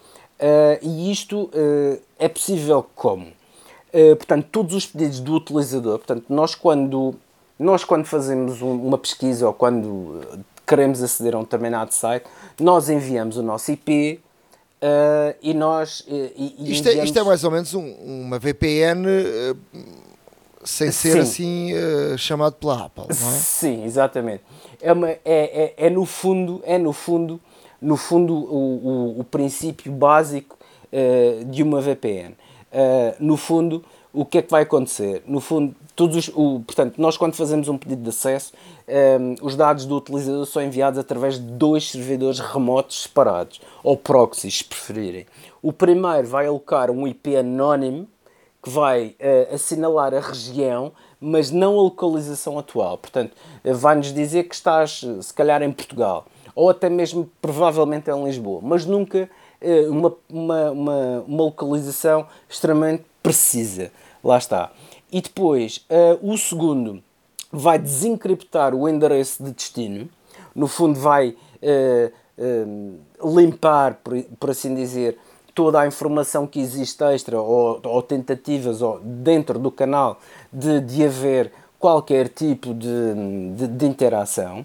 E 0.82 1.12
isto 1.12 1.52
é 2.18 2.30
possível 2.30 2.86
como? 2.96 3.28
Portanto, 4.18 4.48
todos 4.50 4.74
os 4.74 4.86
pedidos 4.86 5.20
do 5.20 5.36
utilizador, 5.36 5.98
portanto, 6.00 6.24
nós 6.30 6.56
quando 6.56 7.16
nós, 7.60 7.84
quando 7.84 8.06
fazemos 8.06 8.62
uma 8.62 8.98
pesquisa 8.98 9.46
ou 9.46 9.54
quando 9.54 10.22
queremos 10.72 11.04
aceder 11.04 11.36
a 11.36 11.38
um 11.38 11.44
determinado 11.44 11.94
site, 11.94 12.26
nós 12.58 12.88
enviamos 12.88 13.36
o 13.36 13.44
nosso 13.44 13.74
IP 13.74 14.22
uh, 14.22 14.80
eh, 14.82 15.36
e 15.42 15.54
nós. 15.54 16.02
E, 16.08 16.56
e 16.58 16.72
isto, 16.72 16.88
enviamos... 16.88 16.88
é, 16.88 17.04
isto, 17.04 17.20
é, 17.20 17.24
mais 17.24 17.44
ou 17.44 17.52
menos 17.52 17.74
um, 17.74 17.92
uma 17.92 18.40
VPN. 18.40 19.06
Uh, 19.06 19.58
eh, 19.76 19.80
sem 20.64 20.92
ser 20.92 21.14
Sim. 21.14 21.20
assim 21.20 21.74
uh, 21.74 22.18
chamado 22.20 22.54
pela 22.54 22.86
Apple, 22.86 23.06
não 23.10 23.10
é? 23.10 23.34
Sim, 23.34 23.84
exatamente. 23.84 24.44
É, 24.80 24.94
uma, 24.94 25.10
é, 25.10 25.20
é, 25.26 25.74
é 25.76 25.90
no 25.90 26.06
fundo, 26.06 26.62
é 26.64 26.78
no 26.78 26.94
fundo, 26.94 27.42
no 27.82 27.98
fundo 27.98 28.36
o, 28.36 29.16
o, 29.16 29.20
o 29.22 29.24
princípio 29.24 29.92
básico 29.92 30.58
de 31.48 31.64
uma 31.64 31.80
VPN. 31.80 32.36
No 33.18 33.38
fundo, 33.38 33.84
o 34.14 34.26
que 34.26 34.40
é 34.40 34.42
que 34.42 34.52
vai 34.52 34.64
acontecer? 34.64 35.24
No 35.26 35.40
fundo, 35.40 35.74
todos 35.96 36.16
os, 36.16 36.28
o, 36.36 36.62
portanto, 36.66 36.96
nós 36.98 37.16
quando 37.16 37.34
fazemos 37.34 37.70
um 37.70 37.78
pedido 37.78 38.04
de 38.04 38.10
acesso, 38.10 38.54
um, 38.88 38.92
ehm, 38.92 39.36
os 39.42 39.56
dados 39.56 39.86
do 39.86 39.96
utilizador 39.96 40.46
são 40.46 40.62
enviados 40.62 41.00
através 41.00 41.36
de 41.36 41.46
dois 41.46 41.90
servidores 41.90 42.40
remotos 42.40 43.04
separados, 43.04 43.62
ou 43.84 43.96
proxies, 43.96 44.58
se 44.58 44.64
preferirem. 44.64 45.26
O 45.62 45.72
primeiro 45.72 46.28
vai 46.28 46.48
alocar 46.48 46.92
um 46.92 47.08
IP 47.08 47.38
anónimo, 47.38 48.08
que 48.62 48.70
vai 48.70 49.16
uh, 49.20 49.56
assinalar 49.56 50.14
a 50.14 50.20
região, 50.20 50.92
mas 51.20 51.50
não 51.50 51.80
a 51.80 51.82
localização 51.82 52.60
atual. 52.60 52.98
Portanto, 52.98 53.32
uh, 53.64 53.74
vai-nos 53.74 54.14
dizer 54.14 54.44
que 54.44 54.54
estás, 54.54 55.04
se 55.22 55.34
calhar, 55.34 55.64
em 55.64 55.72
Portugal, 55.72 56.26
ou 56.54 56.70
até 56.70 56.90
mesmo, 56.90 57.30
provavelmente, 57.42 58.12
em 58.12 58.24
Lisboa, 58.24 58.60
mas 58.62 58.86
nunca 58.86 59.30
uma, 59.90 60.14
uma, 60.28 60.72
uma, 60.72 61.24
uma 61.28 61.44
localização 61.44 62.26
extremamente 62.50 63.06
precisa. 63.22 63.92
Lá 64.24 64.38
está. 64.38 64.72
E 65.12 65.22
depois, 65.22 65.86
uh, 65.90 66.32
o 66.32 66.38
segundo 66.38 67.04
vai 67.52 67.78
desencriptar 67.78 68.74
o 68.74 68.88
endereço 68.88 69.44
de 69.44 69.52
destino, 69.52 70.10
no 70.56 70.68
fundo, 70.68 71.00
vai 71.00 71.30
uh, 71.30 72.12
uh, 72.38 73.40
limpar, 73.40 73.96
por, 74.04 74.22
por, 74.40 74.50
assim 74.50 74.74
dizer, 74.74 75.18
toda 75.54 75.82
a 75.82 75.88
informação 75.88 76.48
que 76.48 76.60
existe 76.60 77.04
extra 77.04 77.42
ou, 77.42 77.82
ou 77.84 78.02
tentativas 78.02 78.82
ou 78.82 79.00
dentro 79.00 79.60
do 79.60 79.70
canal 79.70 80.20
de, 80.52 80.80
de 80.82 81.06
haver 81.06 81.52
qualquer 81.82 82.30
tipo 82.30 82.74
de, 82.76 83.56
de, 83.56 83.68
de 83.68 83.86
interação. 83.88 84.64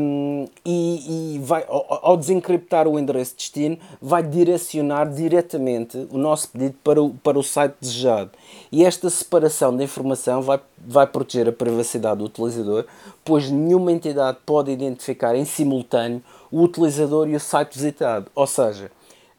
Um, 0.00 0.46
e, 0.64 1.34
e, 1.34 1.38
vai, 1.40 1.62
ao, 1.68 2.10
ao, 2.10 2.16
desencriptar 2.16 2.88
o 2.88 2.98
endereço 2.98 3.32
de 3.32 3.36
destino, 3.38 3.78
vai 4.00 4.22
direcionar 4.22 5.10
diretamente 5.12 6.08
o 6.10 6.16
nosso 6.16 6.48
pedido 6.48 6.74
para 6.82 7.02
o, 7.02 7.10
para 7.10 7.38
o 7.38 7.42
site 7.42 7.74
desejado. 7.78 8.30
E 8.72 8.82
esta 8.82 9.10
separação 9.10 9.76
da 9.76 9.84
informação 9.84 10.40
vai, 10.40 10.58
vai 10.78 11.06
proteger 11.06 11.48
a 11.48 11.52
privacidade 11.52 12.18
do 12.18 12.24
utilizador, 12.24 12.86
pois 13.22 13.50
nenhuma 13.50 13.92
entidade 13.92 14.38
pode 14.46 14.70
identificar 14.70 15.34
em 15.34 15.44
simultâneo 15.44 16.22
o 16.50 16.62
utilizador 16.62 17.28
e 17.28 17.36
o 17.36 17.40
site 17.40 17.74
visitado. 17.74 18.30
Ou 18.34 18.46
seja, 18.46 18.90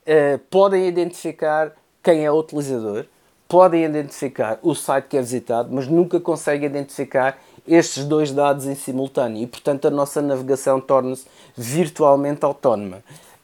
uh, 0.06 0.40
podem 0.52 0.88
identificar 0.88 1.72
quem 2.04 2.24
é 2.24 2.32
o 2.32 2.38
utilizador, 2.38 3.06
podem 3.50 3.84
identificar 3.84 4.60
o 4.62 4.76
site 4.76 5.08
que 5.08 5.18
é 5.18 5.22
visitado, 5.22 5.70
mas 5.72 5.88
nunca 5.88 6.20
conseguem 6.20 6.70
identificar 6.70 7.40
estes 7.68 8.06
dois 8.06 8.32
dados 8.32 8.68
em 8.68 8.76
simultâneo 8.76 9.42
e, 9.42 9.48
portanto, 9.48 9.88
a 9.88 9.92
nossa 9.92 10.22
navegação 10.22 10.80
torna-se 10.80 11.26
virtualmente 11.58 12.46
autónoma. 12.46 12.98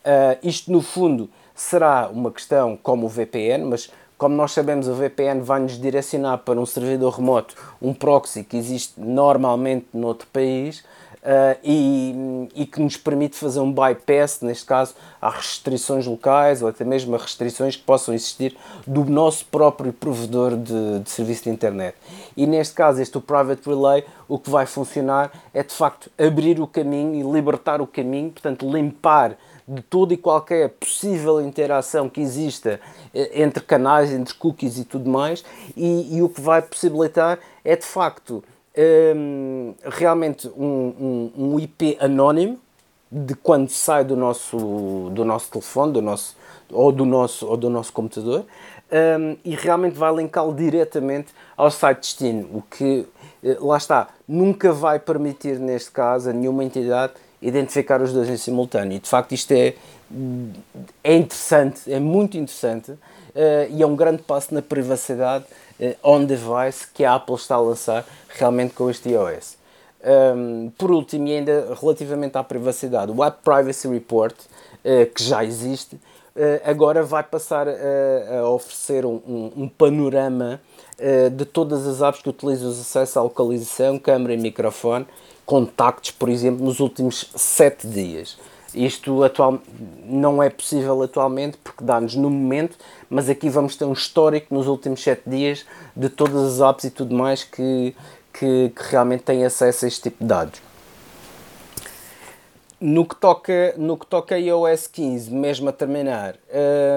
Uh, 0.06 0.38
isto, 0.44 0.72
no 0.72 0.84
fundo, 0.84 1.28
será 1.56 2.08
uma 2.08 2.32
questão 2.32 2.78
como 2.78 3.08
o 3.08 3.10
VPN, 3.10 3.66
mas 3.66 3.92
como 4.16 4.36
nós 4.36 4.52
sabemos, 4.52 4.88
o 4.88 4.94
VPN 4.94 5.42
vai 5.42 5.60
nos 5.60 5.80
direcionar 5.80 6.38
para 6.38 6.60
um 6.60 6.66
servidor 6.66 7.16
remoto, 7.16 7.56
um 7.82 7.94
proxy 7.94 8.44
que 8.44 8.56
existe 8.56 8.94
normalmente 9.00 9.88
noutro 9.92 10.28
país 10.32 10.84
uh, 11.26 11.60
e, 11.64 12.50
e, 12.56 12.66
que 12.66 12.80
nos 12.80 12.96
permite 12.96 13.36
fazer 13.36 13.60
um 13.60 13.74
bypass, 13.74 14.42
neste 14.42 14.66
caso, 14.66 14.94
a 15.20 15.30
restrições 15.30 16.06
locais 16.06 16.62
ou 16.62 16.70
até 16.70 16.86
mesmo 16.86 17.16
a 17.16 17.18
restrições 17.18 17.76
que 17.76 17.84
possam 17.84 18.14
existir 18.14 18.56
do 18.86 19.04
nosso 19.04 19.46
próprio 19.46 19.92
provedor 19.92 20.56
de, 20.56 21.00
de 21.00 21.10
serviço 21.10 21.46
de 21.46 21.50
internet. 21.50 21.98
E 22.38 22.46
neste 22.46 22.76
caso, 22.76 23.02
este 23.02 23.18
o 23.18 23.22
Private 23.22 23.68
Relay, 23.68 24.06
o 24.28 24.38
que 24.38 24.50
vai 24.50 24.66
funcionar 24.66 25.32
é 25.54 25.64
de 25.64 25.74
facto 25.74 26.10
abrir 26.18 26.62
o 26.62 26.68
caminho 26.68 27.16
e 27.16 27.34
libertar 27.34 27.82
o 27.82 27.88
caminho, 27.88 28.32
portanto, 28.32 28.70
limpar 28.72 29.36
de 29.68 29.82
toda 29.82 30.14
e 30.14 30.18
qualquer 30.18 30.70
possível 30.70 31.42
interação 31.42 32.08
que 32.08 32.22
exista 32.22 32.80
eh, 33.14 33.42
entre 33.42 33.64
canais, 33.64 34.12
entre 34.12 34.34
cookies 34.36 34.78
e 34.78 34.86
tudo 34.86 35.10
mais, 35.10 35.44
e, 35.76 36.18
e 36.18 36.22
o 36.22 36.30
que 36.30 36.40
vai 36.40 36.62
possibilitar 36.62 37.40
é 37.64 37.76
de 37.76 37.86
facto 37.86 38.44
um, 38.78 39.74
realmente 39.84 40.48
um, 40.50 40.52
um, 40.58 41.32
um, 41.38 41.60
IP 41.60 41.98
anónimo 42.00 42.60
de 43.12 43.36
quando 43.36 43.70
sai 43.70 44.04
do 44.04 44.16
nosso, 44.16 45.10
do 45.14 45.24
nosso 45.24 45.50
telefone 45.52 45.94
do 45.94 46.02
nosso, 46.02 46.36
ou, 46.72 46.92
do 46.92 47.06
nosso, 47.06 47.48
ou 47.48 47.56
do 47.56 47.70
nosso 47.70 47.94
computador 47.94 48.46
um, 48.92 49.38
e 49.44 49.56
realmente 49.56 49.96
vai 49.96 50.14
linká-lo 50.14 50.54
diretamente 50.54 51.34
ao 51.56 51.72
site 51.72 52.00
destino, 52.00 52.50
o 52.54 52.62
que, 52.62 53.08
eh, 53.44 53.58
lá 53.60 53.78
está, 53.78 54.10
nunca 54.28 54.72
vai 54.72 55.00
permitir, 55.00 55.60
neste 55.60 55.92
caso, 55.92 56.30
a 56.30 56.34
nenhuma 56.34 56.64
entidade 56.64 57.14
identificar 57.42 58.02
os 58.02 58.12
dois 58.12 58.30
em 58.30 58.38
simultâneo. 58.38 58.96
E 58.96 59.00
de 59.00 59.08
facto 59.08 59.32
isto 59.32 59.52
é, 59.52 59.74
é 61.04 61.16
interessante, 61.16 61.92
é 61.92 62.00
muito 62.00 62.38
interessante 62.38 62.92
uh, 62.92 63.00
e 63.70 63.82
é 63.82 63.88
um 63.88 63.96
grande 63.96 64.22
passo 64.24 64.54
na 64.54 64.62
privacidade 64.62 65.46
on-device 66.04 66.88
que 66.94 67.04
a 67.04 67.16
Apple 67.16 67.36
está 67.36 67.56
a 67.56 67.62
lançar 67.62 68.06
realmente 68.30 68.74
com 68.74 68.90
este 68.90 69.10
iOS. 69.10 69.58
Um, 70.36 70.72
por 70.78 70.92
último, 70.92 71.28
e 71.28 71.38
ainda 71.38 71.76
relativamente 71.82 72.38
à 72.38 72.44
privacidade, 72.44 73.12
o 73.12 73.24
App 73.24 73.40
Privacy 73.44 73.88
Report, 73.88 74.36
uh, 74.36 75.14
que 75.14 75.24
já 75.24 75.44
existe, 75.44 76.00
agora 76.66 77.02
vai 77.02 77.24
passar 77.24 77.66
a, 77.66 78.40
a 78.40 78.50
oferecer 78.50 79.06
um, 79.06 79.22
um, 79.26 79.52
um 79.56 79.70
panorama 79.70 80.60
de 81.32 81.46
todas 81.46 81.88
as 81.88 82.02
apps 82.02 82.22
que 82.22 82.28
utilizam 82.28 82.70
os 82.70 82.78
acessos 82.78 83.16
à 83.16 83.22
localização, 83.22 83.98
câmera 83.98 84.34
e 84.34 84.38
microfone 84.38 85.08
contactos, 85.46 86.12
por 86.12 86.28
exemplo, 86.28 86.66
nos 86.66 86.80
últimos 86.80 87.30
7 87.36 87.88
dias. 87.88 88.38
Isto 88.76 89.24
atual, 89.24 89.60
não 90.06 90.44
é 90.44 90.50
possível 90.50 91.02
atualmente 91.02 91.58
porque 91.64 91.82
dá-nos 91.82 92.14
no 92.16 92.30
momento, 92.30 92.78
mas 93.10 93.30
aqui 93.30 93.50
vamos 93.50 93.78
ter 93.78 93.86
um 93.86 93.94
histórico 93.94 94.54
nos 94.54 94.68
últimos 94.68 95.02
7 95.02 95.22
dias 95.26 95.66
de 95.96 96.10
todas 96.10 96.60
as 96.60 96.70
apps 96.70 96.84
e 96.84 96.90
tudo 96.92 97.16
mais 97.16 97.44
que, 97.44 97.96
que, 98.34 98.74
que 98.76 98.84
realmente 98.92 99.24
têm 99.24 99.46
acesso 99.46 99.86
a 99.86 99.88
este 99.88 100.02
tipo 100.02 100.24
de 100.24 100.28
dados. 100.28 100.62
No 102.82 103.06
que 103.06 103.16
toca, 103.16 103.74
no 103.78 103.98
que 103.98 104.06
toca 104.06 104.36
a 104.36 104.38
iOS 104.38 104.88
15, 104.88 105.32
mesmo 105.32 105.70
a 105.70 105.72
terminar, 105.72 106.36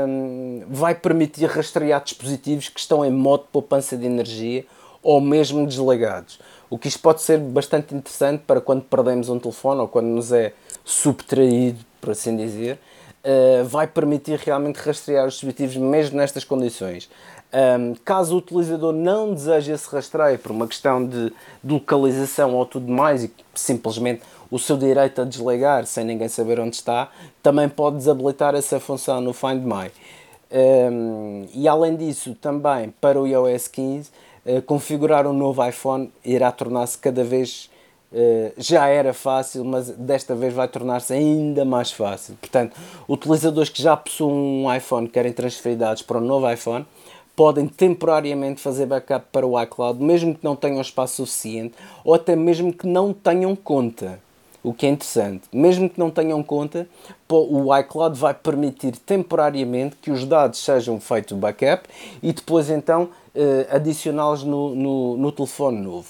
hum, 0.09 0.65
vai 0.69 0.97
permitir 0.97 1.47
rastrear 1.47 2.03
dispositivos 2.03 2.69
que 2.69 2.81
estão 2.81 3.05
em 3.05 3.13
modo 3.13 3.45
de 3.45 3.51
poupança 3.51 3.97
de 3.97 4.05
energia 4.05 4.67
ou 5.01 5.21
mesmo 5.21 5.65
desligados. 5.65 6.41
O 6.69 6.77
que 6.77 6.89
isto 6.89 7.01
pode 7.01 7.23
ser 7.23 7.39
bastante 7.39 7.95
interessante 7.95 8.43
para 8.47 8.61
quando 8.61 8.83
perdemos 8.83 9.29
um 9.29 9.39
telefone 9.39 9.81
ou 9.81 9.89
quando 9.89 10.07
nos 10.07 10.33
é 10.33 10.53
subtraído, 10.89 11.85
por 12.01 12.13
assim 12.13 12.35
dizer, 12.35 12.79
uh, 13.23 13.65
vai 13.67 13.87
permitir 13.87 14.39
realmente 14.39 14.77
rastrear 14.77 15.27
os 15.27 15.35
dispositivos 15.35 15.77
mesmo 15.77 16.17
nestas 16.17 16.45
condições. 16.45 17.11
Um, 17.53 17.95
caso 18.05 18.35
o 18.35 18.39
utilizador 18.39 18.93
não 18.93 19.33
deseje 19.33 19.73
esse 19.73 19.89
rastreio 19.89 20.39
por 20.39 20.51
uma 20.51 20.67
questão 20.67 21.07
de, 21.07 21.33
de 21.63 21.73
localização 21.73 22.55
ou 22.55 22.65
tudo 22.65 22.91
mais 22.91 23.25
e 23.25 23.33
simplesmente 23.55 24.23
o 24.51 24.59
seu 24.59 24.77
direito 24.77 25.21
a 25.21 25.25
desligar 25.25 25.87
sem 25.87 26.05
ninguém 26.05 26.29
saber 26.29 26.59
onde 26.59 26.77
está, 26.77 27.11
também 27.43 27.69
pode 27.69 27.97
desabilitar 27.97 28.55
essa 28.55 28.81
função 28.81 29.21
no 29.21 29.35
Find 29.35 29.63
My. 29.63 29.91
Um, 30.51 31.47
e 31.55 31.69
além 31.69 31.97
disso, 31.97 32.35
também 32.35 32.95
para 32.99 33.21
o 33.21 33.27
iOS 33.27 33.69
15, 33.69 34.11
eh, 34.47 34.61
configurar 34.63 35.27
um 35.27 35.35
novo 35.35 35.67
iPhone 35.67 36.11
irá 36.25 36.51
tornar-se 36.51 36.97
cada 36.97 37.23
vez 37.23 37.69
Uh, 37.69 37.78
já 38.57 38.89
era 38.89 39.13
fácil, 39.13 39.65
mas 39.65 39.91
desta 39.91 40.35
vez 40.35 40.55
vai 40.55 40.67
tornar-se 40.67 41.13
ainda 41.13 41.65
mais 41.65 41.93
fácil. 41.93 42.37
Portanto, 42.41 42.77
utilizadores 43.09 43.69
que 43.71 43.83
já 43.83 43.97
possuem 43.97 44.35
um 44.35 44.75
iPhone 44.75 45.09
querem 45.09 45.33
transferir 45.33 45.77
dados 45.77 46.03
para 46.03 46.19
um 46.19 46.23
novo 46.23 46.51
iPhone 46.51 46.87
podem 47.39 47.69
temporariamente 47.69 48.61
fazer 48.61 48.85
backup 48.87 49.27
para 49.31 49.47
o 49.47 49.63
iCloud, 49.63 50.03
mesmo 50.03 50.35
que 50.35 50.43
não 50.43 50.57
tenham 50.57 50.81
espaço 50.81 51.25
suficiente 51.25 51.73
ou 52.05 52.13
até 52.13 52.35
mesmo 52.35 52.73
que 52.73 52.85
não 52.85 53.13
tenham 53.13 53.55
conta. 53.55 54.19
O 54.61 54.75
que 54.75 54.87
é 54.87 54.89
interessante, 54.89 55.45
mesmo 55.53 55.89
que 55.89 56.01
não 56.01 56.11
tenham 56.11 56.43
conta, 56.43 56.89
o 57.31 57.77
iCloud 57.79 58.19
vai 58.19 58.35
permitir 58.35 58.97
temporariamente 58.97 59.95
que 60.03 60.11
os 60.11 60.25
dados 60.25 60.59
sejam 60.59 60.99
feitos 60.99 61.39
backup 61.39 61.89
e 62.21 62.33
depois 62.33 62.69
então 62.69 63.05
uh, 63.05 63.11
adicioná-los 63.71 64.43
no, 64.43 64.75
no, 64.75 65.17
no, 65.17 65.31
telefone 65.31 65.81
novo. 65.81 66.09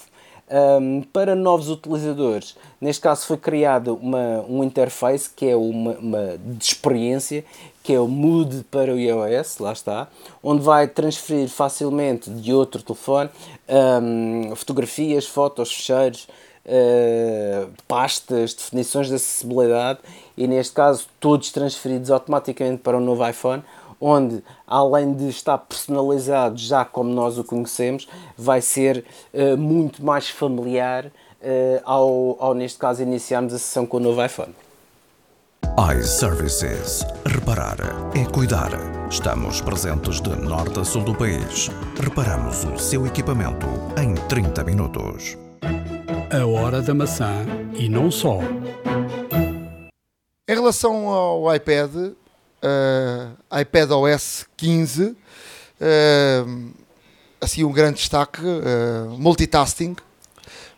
Um, 0.51 1.03
para 1.13 1.35
novos 1.35 1.69
utilizadores, 1.69 2.55
neste 2.81 3.03
caso 3.03 3.23
foi 3.27 3.37
criada 3.37 3.93
uma, 3.93 4.43
um 4.49 4.63
interface 4.63 5.29
que 5.29 5.47
é 5.47 5.55
uma, 5.55 5.91
uma 5.91 6.37
de 6.43 6.65
experiência, 6.65 7.45
que 7.83 7.93
é 7.93 7.99
o 7.99 8.07
Mood 8.07 8.65
para 8.71 8.91
o 8.91 8.97
iOS, 8.97 9.59
lá 9.59 9.71
está, 9.71 10.07
onde 10.41 10.63
vai 10.63 10.87
transferir 10.87 11.49
facilmente 11.49 12.31
de 12.31 12.51
outro 12.51 12.81
telefone 12.81 13.29
um, 13.67 14.55
fotografias, 14.55 15.27
fotos, 15.27 15.71
fecheiros, 15.71 16.27
uh, 16.65 17.69
pastas, 17.87 18.53
definições 18.53 19.07
de 19.07 19.15
acessibilidade 19.15 19.99
e 20.37 20.47
neste 20.47 20.73
caso 20.73 21.07
todos 21.19 21.51
transferidos 21.51 22.11
automaticamente 22.11 22.81
para 22.81 22.97
o 22.97 22.99
novo 22.99 23.27
iPhone 23.27 23.63
onde, 23.99 24.43
além 24.65 25.13
de 25.13 25.29
estar 25.29 25.57
personalizado 25.57 26.57
já 26.57 26.85
como 26.85 27.09
nós 27.09 27.37
o 27.37 27.43
conhecemos, 27.43 28.07
vai 28.37 28.61
ser 28.61 29.03
uh, 29.33 29.57
muito 29.57 30.03
mais 30.03 30.29
familiar 30.29 31.05
uh, 31.05 31.81
ao, 31.83 32.37
ao, 32.39 32.53
neste 32.53 32.79
caso, 32.79 33.01
iniciarmos 33.01 33.53
a 33.53 33.59
sessão 33.59 33.85
com 33.85 33.97
o 33.97 33.99
novo 33.99 34.23
iPhone. 34.23 34.53
iServices. 35.97 37.05
Reparar 37.25 37.77
é 38.15 38.25
cuidar. 38.25 38.71
Estamos 39.09 39.61
presentes 39.61 40.21
de 40.21 40.35
norte 40.35 40.79
a 40.79 40.83
sul 40.83 41.03
do 41.03 41.15
país. 41.15 41.69
Reparamos 41.99 42.63
o 42.65 42.77
seu 42.77 43.05
equipamento 43.07 43.67
em 44.01 44.13
30 44.27 44.63
minutos. 44.63 45.37
A 46.31 46.45
hora 46.45 46.81
da 46.81 46.93
maçã 46.93 47.33
e 47.73 47.89
não 47.89 48.11
só. 48.11 48.39
Em 50.47 50.55
relação 50.55 51.07
ao 51.07 51.55
iPad, 51.55 52.13
uh, 52.63 53.59
iPad 53.59 53.91
OS 53.91 54.45
15, 54.57 55.03
uh, 55.03 55.15
assim 57.41 57.63
um 57.63 57.71
grande 57.71 57.97
destaque, 57.97 58.41
uh, 58.41 59.17
multitasking. 59.17 59.95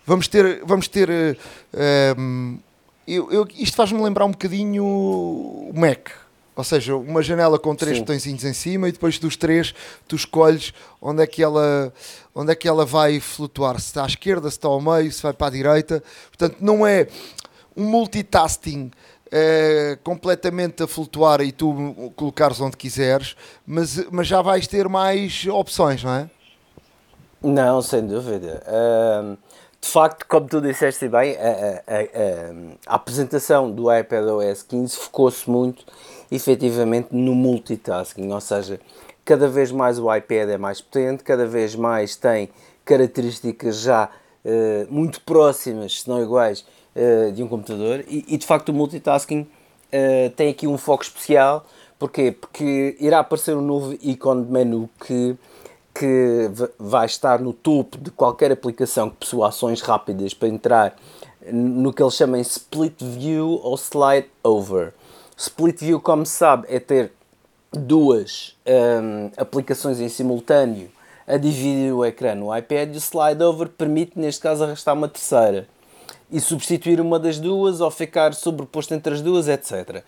Vamos 0.05 0.27
ter, 0.27 0.63
vamos 0.65 0.88
ter 0.88 1.38
eu, 3.07 3.32
eu, 3.32 3.47
isto 3.57 3.75
faz-me 3.75 4.01
lembrar 4.01 4.25
um 4.25 4.32
bocadinho 4.32 4.84
o 4.84 5.71
Mac, 5.73 6.09
ou 6.55 6.63
seja, 6.63 6.95
uma 6.95 7.21
janela 7.21 7.57
com 7.57 7.75
três 7.75 7.97
Sim. 7.97 8.03
botõezinhos 8.03 8.43
em 8.43 8.53
cima 8.53 8.89
e 8.89 8.91
depois 8.91 9.17
dos 9.19 9.36
três 9.36 9.73
tu 10.07 10.15
escolhes 10.15 10.73
onde 11.01 11.23
é 11.23 11.27
que 11.27 11.41
ela, 11.41 11.93
onde 12.36 12.51
é 12.51 12.55
que 12.55 12.67
ela 12.67 12.86
vai 12.86 13.19
flutuar, 13.19 13.79
se 13.79 13.88
está 13.88 14.03
à 14.03 14.07
esquerda, 14.07 14.49
se 14.49 14.57
está 14.57 14.67
ao 14.67 14.79
meio, 14.79 15.11
se 15.11 15.23
vai 15.23 15.34
para 15.34 15.47
a 15.47 15.49
direita. 15.49 16.03
Portanto, 16.27 16.57
não 16.61 16.86
é 16.86 17.07
um 17.75 17.86
multitasking 17.86 18.91
é, 19.32 19.97
completamente 20.03 20.84
a 20.84 20.88
flutuar 20.88 21.41
e 21.41 21.51
tu 21.51 22.11
colocares 22.15 22.59
onde 22.59 22.75
quiseres, 22.75 23.36
mas, 23.65 24.05
mas 24.11 24.27
já 24.27 24.41
vais 24.41 24.67
ter 24.67 24.89
mais 24.89 25.45
opções, 25.47 26.03
não 26.03 26.13
é? 26.13 26.29
Não, 27.41 27.82
sem 27.82 28.05
dúvida. 28.05 28.61
de 29.82 29.89
facto, 29.89 30.27
como 30.27 30.47
tu 30.47 30.61
disseste 30.61 31.07
bem, 31.07 31.36
a, 31.38 31.39
a, 31.39 31.99
a, 31.99 32.93
a 32.93 32.95
apresentação 32.95 33.71
do 33.71 33.91
iPadOS 33.91 34.61
15 34.63 34.95
focou-se 34.97 35.49
muito, 35.49 35.84
efetivamente, 36.32 37.07
no 37.11 37.34
multitasking, 37.34 38.32
ou 38.32 38.41
seja, 38.41 38.79
cada 39.25 39.47
vez 39.47 39.71
mais 39.71 39.97
o 39.97 40.13
iPad 40.13 40.49
é 40.49 40.57
mais 40.57 40.82
potente, 40.82 41.23
cada 41.23 41.45
vez 41.45 41.75
mais 41.75 42.15
tem 42.15 42.49
características 42.86 43.79
já 43.79 44.09
uh, 44.45 44.93
muito 44.93 45.21
próximas, 45.21 46.01
se 46.01 46.09
não 46.09 46.21
iguais, 46.21 46.65
uh, 46.96 47.32
de 47.32 47.44
um 47.44 47.48
computador 47.48 48.04
e, 48.08 48.26
e, 48.28 48.38
de 48.38 48.46
facto 48.46 48.70
o 48.70 48.74
multitasking 48.74 49.42
uh, 49.42 50.30
tem 50.36 50.50
aqui 50.50 50.68
um 50.68 50.78
foco 50.78 51.04
especial 51.04 51.66
Porquê? 52.02 52.32
Porque 52.32 52.98
irá 53.00 53.20
aparecer 53.20 53.56
um 53.56 53.62
novo 53.62 53.96
ícone 54.02 54.44
de 54.44 54.52
menu 54.52 54.89
que, 55.06 55.38
que 55.94 56.50
vai 56.80 57.06
estar 57.06 57.39
no 57.39 57.54
topo 57.54 57.96
de 58.00 58.10
qualquer 58.10 58.52
aplicação 58.52 59.08
que 59.08 59.18
possua 59.18 59.50
ações 59.50 59.82
rápidas 59.82 60.34
para 60.34 60.48
entrar 60.48 60.96
no 61.54 61.94
que 61.94 62.02
eles 62.02 62.16
chamam 62.16 62.42
Split 62.42 62.96
View 63.00 63.62
ou 63.62 63.78
Slide 63.78 64.28
Over. 64.44 64.96
Split 65.38 65.80
View, 65.80 66.02
como 66.02 66.26
se 66.26 66.38
sabe, 66.38 66.66
é 66.70 66.80
ter 66.80 67.12
duas 67.72 68.58
um, 68.66 69.30
aplicações 69.38 70.00
em 70.00 70.10
simultâneo 70.10 70.89
a 71.28 71.38
dividir 71.38 71.94
o 71.94 72.04
ecrã 72.04 72.34
no 72.34 72.58
iPad 72.58 72.96
e 72.96 72.98
o 72.98 73.00
Slide 73.00 73.44
Over 73.44 73.70
permite, 73.70 74.18
neste 74.18 74.42
caso, 74.42 74.64
arrastar 74.64 74.96
uma 74.96 75.08
terceira 75.08 75.68
e 76.32 76.39
substituir 76.39 77.01
uma 77.01 77.19
das 77.19 77.39
duas 77.39 77.82
ou 77.82 77.91
ficar 77.91 78.34
sobreposto 78.34 78.93
entre 78.93 79.13
as 79.13 79.21
duas, 79.21 79.47
etc. 79.47 80.03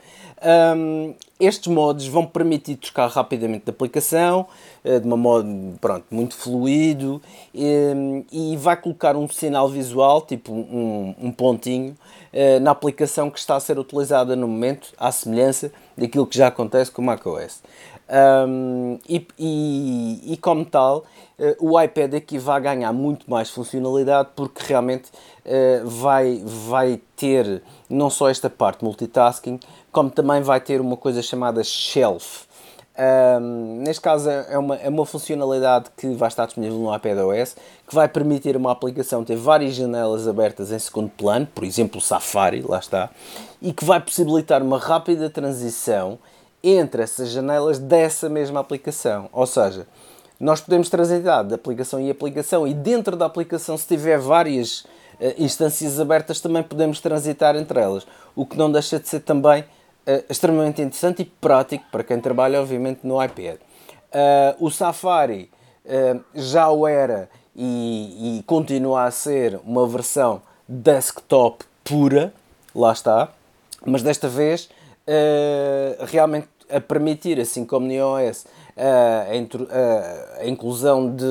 Um, 0.76 1.14
estes 1.40 1.68
modos 1.68 2.08
vão 2.08 2.26
permitir 2.26 2.78
trocar 2.78 3.08
rapidamente 3.10 3.66
de 3.66 3.72
aplicação, 3.72 4.48
eh, 4.84 5.00
de 5.00 5.06
uma 5.06 5.18
modo 5.18 5.48
pronto, 5.82 6.06
muito 6.10 6.36
fluido, 6.36 7.22
e, 7.54 8.24
e 8.32 8.58
vai 8.58 8.78
colocar 8.78 9.18
um 9.18 9.28
sinal 9.28 9.68
visual, 9.68 10.22
tipo 10.22 10.54
um, 10.54 11.14
um 11.22 11.32
pontinho, 11.32 11.98
eh, 12.32 12.60
na 12.60 12.72
aplicação 12.72 13.30
que 13.30 13.40
está 13.40 13.58
a 13.58 13.60
ser 13.60 13.78
utilizada 13.78 14.36
no 14.36 14.48
momento, 14.48 14.94
à 14.98 15.12
semelhança 15.12 15.72
daquilo 15.98 16.26
que 16.26 16.38
já 16.38 16.48
acontece 16.48 16.92
com 16.92 17.02
o 17.02 17.06
macOS. 17.06 17.62
Um, 18.10 19.00
e, 19.08 19.26
e, 19.40 20.34
e, 20.34 20.38
como 20.38 20.66
tal, 20.66 21.06
uh, 21.40 21.56
o 21.60 21.82
iPad 21.82 22.14
aqui 22.16 22.38
vai 22.38 22.60
ganhar 22.62 22.92
muito 22.92 23.30
mais 23.30 23.50
funcionalidade 23.50 24.30
porque 24.36 24.62
realmente 24.68 25.10
uh, 25.46 25.88
vai, 25.88 26.42
vai 26.46 27.02
ter 27.16 27.62
não 27.90 28.10
só 28.10 28.30
esta 28.30 28.50
parte 28.50 28.84
multitasking, 28.84 29.60
como 29.92 30.10
também 30.10 30.42
vai 30.42 30.60
ter 30.60 30.82
uma 30.82 30.98
coisa 30.98 31.22
chamada 31.22 31.64
shelf. 31.64 32.46
Um, 32.96 33.82
neste 33.82 34.02
caso 34.02 34.30
é 34.30 34.56
uma, 34.56 34.76
é 34.76 34.88
uma 34.88 35.04
funcionalidade 35.04 35.90
que 35.98 36.14
vai 36.14 36.28
estar 36.28 36.46
disponível 36.46 36.78
no 36.78 36.96
iPadOS 36.96 37.56
que 37.88 37.96
vai 37.96 38.08
permitir 38.08 38.56
uma 38.56 38.72
aplicação 38.72 39.24
ter 39.24 39.36
várias 39.36 39.74
janelas 39.74 40.28
abertas 40.28 40.72
em 40.72 40.78
segundo 40.78 41.10
plano, 41.10 41.48
por 41.48 41.64
exemplo 41.64 41.98
o 41.98 42.02
Safari, 42.02 42.62
lá 42.62 42.78
está, 42.78 43.10
e 43.60 43.74
que 43.74 43.84
vai 43.84 44.00
possibilitar 44.00 44.62
uma 44.62 44.78
rápida 44.78 45.28
transição 45.28 46.20
entre 46.64 47.02
essas 47.02 47.30
janelas 47.30 47.80
dessa 47.80 48.30
mesma 48.30 48.60
aplicação. 48.60 49.28
Ou 49.34 49.48
seja, 49.48 49.88
nós 50.40 50.62
podemos 50.62 50.88
transitar 50.88 51.44
de 51.44 51.56
aplicação 51.56 52.00
em 52.00 52.12
aplicação 52.12 52.68
e 52.68 52.76
dentro 52.76 53.16
da 53.16 53.26
aplicação, 53.26 53.76
se 53.76 53.88
tiver 53.88 54.20
várias 54.20 54.86
instâncias 55.38 56.00
abertas, 56.00 56.40
também 56.40 56.64
podemos 56.64 57.00
transitar 57.00 57.56
entre 57.56 57.80
elas. 57.80 58.06
O 58.36 58.46
que 58.46 58.58
não 58.58 58.72
deixa 58.72 59.00
de 59.00 59.08
ser 59.08 59.22
também 59.22 59.62
uh, 59.62 60.24
extremamente 60.30 60.82
interessante 60.82 61.22
e 61.22 61.26
prático 61.26 61.86
para 61.92 62.04
quem 62.04 62.20
trabalha, 62.20 62.62
obviamente, 62.62 63.02
no 63.04 63.24
iPad. 63.24 63.56
Uh, 63.58 64.66
o 64.66 64.70
Safari 64.70 65.50
já 66.34 66.70
o 66.70 66.88
era 66.88 67.30
e, 67.54 68.38
e 68.40 68.44
continua 68.44 69.04
a 69.04 69.12
ser 69.12 69.60
uma 69.66 69.86
versão 69.86 70.42
desktop 70.66 71.66
pura, 71.84 72.34
lá 72.74 72.94
está, 72.94 73.28
mas 73.86 74.02
desta 74.02 74.30
vez 74.30 74.70
realmente 76.08 76.48
a 76.70 76.80
permitir, 76.80 77.38
assim 77.40 77.66
como 77.66 77.86
no 77.86 77.94
iOS, 77.94 78.46
a, 78.76 80.48
inclusão 80.48 81.16
de, 81.16 81.26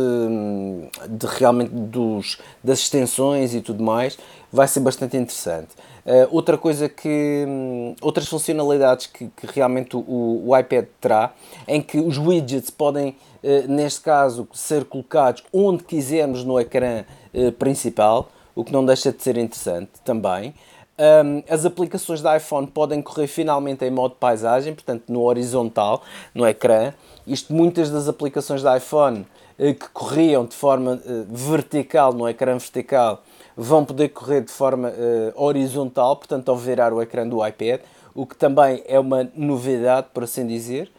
de, 1.09 1.27
realmente 1.27 1.71
dos, 1.71 2.39
das 2.63 2.79
extensões 2.81 3.55
e 3.55 3.61
tudo 3.61 3.83
mais, 3.83 4.19
vai 4.53 4.69
ser 4.69 4.81
bastante 4.81 5.17
interessante. 5.17 5.71
Uh, 6.05 6.27
outra 6.31 6.59
coisa 6.59 6.89
que. 6.89 7.45
Um, 7.47 7.95
outras 8.01 8.27
funcionalidades 8.27 9.07
que, 9.07 9.29
que 9.29 9.47
realmente 9.47 9.97
o, 9.97 10.43
o, 10.47 10.59
iPad 10.59 10.87
terá, 11.01 11.33
em 11.67 11.81
que 11.81 11.99
os 11.99 12.19
widgets 12.19 12.71
podem, 12.71 13.17
uh, 13.43 13.69
neste 13.69 14.01
caso, 14.01 14.49
ser 14.53 14.85
colocados 14.85 15.45
onde 15.53 15.85
quisermos 15.85 16.43
no 16.43 16.59
ecrã 16.59 17.05
uh, 17.33 17.53
principal, 17.53 18.31
o 18.53 18.65
que 18.65 18.73
não 18.73 18.85
deixa 18.85 19.13
de 19.13 19.23
ser 19.23 19.39
interessante 19.39 19.91
também. 20.05 20.55
Um, 20.99 21.43
as 21.49 21.65
aplicações 21.65 22.21
da 22.21 22.37
iPhone 22.37 22.67
podem 22.67 23.01
correr 23.01 23.27
finalmente 23.27 23.85
em 23.85 23.91
modo 23.91 24.15
paisagem, 24.17 24.75
portanto 24.75 25.05
no 25.09 25.23
horizontal, 25.23 26.03
no 26.35 26.47
ecrã. 26.47 26.93
Isto, 27.27 27.53
muitas 27.53 27.91
das 27.91 28.09
aplicações 28.09 28.63
da 28.63 28.77
iPhone 28.77 29.27
eh, 29.59 29.75
que 29.75 29.89
corriam 29.91 30.45
de 30.45 30.55
forma 30.55 31.01
eh, 31.05 31.25
vertical, 31.29 32.13
no 32.13 32.29
ecrã 32.29 32.57
vertical, 32.59 33.23
vão 33.57 33.85
poder 33.85 34.09
correr 34.09 34.43
de 34.43 34.51
forma 34.51 34.89
eh, 34.91 35.33
horizontal, 35.37 36.17
portanto 36.17 36.49
ao 36.51 36.57
virar 36.57 36.93
o 36.93 37.01
ecrã 37.01 37.27
do 37.27 37.47
iPad, 37.47 37.81
o 38.15 38.27
que 38.27 38.37
também 38.37 38.83
é 38.87 38.99
uma 38.99 39.31
novidade, 39.35 40.09
por 40.13 40.25
assim 40.25 40.47
dizer. 40.47 40.91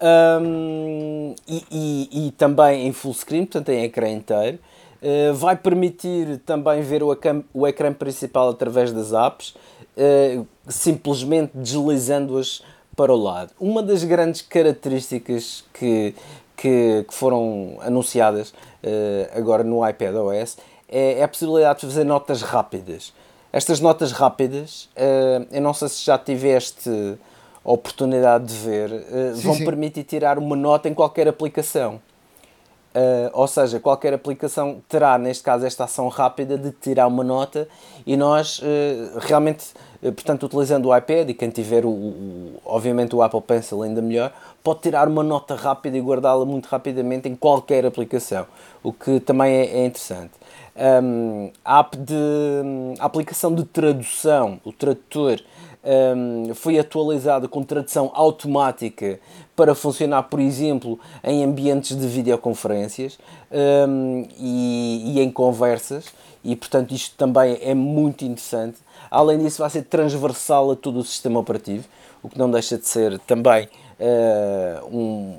Um, 0.00 1.34
e, 1.48 1.64
e, 1.70 2.26
e 2.26 2.30
também 2.32 2.86
em 2.86 2.92
full 2.92 3.14
screen, 3.14 3.46
portanto 3.46 3.70
em 3.70 3.84
ecrã 3.84 4.08
inteiro. 4.10 4.58
Eh, 5.06 5.32
vai 5.32 5.54
permitir 5.54 6.38
também 6.46 6.80
ver 6.80 7.02
o 7.02 7.12
ecrã, 7.12 7.42
o 7.52 7.68
ecrã 7.68 7.92
principal 7.92 8.48
através 8.48 8.90
das 8.90 9.12
apps, 9.12 9.54
uh, 9.98 10.46
simplesmente 10.66 11.50
deslizando-as 11.54 12.62
para 12.96 13.12
o 13.12 13.16
lado. 13.16 13.50
Uma 13.58 13.82
das 13.82 14.04
grandes 14.04 14.42
características 14.42 15.64
que, 15.72 16.14
que, 16.56 17.04
que 17.08 17.14
foram 17.14 17.78
anunciadas 17.80 18.50
uh, 18.50 19.36
agora 19.38 19.62
no 19.62 19.86
iPad 19.86 20.14
OS 20.14 20.56
é, 20.88 21.18
é, 21.18 21.22
a 21.22 21.28
possibilidade 21.28 21.80
de 21.80 21.86
fazer 21.86 22.04
notas 22.04 22.42
rápidas. 22.42 23.12
Estas 23.52 23.78
notas 23.78 24.10
rápidas, 24.10 24.88
eu 25.52 25.62
não 25.62 25.72
sei 25.72 25.88
se 25.88 26.04
já 26.04 26.18
tiveste 26.18 26.90
a 27.64 27.70
oportunidade 27.70 28.46
de 28.46 28.54
ver, 28.54 28.90
sim, 29.36 29.42
vão 29.42 29.54
sim. 29.54 29.64
permitir 29.64 30.02
tirar 30.02 30.40
uma 30.40 30.56
nota 30.56 30.88
em 30.88 30.94
qualquer 30.94 31.28
aplicação. 31.28 32.00
Uh, 32.94 33.28
ou 33.32 33.48
seja, 33.48 33.80
qualquer 33.80 34.14
aplicação 34.14 34.80
terá, 34.88 35.18
neste 35.18 35.42
caso, 35.42 35.66
esta 35.66 35.82
ação 35.82 36.06
rápida 36.06 36.56
de 36.56 36.70
tirar 36.70 37.08
uma 37.08 37.24
nota 37.24 37.66
e 38.06 38.16
nós 38.16 38.60
uh, 38.60 39.18
realmente, 39.18 39.72
uh, 40.00 40.12
portanto, 40.12 40.46
utilizando 40.46 40.88
o 40.88 40.96
iPad 40.96 41.30
e 41.30 41.34
quem 41.34 41.50
tiver, 41.50 41.84
o, 41.84 41.88
o, 41.90 42.60
obviamente, 42.64 43.16
o 43.16 43.20
Apple 43.20 43.40
Pencil 43.40 43.82
ainda 43.82 44.00
melhor, 44.00 44.32
pode 44.62 44.78
tirar 44.80 45.08
uma 45.08 45.24
nota 45.24 45.56
rápida 45.56 45.98
e 45.98 46.00
guardá-la 46.00 46.44
muito 46.44 46.66
rapidamente 46.66 47.28
em 47.28 47.34
qualquer 47.34 47.84
aplicação, 47.84 48.46
o 48.80 48.92
que 48.92 49.18
também 49.18 49.52
é, 49.52 49.78
é 49.78 49.86
interessante. 49.86 50.30
Um, 50.76 51.50
a, 51.64 51.80
app 51.80 51.96
de, 51.96 52.14
a 53.00 53.06
aplicação 53.06 53.52
de 53.52 53.64
tradução, 53.64 54.60
o 54.64 54.72
tradutor, 54.72 55.40
um, 55.84 56.54
foi 56.54 56.78
atualizada 56.78 57.46
com 57.46 57.62
tradução 57.62 58.10
automática 58.14 59.20
para 59.54 59.74
funcionar, 59.74 60.24
por 60.24 60.40
exemplo, 60.40 60.98
em 61.22 61.44
ambientes 61.44 61.96
de 61.96 62.06
videoconferências 62.06 63.18
um, 63.88 64.26
e, 64.38 65.14
e, 65.14 65.20
em 65.20 65.30
conversas, 65.30 66.06
e 66.42 66.56
portanto 66.56 66.92
isto 66.92 67.16
também 67.16 67.58
é 67.60 67.74
muito 67.74 68.24
interessante. 68.24 68.78
Além 69.10 69.38
disso, 69.38 69.58
vai 69.62 69.70
ser 69.70 69.82
transversal 69.82 70.70
a 70.72 70.76
todo 70.76 70.98
o 70.98 71.04
sistema 71.04 71.38
operativo, 71.38 71.84
o 72.22 72.28
que 72.28 72.38
não 72.38 72.50
deixa 72.50 72.76
de 72.78 72.86
ser 72.86 73.18
também 73.20 73.68
uh, 74.00 74.86
um, 74.86 75.36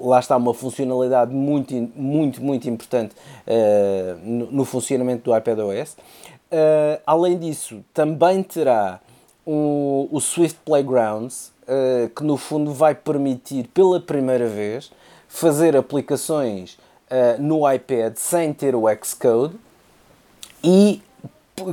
lá 0.00 0.18
está 0.18 0.36
uma 0.36 0.52
funcionalidade 0.52 1.32
muito, 1.32 1.74
muito, 1.94 2.42
muito 2.42 2.68
importante 2.68 3.14
uh, 3.46 4.18
no, 4.22 4.50
no, 4.50 4.64
funcionamento 4.64 5.30
do 5.30 5.36
iPadOS. 5.36 5.96
Uh, 6.50 7.00
além 7.06 7.38
disso, 7.38 7.84
também 7.94 8.42
terá 8.42 9.00
o, 9.46 10.08
o 10.10 10.20
Swift 10.20 10.58
Playgrounds, 10.64 11.52
uh, 11.62 12.08
que 12.08 12.22
no 12.22 12.36
fundo 12.36 12.72
vai 12.72 12.94
permitir 12.94 13.66
pela 13.68 14.00
primeira 14.00 14.48
vez 14.48 14.90
fazer 15.28 15.76
aplicações 15.76 16.78
uh, 17.10 17.40
no 17.40 17.70
iPad 17.70 18.16
sem 18.16 18.52
ter 18.52 18.74
o 18.74 18.84
Xcode 19.02 19.54
e 20.62 21.02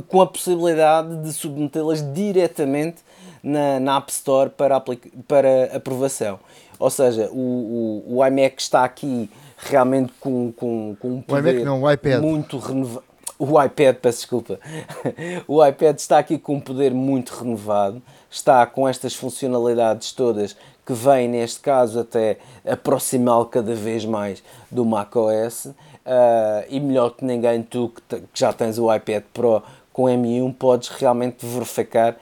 com 0.08 0.20
a 0.20 0.26
possibilidade 0.26 1.22
de 1.22 1.32
submetê-las 1.32 2.02
diretamente 2.12 2.98
na, 3.42 3.80
na, 3.80 3.96
App 3.96 4.10
Store 4.12 4.50
para, 4.50 4.80
para 5.26 5.76
aprovação. 5.76 6.38
Ou 6.78 6.90
seja, 6.90 7.28
o, 7.30 8.04
o, 8.06 8.16
o 8.16 8.26
iMac 8.26 8.60
está 8.60 8.84
aqui 8.84 9.30
realmente 9.56 10.12
com, 10.20 10.52
com, 10.52 10.96
com 10.98 11.08
um 11.16 11.22
poder 11.22 11.48
o 11.48 11.52
iMac 11.52 11.64
não, 11.64 11.82
o 11.82 11.90
iPad. 11.90 12.20
muito 12.20 12.58
renovado 12.58 13.09
o 13.40 13.62
iPad, 13.62 13.96
peço 13.96 14.18
desculpa, 14.18 14.60
o 15.48 15.64
iPad 15.64 15.96
está 15.96 16.18
aqui 16.18 16.38
com 16.38 16.56
um 16.56 16.60
poder 16.60 16.92
muito 16.92 17.30
renovado, 17.30 18.02
está 18.30 18.66
com 18.66 18.86
estas 18.86 19.14
funcionalidades 19.14 20.12
todas 20.12 20.54
que 20.84 20.92
vêm, 20.92 21.26
neste 21.26 21.60
caso, 21.60 22.00
até 22.00 22.36
aproximá-lo 22.66 23.46
cada 23.46 23.74
vez 23.74 24.04
mais 24.04 24.42
do 24.70 24.84
macOS. 24.84 25.66
Uh, 25.66 26.64
e 26.68 26.80
melhor 26.80 27.10
que 27.10 27.24
ninguém, 27.24 27.62
tu 27.62 27.92
que, 28.08 28.20
que, 28.20 28.26
já 28.34 28.52
tens 28.52 28.78
o 28.78 28.92
iPad 28.92 29.22
Pro 29.32 29.62
com 29.92 30.04
M1, 30.04 30.54
podes 30.54 30.88
realmente 30.88 31.46
verificar 31.46 32.12
uh, 32.12 32.16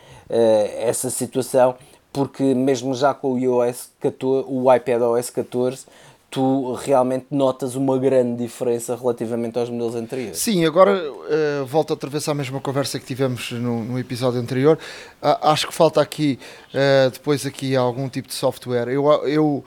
essa 0.78 1.10
situação, 1.10 1.74
porque 2.12 2.42
mesmo 2.54 2.94
já 2.94 3.12
com 3.12 3.32
o, 3.32 3.38
iOS 3.38 3.90
14, 4.00 4.46
o 4.48 4.72
iPad 4.72 5.02
OS 5.02 5.30
14, 5.30 5.86
tu 6.30 6.74
realmente 6.74 7.26
notas 7.30 7.74
uma 7.74 7.98
grande 7.98 8.42
diferença 8.42 8.94
relativamente 8.94 9.58
aos 9.58 9.70
modelos 9.70 9.94
anteriores. 9.94 10.38
Sim, 10.38 10.66
agora 10.66 10.92
uh, 10.92 11.64
volto 11.64 11.90
outra 11.90 12.10
vez 12.10 12.28
à 12.28 12.34
mesma 12.34 12.60
conversa 12.60 12.98
que 12.98 13.06
tivemos 13.06 13.50
no, 13.52 13.82
no 13.82 13.98
episódio 13.98 14.38
anterior. 14.38 14.78
Uh, 15.22 15.48
acho 15.48 15.66
que 15.66 15.72
falta 15.72 16.02
aqui, 16.02 16.38
uh, 16.68 17.10
depois 17.10 17.46
aqui, 17.46 17.74
algum 17.74 18.10
tipo 18.10 18.28
de 18.28 18.34
software. 18.34 18.88
Eu, 18.88 19.06
eu, 19.26 19.64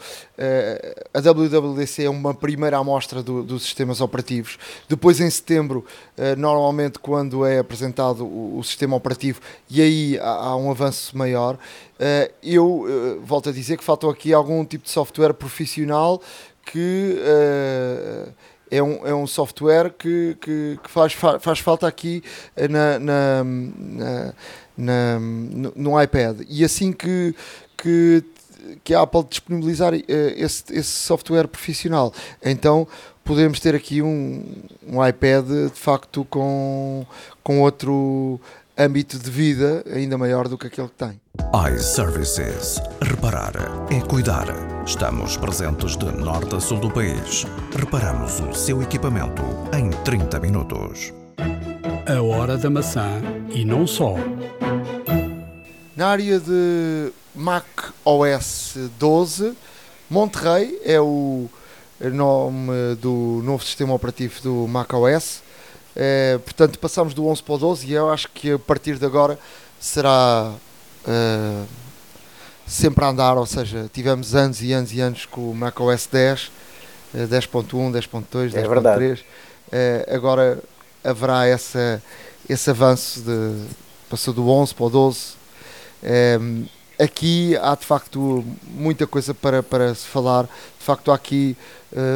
a 1.14 1.20
WWDC 1.20 2.04
é 2.04 2.10
uma 2.10 2.34
primeira 2.34 2.78
amostra 2.78 3.24
do, 3.24 3.42
dos 3.42 3.64
sistemas 3.64 4.00
operativos. 4.00 4.60
Depois, 4.88 5.20
em 5.20 5.30
setembro, 5.30 5.86
normalmente, 6.38 7.00
quando 7.00 7.46
é 7.46 7.60
apresentado 7.60 8.26
o, 8.26 8.58
o, 8.58 8.64
sistema 8.64 8.96
operativo, 8.96 9.40
e 9.70 9.82
aí 9.82 10.20
há, 10.20 10.30
há 10.30 10.56
um 10.56 10.72
avanço 10.72 11.16
maior, 11.16 11.60
eu 12.42 13.20
volto 13.24 13.50
a 13.50 13.52
dizer 13.52 13.78
que 13.78 13.84
falta 13.84 14.10
aqui 14.10 14.34
algum 14.34 14.66
tipo 14.66 14.86
de 14.86 14.90
software 14.90 15.34
profissional 15.34 16.20
que 16.66 17.18
uh, 17.20 18.34
é, 18.70 18.82
um, 18.82 19.08
é 19.08 19.14
um 19.14 19.28
software 19.28 19.92
que, 19.92 20.38
que, 20.40 20.80
que 20.82 20.90
faz, 20.90 21.14
faz 21.14 21.60
falta 21.60 21.88
aqui 21.88 22.24
na, 22.70 23.00
na, 23.00 23.44
na, 23.44 24.34
na 24.78 25.20
no, 25.20 25.74
no, 25.76 26.02
iPad. 26.02 26.42
E 26.48 26.64
assim 26.64 26.94
que, 26.94 27.36
que, 27.78 28.24
que 28.84 28.94
a 28.94 29.02
Apple 29.02 29.24
disponibilizar 29.30 29.94
uh, 29.94 29.98
esse, 30.08 30.64
esse 30.70 30.90
software 30.90 31.48
profissional, 31.48 32.14
então 32.44 32.88
podemos 33.24 33.60
ter 33.60 33.76
aqui 33.76 34.02
um, 34.02 34.44
um 34.88 35.06
iPad 35.06 35.46
de 35.46 35.70
facto 35.80 36.26
com, 36.26 37.06
com 37.44 37.62
outro 37.62 38.40
âmbito 38.82 39.20
de 39.20 39.30
vida 39.30 39.84
ainda 39.94 40.18
maior 40.18 40.48
do 40.48 40.58
que 40.58 40.66
aquele 40.66 40.88
que 40.88 40.96
tem. 40.96 41.22
iServices. 41.72 42.82
Reparar 43.00 43.54
é 43.92 44.02
cuidar. 44.02 44.48
Estamos 44.88 45.38
presentes 45.38 45.96
de 45.96 46.06
norte 46.06 46.56
a 46.56 46.60
sul 46.60 46.80
do 46.80 46.90
país. 46.90 47.46
Reparamos 47.78 48.40
o 48.40 48.52
seu 48.56 48.82
equipamento 48.82 49.44
em 49.72 49.92
30 50.04 50.40
minutos. 50.40 51.14
A 52.08 52.22
hora 52.24 52.58
da 52.58 52.72
maçã 52.72 53.22
e 53.54 53.64
não 53.64 53.86
só. 53.86 54.16
Na 55.96 56.08
área 56.08 56.40
de 56.40 57.14
Mac 57.36 57.94
OS 58.04 58.78
12, 58.98 59.56
Monterrey 60.10 60.82
é 60.84 61.00
o 61.00 61.48
nome 62.12 62.96
do 63.00 63.42
novo 63.44 63.64
sistema 63.64 63.94
operativo 63.94 64.42
do 64.42 64.68
Mac 64.68 64.92
OS 64.92 65.44
é, 65.96 66.40
portanto, 66.44 66.80
passamos 66.80 67.14
do 67.14 67.28
11 67.28 67.44
para 67.44 67.56
o 67.56 67.58
12 67.58 67.88
e 67.88 67.94
eu 67.94 68.10
acho 68.10 68.30
que 68.30 68.54
a 68.54 68.60
partir 68.60 68.98
de 68.98 69.06
agora 69.06 69.38
será 69.80 70.54
uh, 71.06 71.68
sempre 72.66 73.04
a 73.04 73.10
andar, 73.10 73.38
ou 73.38 73.46
seja, 73.46 73.90
tivemos 73.92 74.34
anos 74.34 74.62
e 74.62 74.72
anos 74.72 74.94
e 74.94 75.02
anos 75.02 75.26
com 75.26 75.50
o 75.50 75.56
macOS 75.56 76.08
10, 76.10 76.52
uh, 77.14 77.18
10.1, 77.28 77.92
10.2, 77.92 78.52
10.3, 78.54 79.20
uh, 79.20 80.16
agora 80.16 80.60
haverá 81.04 81.46
essa, 81.46 82.02
esse 82.48 82.70
avanço 82.70 83.22
de 83.22 83.66
passou 84.10 84.34
do 84.34 84.50
11 84.50 84.76
para 84.76 84.86
o 84.86 84.90
12. 84.90 85.20
Uh, 86.04 86.66
aqui 87.00 87.58
há 87.62 87.76
de 87.76 87.86
facto 87.86 88.46
muita 88.68 89.08
coisa 89.08 89.34
para, 89.34 89.62
para 89.64 89.94
se 89.96 90.06
falar, 90.06 90.44
de 90.44 90.86
facto 90.86 91.12
há 91.12 91.16
aqui 91.16 91.58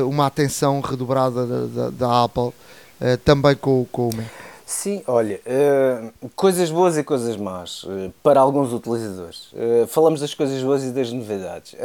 uma 0.08 0.26
atenção 0.26 0.80
redobrada 0.80 1.46
da, 1.46 1.66
da, 1.66 1.90
da 1.90 2.24
Apple 2.24 2.54
uh, 3.02 3.18
também 3.24 3.56
com, 3.56 3.86
com 3.92 4.10
o 4.10 4.16
Mac? 4.16 4.26
Sim, 4.66 5.04
olha, 5.06 5.40
uh, 5.46 6.30
coisas 6.36 6.72
boas 6.72 6.98
e 6.98 7.04
coisas 7.04 7.38
más 7.38 7.84
uh, 7.84 8.12
para 8.24 8.40
alguns 8.40 8.74
utilizadores. 8.74 9.54
falamos 9.88 10.22
das 10.22 10.34
coisas 10.34 10.62
boas 10.64 10.84
e 10.84 10.92
das 10.92 11.12
novidades. 11.12 11.76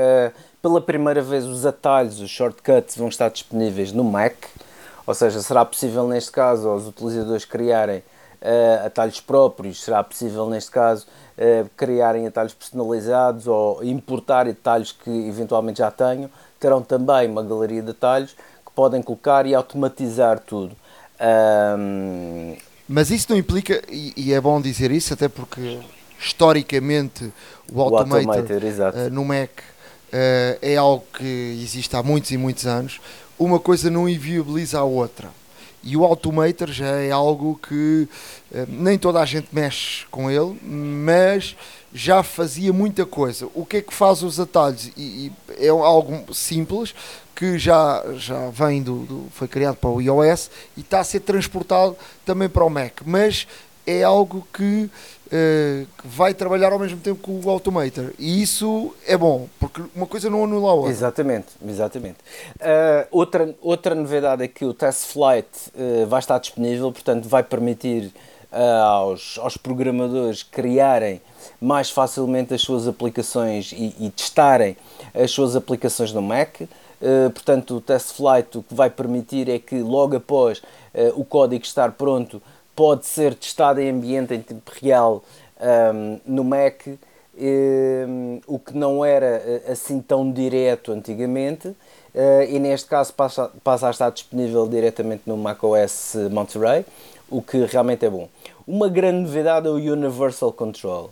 pela 0.62 0.80
primeira 0.80 1.20
vez, 1.20 1.44
os 1.44 1.66
atalhos, 1.66 2.20
os 2.20 2.30
shortcuts 2.30 2.96
vão 2.96 3.08
estar 3.08 3.28
disponíveis 3.28 3.92
no 3.92 4.02
Mac, 4.02 4.34
ou 5.06 5.14
seja, 5.14 5.42
será 5.42 5.64
possível 5.64 6.06
neste 6.08 6.30
caso 6.32 6.68
aos 6.68 6.86
utilizadores 6.86 7.44
criarem 7.44 8.02
atalhos 8.84 9.20
próprios, 9.20 9.82
será 9.82 10.02
possível 10.02 10.48
neste 10.48 10.70
caso 10.70 11.06
criarem 11.76 12.26
atalhos 12.26 12.54
personalizados 12.54 13.46
ou 13.46 13.82
importar 13.84 14.48
atalhos 14.48 14.92
que 14.92 15.10
eventualmente 15.28 15.78
já 15.78 15.90
tenham. 15.90 16.30
Terão 16.58 16.80
também 16.80 17.28
uma 17.28 17.42
galeria 17.42 17.82
de 17.82 17.90
atalhos 17.90 18.32
que 18.64 18.72
podem 18.74 19.02
colocar 19.02 19.46
e 19.46 19.54
automatizar 19.54 20.38
tudo. 20.38 20.76
Um... 21.20 22.56
Mas 22.88 23.10
isso 23.10 23.26
não 23.30 23.36
implica, 23.36 23.80
e, 23.88 24.12
e, 24.16 24.32
é 24.32 24.40
bom 24.40 24.60
dizer 24.60 24.90
isso, 24.90 25.14
até 25.14 25.28
porque 25.28 25.78
historicamente 26.18 27.32
o 27.72 27.80
Automator, 27.80 28.26
o 28.26 28.30
Automator 28.30 29.06
uh, 29.06 29.10
no 29.10 29.24
Mac 29.24 29.50
uh, 29.50 30.58
é 30.60 30.76
algo 30.76 31.04
que 31.16 31.58
existe 31.62 31.94
há 31.94 32.02
muitos 32.02 32.32
e 32.32 32.36
muitos 32.36 32.66
anos. 32.66 33.00
Uma 33.38 33.60
coisa 33.60 33.88
não 33.88 34.08
inviabiliza 34.08 34.80
a 34.80 34.84
outra. 34.84 35.30
E 35.84 35.96
o 35.96 36.04
Automator 36.04 36.70
já 36.72 36.88
é 36.88 37.12
algo 37.12 37.58
que 37.62 38.08
uh, 38.50 38.66
nem 38.68 38.98
toda 38.98 39.20
a 39.20 39.24
gente 39.24 39.48
mexe 39.52 40.04
com 40.10 40.28
ele, 40.28 40.58
mas 40.62 41.56
já 41.94 42.24
fazia 42.24 42.72
muita 42.72 43.06
coisa. 43.06 43.48
O 43.54 43.64
que 43.64 43.78
é 43.78 43.82
que 43.82 43.94
faz 43.94 44.22
os 44.22 44.40
atalhos? 44.40 44.90
E, 44.96 45.32
e 45.58 45.64
é 45.64 45.68
algo 45.68 46.34
simples 46.34 46.92
que 47.40 47.58
já, 47.58 48.04
já 48.16 48.50
vem 48.50 48.82
do, 48.82 48.98
do, 49.06 49.26
foi 49.30 49.48
criado 49.48 49.76
para 49.76 49.88
o 49.88 49.98
iOS 49.98 50.50
e 50.76 50.82
está 50.82 51.00
a 51.00 51.04
ser 51.04 51.20
transportado 51.20 51.96
também 52.22 52.50
para 52.50 52.62
o 52.62 52.68
Mac, 52.68 53.00
mas 53.02 53.48
é 53.86 54.02
algo 54.02 54.46
que, 54.52 54.84
uh, 54.84 54.90
que 55.30 56.04
vai 56.04 56.34
trabalhar 56.34 56.70
ao 56.70 56.78
mesmo 56.78 57.00
tempo 57.00 57.18
com 57.22 57.40
o 57.42 57.48
Automator 57.48 58.12
e 58.18 58.42
isso 58.42 58.94
é 59.06 59.16
bom, 59.16 59.48
porque 59.58 59.82
uma 59.96 60.06
coisa 60.06 60.28
não 60.28 60.44
anula 60.44 60.68
a 60.68 60.74
outra. 60.74 60.90
Exatamente, 60.90 61.46
exatamente. 61.66 62.18
Uh, 62.56 63.08
outra, 63.10 63.54
outra 63.62 63.94
novidade 63.94 64.44
é 64.44 64.48
que 64.48 64.66
o 64.66 64.74
Test 64.74 65.06
Flight 65.06 65.48
uh, 65.74 66.06
vai 66.08 66.18
estar 66.18 66.38
disponível, 66.38 66.92
portanto 66.92 67.26
vai 67.26 67.42
permitir 67.42 68.12
aos, 68.52 69.38
aos 69.38 69.56
programadores 69.56 70.42
criarem 70.42 71.22
mais 71.60 71.88
facilmente 71.88 72.52
as 72.52 72.60
suas 72.60 72.86
aplicações 72.86 73.72
e, 73.72 73.94
e 73.98 74.10
testarem 74.10 74.76
as 75.14 75.30
suas 75.30 75.56
aplicações 75.56 76.12
no 76.12 76.20
Mac. 76.20 76.62
Uh, 77.00 77.30
portanto, 77.30 77.76
o 77.76 77.80
test 77.80 78.14
flight 78.14 78.58
o 78.58 78.62
que 78.62 78.74
vai 78.74 78.90
permitir 78.90 79.48
é 79.48 79.58
que 79.58 79.80
logo 79.80 80.16
após 80.16 80.58
uh, 80.58 81.18
o 81.18 81.24
código 81.24 81.64
estar 81.64 81.92
pronto, 81.92 82.42
pode 82.76 83.06
ser 83.06 83.34
testado 83.34 83.80
em 83.80 83.90
ambiente 83.90 84.34
em 84.34 84.40
tempo 84.40 84.70
real 84.80 85.22
um, 85.60 85.64
ehm, 85.66 86.20
no 86.24 86.44
Mac, 86.44 86.86
um, 86.86 86.96
ehm, 87.38 88.40
o 88.46 88.58
que 88.58 88.76
não 88.76 89.04
era 89.04 89.26
eh, 89.26 89.62
assim 89.68 90.00
tão 90.00 90.30
direto 90.32 90.92
antigamente. 90.92 91.68
Uh, 91.68 92.42
e 92.48 92.58
neste 92.58 92.88
caso 92.88 93.12
passa, 93.12 93.50
passa 93.62 93.86
a 93.86 93.90
estar 93.90 94.10
disponível 94.10 94.66
diretamente 94.66 95.22
no 95.26 95.36
macOS 95.36 96.16
Monterey, 96.30 96.84
o 97.30 97.40
que 97.40 97.64
realmente 97.66 98.04
é 98.04 98.10
bom. 98.10 98.28
Uma 98.66 98.88
grande 98.88 99.20
novidade 99.20 99.68
é 99.68 99.70
o 99.70 99.74
Universal 99.74 100.52
Control. 100.52 101.10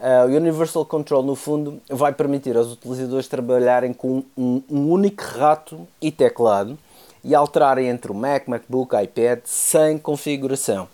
Uh, 0.00 0.32
o 0.32 0.34
Universal 0.34 0.86
Control, 0.86 1.22
no 1.22 1.36
fundo, 1.36 1.78
vai 1.86 2.10
permitir 2.10 2.56
aos 2.56 2.72
utilizadores 2.72 3.28
trabalharem 3.28 3.92
com 3.92 4.24
um, 4.34 4.62
um, 4.70 4.90
único 4.90 5.22
rato 5.22 5.86
e 6.00 6.10
teclado 6.10 6.78
e 7.22 7.34
alterarem 7.34 7.86
entre 7.86 8.10
o 8.10 8.14
Mac, 8.14 8.48
MacBook, 8.48 8.96
iPad 8.96 9.40
sem 9.44 9.98
configuração. 9.98 10.88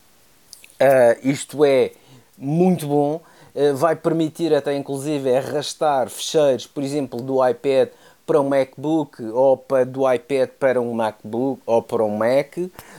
Uh, 0.80 1.20
isto 1.22 1.64
é 1.64 1.92
muito 2.36 2.88
bom, 2.88 3.20
uh, 3.54 3.76
vai 3.76 3.94
permitir 3.94 4.52
até 4.52 4.76
inclusive 4.76 5.36
arrastar 5.36 6.10
fecheiros, 6.10 6.66
por 6.66 6.82
exemplo, 6.82 7.22
do 7.22 7.46
iPad 7.46 7.90
para 8.26 8.40
um 8.40 8.48
MacBook 8.48 9.22
ou 9.22 9.56
para, 9.56 9.84
do 9.84 10.12
iPad 10.12 10.48
para 10.58 10.80
um 10.80 10.92
MacBook 10.92 11.62
ou 11.64 11.80
para 11.80 12.04
um 12.04 12.16
Mac 12.16 12.56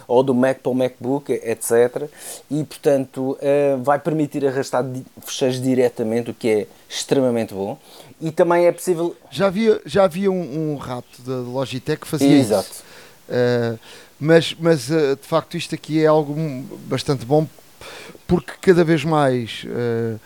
ou 0.07 0.23
do 0.23 0.33
Mac 0.33 0.59
para 0.59 0.71
o 0.71 0.75
MacBook, 0.75 1.31
etc. 1.31 2.09
E 2.49 2.63
portanto 2.63 3.37
uh, 3.41 3.83
vai 3.83 3.99
permitir 3.99 4.45
arrastar 4.47 4.85
fecheiros 5.25 5.61
diretamente, 5.61 6.31
o 6.31 6.33
que 6.33 6.49
é 6.49 6.67
extremamente 6.89 7.53
bom. 7.53 7.77
E 8.21 8.31
também 8.31 8.65
é 8.65 8.71
possível. 8.71 9.15
Já 9.29 9.47
havia, 9.47 9.81
já 9.85 10.05
havia 10.05 10.31
um, 10.31 10.73
um 10.73 10.75
rato 10.77 11.21
da 11.21 11.35
Logitech 11.35 12.01
que 12.01 12.07
fazia 12.07 12.37
Exato. 12.37 12.69
isso. 12.71 12.83
Uh, 13.27 13.79
mas, 14.19 14.55
mas 14.57 14.89
uh, 14.89 15.15
de 15.15 15.27
facto 15.27 15.57
isto 15.57 15.75
aqui 15.75 16.01
é 16.01 16.07
algo 16.07 16.33
bastante 16.85 17.25
bom 17.25 17.45
porque 18.25 18.53
cada 18.61 18.83
vez 18.83 19.03
mais 19.03 19.65
Uh, 19.65 20.19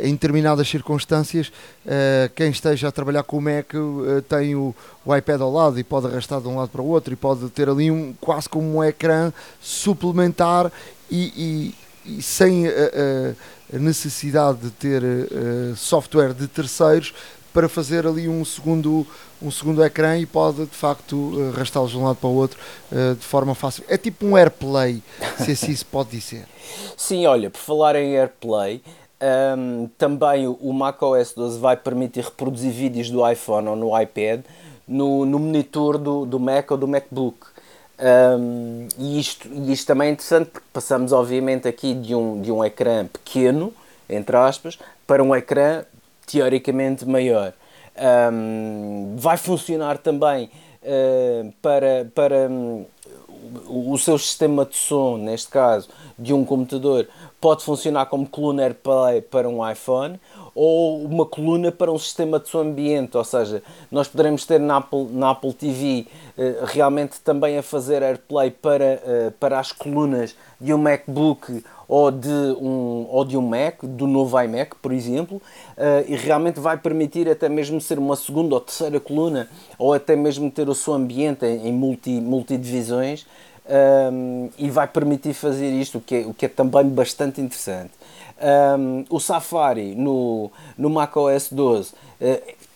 em 0.00 0.12
determinadas 0.12 0.68
circunstâncias, 0.68 1.48
uh, 1.48 2.30
quem 2.34 2.50
esteja 2.50 2.88
a 2.88 2.92
trabalhar 2.92 3.22
com 3.22 3.36
o 3.36 3.40
Mac 3.40 3.74
uh, 3.74 4.22
tem 4.22 4.54
o, 4.54 4.74
o, 5.04 5.14
iPad 5.14 5.40
ao 5.40 5.52
lado 5.52 5.78
e 5.78 5.84
pode 5.84 6.06
arrastar 6.06 6.40
de 6.40 6.48
um 6.48 6.56
lado 6.56 6.70
para 6.70 6.80
o 6.80 6.86
outro 6.86 7.12
e 7.12 7.16
pode 7.16 7.48
ter 7.50 7.68
ali 7.68 7.90
um, 7.90 8.14
quase 8.20 8.48
como 8.48 8.78
um 8.78 8.82
ecrã 8.82 9.32
suplementar 9.60 10.72
e, 11.10 11.74
e, 12.06 12.18
e 12.18 12.22
sem 12.22 12.66
a, 12.66 13.78
necessidade 13.78 14.58
de 14.58 14.70
ter 14.70 15.02
software 15.76 16.32
de 16.32 16.46
terceiros 16.46 17.12
para 17.52 17.68
fazer 17.68 18.06
ali 18.06 18.26
um 18.28 18.44
segundo, 18.44 19.06
um 19.42 19.50
segundo 19.50 19.84
ecrã 19.84 20.16
e 20.16 20.24
pode 20.24 20.64
de 20.64 20.74
facto 20.74 21.34
arrastá-los 21.54 21.90
de 21.90 21.98
um 21.98 22.04
lado 22.04 22.16
para 22.16 22.28
o 22.28 22.34
outro 22.34 22.58
de 22.90 23.24
forma 23.24 23.54
fácil. 23.54 23.84
É 23.88 23.98
tipo 23.98 24.24
um 24.24 24.36
AirPlay, 24.36 25.02
se 25.44 25.52
assim 25.52 25.76
se 25.76 25.84
pode 25.84 26.10
dizer. 26.10 26.46
Sim, 26.96 27.26
olha, 27.26 27.50
por 27.50 27.58
falar 27.58 27.96
em 27.96 28.16
AirPlay, 28.16 28.82
um, 29.20 29.88
também 29.98 30.46
o 30.46 30.72
macOS 30.72 31.32
12 31.34 31.58
vai 31.58 31.76
permitir 31.76 32.24
reproduzir 32.24 32.70
vídeos 32.70 33.10
do 33.10 33.28
iPhone 33.28 33.68
ou 33.68 33.76
no 33.76 34.00
iPad 34.00 34.42
no, 34.88 35.26
no 35.26 35.38
monitor 35.38 35.98
do, 35.98 36.24
do 36.24 36.40
Mac 36.40 36.70
ou 36.70 36.78
do 36.78 36.88
MacBook. 36.88 37.46
Um, 38.00 38.88
e, 38.96 39.20
isto, 39.20 39.48
e 39.48 39.72
isto 39.72 39.86
também 39.86 40.08
é 40.08 40.12
interessante 40.12 40.50
porque 40.50 40.66
passamos 40.72 41.12
obviamente 41.12 41.68
aqui 41.68 41.94
de 41.94 42.14
um, 42.14 42.40
de 42.40 42.50
um 42.50 42.64
ecrã 42.64 43.06
pequeno, 43.06 43.72
entre 44.08 44.36
aspas, 44.36 44.78
para 45.06 45.22
um 45.22 45.34
ecrã 45.34 45.84
teoricamente 46.26 47.04
maior. 47.04 47.52
Um, 48.32 49.16
vai 49.16 49.36
funcionar 49.36 49.98
também 49.98 50.48
uh, 50.82 51.52
para, 51.60 52.08
para 52.14 52.48
um, 52.48 52.86
o 53.68 53.98
seu 53.98 54.16
sistema 54.16 54.64
de 54.64 54.76
som, 54.76 55.16
neste 55.16 55.48
caso, 55.48 55.88
de 56.18 56.32
um 56.32 56.44
computador, 56.44 57.08
pode 57.40 57.64
funcionar 57.64 58.06
como 58.06 58.28
coluna 58.28 58.62
AirPlay 58.64 59.22
para 59.22 59.48
um 59.48 59.68
iPhone 59.68 60.18
ou 60.54 61.04
uma 61.04 61.24
coluna 61.24 61.70
para 61.70 61.92
um 61.92 61.98
sistema 61.98 62.40
de 62.40 62.48
som 62.48 62.60
ambiente, 62.60 63.16
ou 63.16 63.24
seja, 63.24 63.62
nós 63.92 64.08
poderemos 64.08 64.44
ter 64.44 64.58
na 64.58 64.78
Apple, 64.78 65.06
na 65.12 65.30
Apple 65.30 65.52
TV 65.52 66.06
eh, 66.36 66.56
realmente 66.64 67.20
também 67.20 67.56
a 67.56 67.62
fazer 67.62 68.02
AirPlay 68.02 68.50
para, 68.50 68.84
eh, 68.84 69.32
para 69.38 69.60
as 69.60 69.70
colunas 69.70 70.34
de 70.60 70.74
um 70.74 70.78
MacBook 70.78 71.62
ou 71.88 72.10
de 72.10 72.28
um, 72.28 73.06
ou 73.08 73.24
de 73.24 73.36
um 73.36 73.40
Mac, 73.40 73.82
do 73.82 74.06
novo 74.06 74.38
iMac, 74.40 74.76
por 74.82 74.92
exemplo, 74.92 75.40
eh, 75.76 76.04
e 76.08 76.16
realmente 76.16 76.60
vai 76.60 76.76
permitir 76.76 77.28
até 77.30 77.48
mesmo 77.48 77.80
ser 77.80 77.98
uma 77.98 78.14
segunda 78.14 78.54
ou 78.54 78.60
terceira 78.60 79.00
coluna, 79.00 79.48
ou 79.78 79.94
até 79.94 80.14
mesmo 80.14 80.50
ter 80.50 80.68
o 80.68 80.74
som 80.74 80.94
ambiente 80.94 81.46
em, 81.46 81.68
em 81.68 81.72
multi, 81.72 82.10
multidivisões, 82.10 83.26
um, 83.68 84.50
e 84.58 84.70
vai 84.70 84.86
permitir 84.86 85.34
fazer 85.34 85.70
isto, 85.70 85.98
o 85.98 86.00
que 86.00 86.14
é, 86.16 86.18
o 86.20 86.34
que 86.34 86.46
é 86.46 86.48
também 86.48 86.88
bastante 86.88 87.40
interessante. 87.40 87.92
Um, 88.78 89.04
o 89.10 89.18
Safari 89.18 89.94
no, 89.94 90.50
no 90.76 90.88
macOS 90.88 91.48
12 91.50 91.92
uh, 91.92 91.94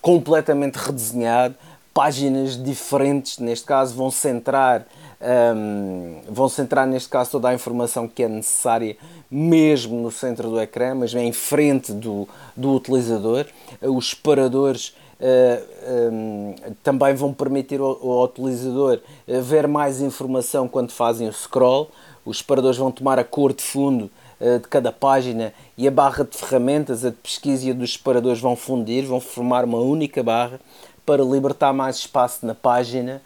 completamente 0.00 0.76
redesenhado, 0.76 1.54
páginas 1.94 2.60
diferentes, 2.62 3.38
neste 3.38 3.64
caso 3.64 3.94
vão 3.94 4.10
centrar 4.10 4.86
um, 5.22 6.20
vão 6.28 6.48
centrar 6.48 6.86
neste 6.86 7.08
caso 7.08 7.30
toda 7.30 7.48
a 7.48 7.54
informação 7.54 8.08
que 8.08 8.24
é 8.24 8.28
necessária 8.28 8.96
mesmo 9.30 10.00
no 10.00 10.10
centro 10.10 10.50
do 10.50 10.60
ecrã, 10.60 10.94
mas 10.94 11.14
em 11.14 11.32
frente 11.32 11.92
do, 11.92 12.28
do 12.56 12.74
utilizador. 12.74 13.46
Os 13.80 14.10
separadores 14.10 14.94
Uh, 15.22 16.10
um, 16.12 16.54
também 16.82 17.14
vão 17.14 17.32
permitir 17.32 17.78
ao, 17.78 17.90
ao 17.90 18.24
utilizador 18.24 18.98
uh, 19.28 19.40
ver 19.40 19.68
mais 19.68 20.00
informação 20.00 20.66
quando 20.66 20.90
fazem 20.90 21.28
o 21.28 21.32
scroll. 21.32 21.92
Os 22.24 22.38
separadores 22.38 22.76
vão 22.76 22.90
tomar 22.90 23.20
a 23.20 23.24
cor 23.24 23.52
de 23.52 23.62
fundo 23.62 24.10
de 24.40 24.66
cada 24.68 24.90
página 24.90 25.54
e 25.78 25.86
a 25.86 25.90
barra 25.90 26.24
de 26.24 26.36
ferramentas, 26.36 27.04
a 27.04 27.10
de 27.10 27.16
pesquisa 27.16 27.68
e 27.68 27.70
a 27.70 27.74
dos 27.74 27.92
separadores 27.92 28.40
vão 28.40 28.56
fundir, 28.56 29.04
vão 29.04 29.20
formar 29.20 29.64
uma 29.64 29.78
única 29.78 30.20
barra 30.20 30.58
para 31.06 31.22
libertar 31.22 31.72
mais 31.72 31.98
espaço 31.98 32.44
na 32.44 32.52
página 32.52 33.22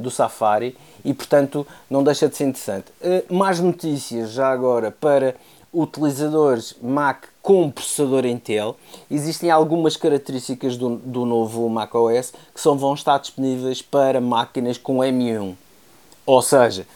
do 0.00 0.08
Safari 0.08 0.76
e, 1.04 1.12
portanto, 1.12 1.66
não 1.90 2.04
deixa 2.04 2.28
de 2.28 2.36
ser 2.36 2.44
interessante. 2.44 2.92
mais 3.28 3.58
notícias 3.58 4.30
já 4.30 4.52
agora 4.52 4.92
para 4.92 5.34
utilizadores 5.72 6.74
Mac 6.82 7.24
com 7.42 7.70
processador 7.70 8.26
Intel, 8.26 8.76
existem 9.10 9.50
algumas 9.50 9.96
características 9.96 10.76
do, 10.76 10.96
do 10.96 11.24
novo 11.24 11.68
macOS 11.68 12.32
que 12.54 12.60
só 12.60 12.74
vão 12.74 12.94
estar 12.94 13.18
disponíveis 13.18 13.80
para 13.80 14.20
máquinas 14.20 14.76
com 14.76 14.98
M1. 14.98 15.54
Ou 16.26 16.42
seja, 16.42 16.86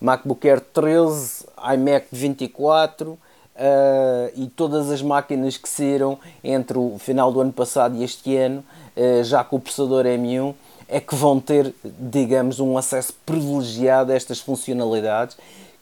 MacBook 0.00 0.48
Air 0.48 0.60
13, 0.60 1.46
iMac 1.74 2.06
24 2.12 3.12
uh, 3.12 3.18
e 4.34 4.46
todas 4.48 4.90
as 4.90 5.00
máquinas 5.00 5.56
que 5.56 5.68
saíram 5.68 6.18
entre 6.42 6.76
o 6.76 6.96
final 6.98 7.32
do 7.32 7.40
ano 7.40 7.52
passado 7.52 7.96
e 7.96 8.04
este 8.04 8.36
ano, 8.36 8.64
uh, 8.96 9.24
já 9.24 9.42
com 9.42 9.56
o 9.56 9.60
processador 9.60 10.04
M1, 10.04 10.54
é 10.88 11.00
que 11.00 11.14
vão 11.14 11.40
ter, 11.40 11.74
digamos, 11.82 12.60
um 12.60 12.76
acesso 12.76 13.14
privilegiado 13.24 14.12
a 14.12 14.14
estas 14.14 14.40
funcionalidades 14.40 15.36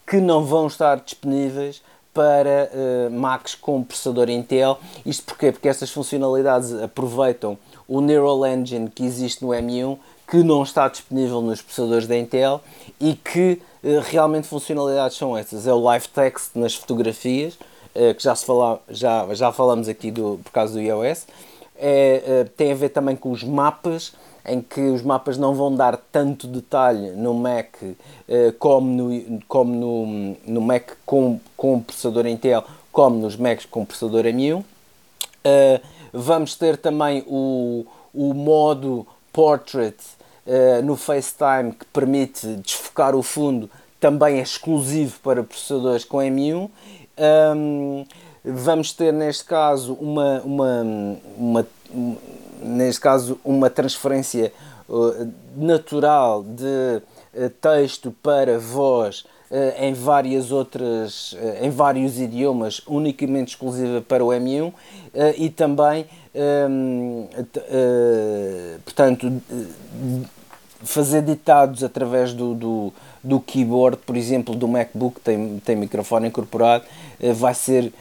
que 0.06 0.18
não 0.18 0.44
vão 0.44 0.66
estar 0.66 0.96
disponíveis 1.00 1.82
para 2.12 2.70
uh, 2.72 3.10
Macs 3.10 3.54
com 3.54 3.82
processador 3.82 4.28
Intel. 4.28 4.78
Isto 5.04 5.24
porquê? 5.24 5.50
Porque 5.50 5.68
estas 5.68 5.90
funcionalidades 5.90 6.72
aproveitam 6.74 7.58
o 7.88 8.00
Neural 8.00 8.46
Engine 8.46 8.90
que 8.90 9.04
existe 9.04 9.42
no 9.42 9.50
M1, 9.50 9.98
que 10.28 10.38
não 10.42 10.62
está 10.62 10.88
disponível 10.88 11.40
nos 11.40 11.60
processadores 11.60 12.06
da 12.06 12.16
Intel 12.16 12.60
e 13.00 13.14
que 13.14 13.60
uh, 13.82 14.00
realmente 14.04 14.46
funcionalidades 14.46 15.16
são 15.16 15.36
essas. 15.36 15.66
É 15.66 15.72
o 15.72 15.80
Live 15.80 16.08
Text 16.08 16.50
nas 16.54 16.74
fotografias, 16.74 17.54
uh, 17.94 18.14
que 18.14 18.22
já, 18.22 18.34
se 18.34 18.44
fala, 18.44 18.80
já, 18.88 19.26
já 19.34 19.52
falamos 19.52 19.88
aqui 19.88 20.10
do, 20.10 20.38
por 20.44 20.52
causa 20.52 20.74
do 20.74 20.80
iOS. 20.80 21.26
É, 21.84 22.46
tem 22.56 22.70
a 22.70 22.76
ver 22.76 22.90
também 22.90 23.16
com 23.16 23.32
os 23.32 23.42
mapas, 23.42 24.12
em 24.44 24.60
que 24.60 24.80
os 24.80 25.02
mapas 25.02 25.38
não 25.38 25.54
vão 25.54 25.74
dar 25.74 25.96
tanto 26.10 26.46
detalhe 26.46 27.10
no 27.10 27.34
Mac 27.34 27.74
uh, 27.82 28.52
como, 28.58 28.86
no, 28.88 29.40
como 29.46 29.74
no, 29.74 30.36
no 30.46 30.60
Mac 30.60 30.90
com, 31.06 31.38
com 31.56 31.80
processador 31.80 32.26
Intel, 32.26 32.64
como 32.90 33.18
nos 33.18 33.36
Macs 33.36 33.66
com 33.66 33.84
processador 33.84 34.24
M1. 34.24 34.60
Uh, 34.60 34.64
eh, 35.44 35.80
vamos 36.12 36.54
ter 36.54 36.76
também 36.76 37.24
o, 37.26 37.86
o 38.12 38.34
modo 38.34 39.06
Portrait 39.32 39.96
uh, 40.46 40.82
no 40.84 40.96
FaceTime 40.96 41.72
que 41.72 41.86
permite 41.86 42.46
desfocar 42.56 43.14
o 43.14 43.22
fundo, 43.22 43.70
também 43.98 44.38
é 44.38 44.42
exclusivo 44.42 45.18
para 45.20 45.42
processadores 45.42 46.04
com 46.04 46.18
M1. 46.18 46.68
Um, 47.56 48.04
vamos 48.44 48.92
ter 48.92 49.12
neste 49.12 49.44
caso 49.44 49.94
uma, 49.94 50.40
uma, 50.40 50.82
uma 51.36 51.66
neste 52.62 53.00
caso, 53.00 53.38
uma 53.44 53.68
transferência 53.68 54.52
uh, 54.88 55.32
natural 55.56 56.42
de 56.42 56.64
uh, 56.64 57.50
texto 57.60 58.14
para 58.22 58.58
voz 58.58 59.24
uh, 59.50 59.82
em 59.82 59.92
várias 59.92 60.50
outras, 60.50 61.36
em 61.60 61.70
vários 61.70 62.18
idiomas, 62.18 62.80
unicamente 62.86 63.52
exclusiva 63.52 64.00
para 64.00 64.24
o 64.24 64.28
M1 64.28 64.72
e 65.36 65.50
também, 65.50 66.06
portanto, 68.82 69.30
fazer 70.82 71.20
ditados 71.22 71.84
através 71.84 72.32
do, 72.32 72.54
do, 72.54 72.92
do, 73.22 73.38
keyboard, 73.40 73.98
por 73.98 74.16
exemplo, 74.16 74.54
do 74.54 74.66
MacBook, 74.66 75.20
tem, 75.20 75.60
tem 75.62 75.76
microfone 75.76 76.28
incorporado, 76.28 76.84
vai 77.36 77.54
ser, 77.54 77.92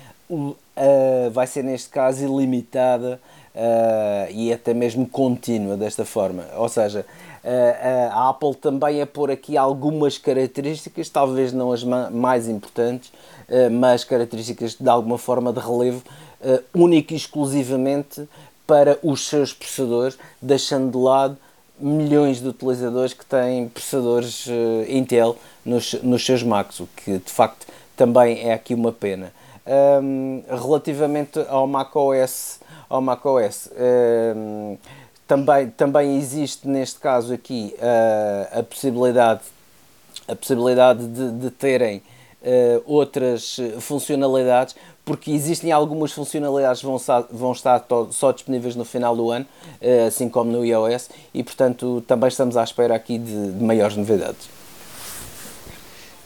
vai 1.33 1.47
ser 1.47 1.63
neste 1.65 1.89
caso 1.89 2.23
ilimitada 2.23 3.19
uh, 3.55 4.31
e 4.31 4.51
até 4.51 4.73
mesmo 4.73 5.07
contínua 5.07 5.77
desta 5.77 6.05
forma. 6.05 6.45
Ou 6.55 6.69
seja, 6.69 7.05
uh, 7.43 8.11
a 8.11 8.29
Apple 8.29 8.55
também 8.55 9.01
a 9.01 9.07
pôr 9.07 9.31
aqui 9.31 9.57
algumas 9.57 10.17
características, 10.17 11.09
talvez 11.09 11.51
não 11.53 11.71
as 11.71 11.83
mais 11.83 12.47
importantes, 12.47 13.11
mas 13.69 14.05
características 14.05 14.75
de 14.75 14.87
alguma 14.87 15.17
forma 15.17 15.51
de 15.51 15.59
relevo 15.59 16.01
única 16.73 17.13
e 17.13 17.17
exclusivamente 17.17 18.25
para 18.65 18.97
os 19.03 19.27
seus 19.27 19.51
processadores, 19.51 20.17
deixando 20.41 20.89
de 20.89 20.97
lado 20.97 21.37
milhões 21.77 22.39
de 22.39 22.47
utilizadores 22.47 23.11
que 23.11 23.25
têm 23.25 23.67
processadores 23.67 24.47
Intel 24.87 25.35
nos, 25.65 25.93
nos 26.01 26.25
seus 26.25 26.43
Macs, 26.43 26.79
o 26.79 26.87
que 26.95 27.17
de 27.17 27.29
facto 27.29 27.67
também 27.97 28.39
é 28.39 28.53
aqui 28.53 28.73
uma 28.73 28.93
pena. 28.93 29.33
Um, 29.63 30.43
relativamente 30.49 31.39
ao 31.47 31.67
macOS 31.67 32.59
ao 32.91 33.01
macOS. 33.01 33.67
Uh, 33.67 34.77
também, 35.25 35.69
também 35.69 36.17
existe 36.17 36.67
neste 36.67 36.99
caso 36.99 37.33
aqui 37.33 37.73
uh, 37.77 38.59
a 38.59 38.63
possibilidade, 38.63 39.41
a 40.27 40.35
possibilidade 40.35 41.07
de, 41.07 41.31
de 41.31 41.49
terem 41.51 42.03
uh, 42.41 42.83
outras 42.85 43.57
funcionalidades, 43.79 44.75
porque 45.05 45.31
existem 45.31 45.71
algumas 45.71 46.11
funcionalidades 46.11 46.81
que 46.81 46.85
vão, 46.85 46.97
vão 47.31 47.51
estar 47.53 47.85
só 48.11 48.33
disponíveis 48.33 48.75
no 48.75 48.83
final 48.83 49.15
do 49.15 49.31
ano, 49.31 49.45
uh, 49.81 50.07
assim 50.07 50.27
como 50.27 50.51
no 50.51 50.65
iOS, 50.65 51.09
e 51.33 51.41
portanto 51.41 52.03
também 52.05 52.27
estamos 52.27 52.57
à 52.57 52.63
espera 52.63 52.93
aqui 52.93 53.17
de, 53.17 53.53
de 53.53 53.63
maiores 53.63 53.95
novidades. 53.95 54.49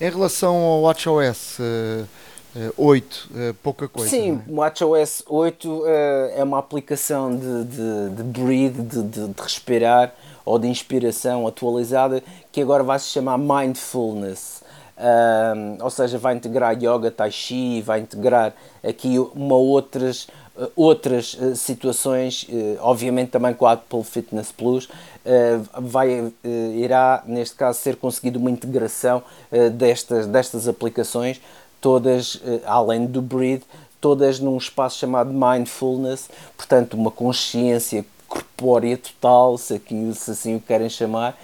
Em 0.01 0.09
relação 0.09 0.55
ao 0.55 0.81
WatchOS, 0.81 1.59
uh 1.59 2.24
8, 2.77 3.29
uh, 3.31 3.53
pouca 3.55 3.87
coisa. 3.87 4.09
Sim, 4.09 4.41
é? 4.47 4.51
o 4.51 4.55
WatchOS 4.55 5.23
8 5.27 5.69
uh, 5.69 5.85
é 6.37 6.43
uma 6.43 6.57
aplicação 6.57 7.35
de, 7.35 7.63
de, 7.65 8.09
de 8.15 8.23
breathe, 8.23 8.81
de, 8.81 9.03
de, 9.03 9.27
de, 9.27 9.41
respirar 9.41 10.13
ou 10.45 10.57
de 10.57 10.67
inspiração 10.67 11.45
atualizada 11.45 12.23
que 12.51 12.61
agora 12.61 12.81
vai 12.81 12.97
se 12.97 13.07
chamar 13.07 13.37
Mindfulness. 13.37 14.63
Uh, 14.97 15.83
ou 15.83 15.89
seja, 15.89 16.17
vai 16.17 16.35
integrar 16.35 16.73
yoga, 16.77 17.11
tai 17.11 17.29
chi, 17.29 17.81
vai 17.81 17.99
integrar 17.99 18.53
aqui 18.81 19.19
uma 19.19 19.55
outras, 19.55 20.27
outras 20.73 21.37
situações, 21.55 22.47
obviamente 22.79 23.31
também 23.31 23.53
com 23.53 23.65
a 23.65 23.73
Apple 23.73 24.05
Fitness 24.05 24.53
Plus, 24.53 24.87
vai, 25.81 26.31
irá 26.75 27.21
neste 27.25 27.57
caso 27.57 27.77
ser 27.79 27.97
conseguido 27.97 28.39
uma 28.39 28.49
integração 28.49 29.21
destas, 29.73 30.27
destas 30.27 30.65
aplicações 30.69 31.41
todas, 31.85 32.41
eh, 32.43 32.61
além 32.65 33.05
do 33.05 33.21
breathe, 33.21 33.61
todas 34.01 34.39
num 34.39 34.57
espaço 34.57 34.97
chamado 34.97 35.31
mindfulness, 35.31 36.31
portanto, 36.57 36.95
uma 36.95 37.11
consciência 37.11 38.03
corpórea 38.27 38.97
total, 38.97 39.55
se, 39.55 39.75
aqui, 39.75 40.11
se 40.15 40.31
assim 40.31 40.55
o 40.55 40.59
querem 40.59 40.89
chamar, 40.89 41.37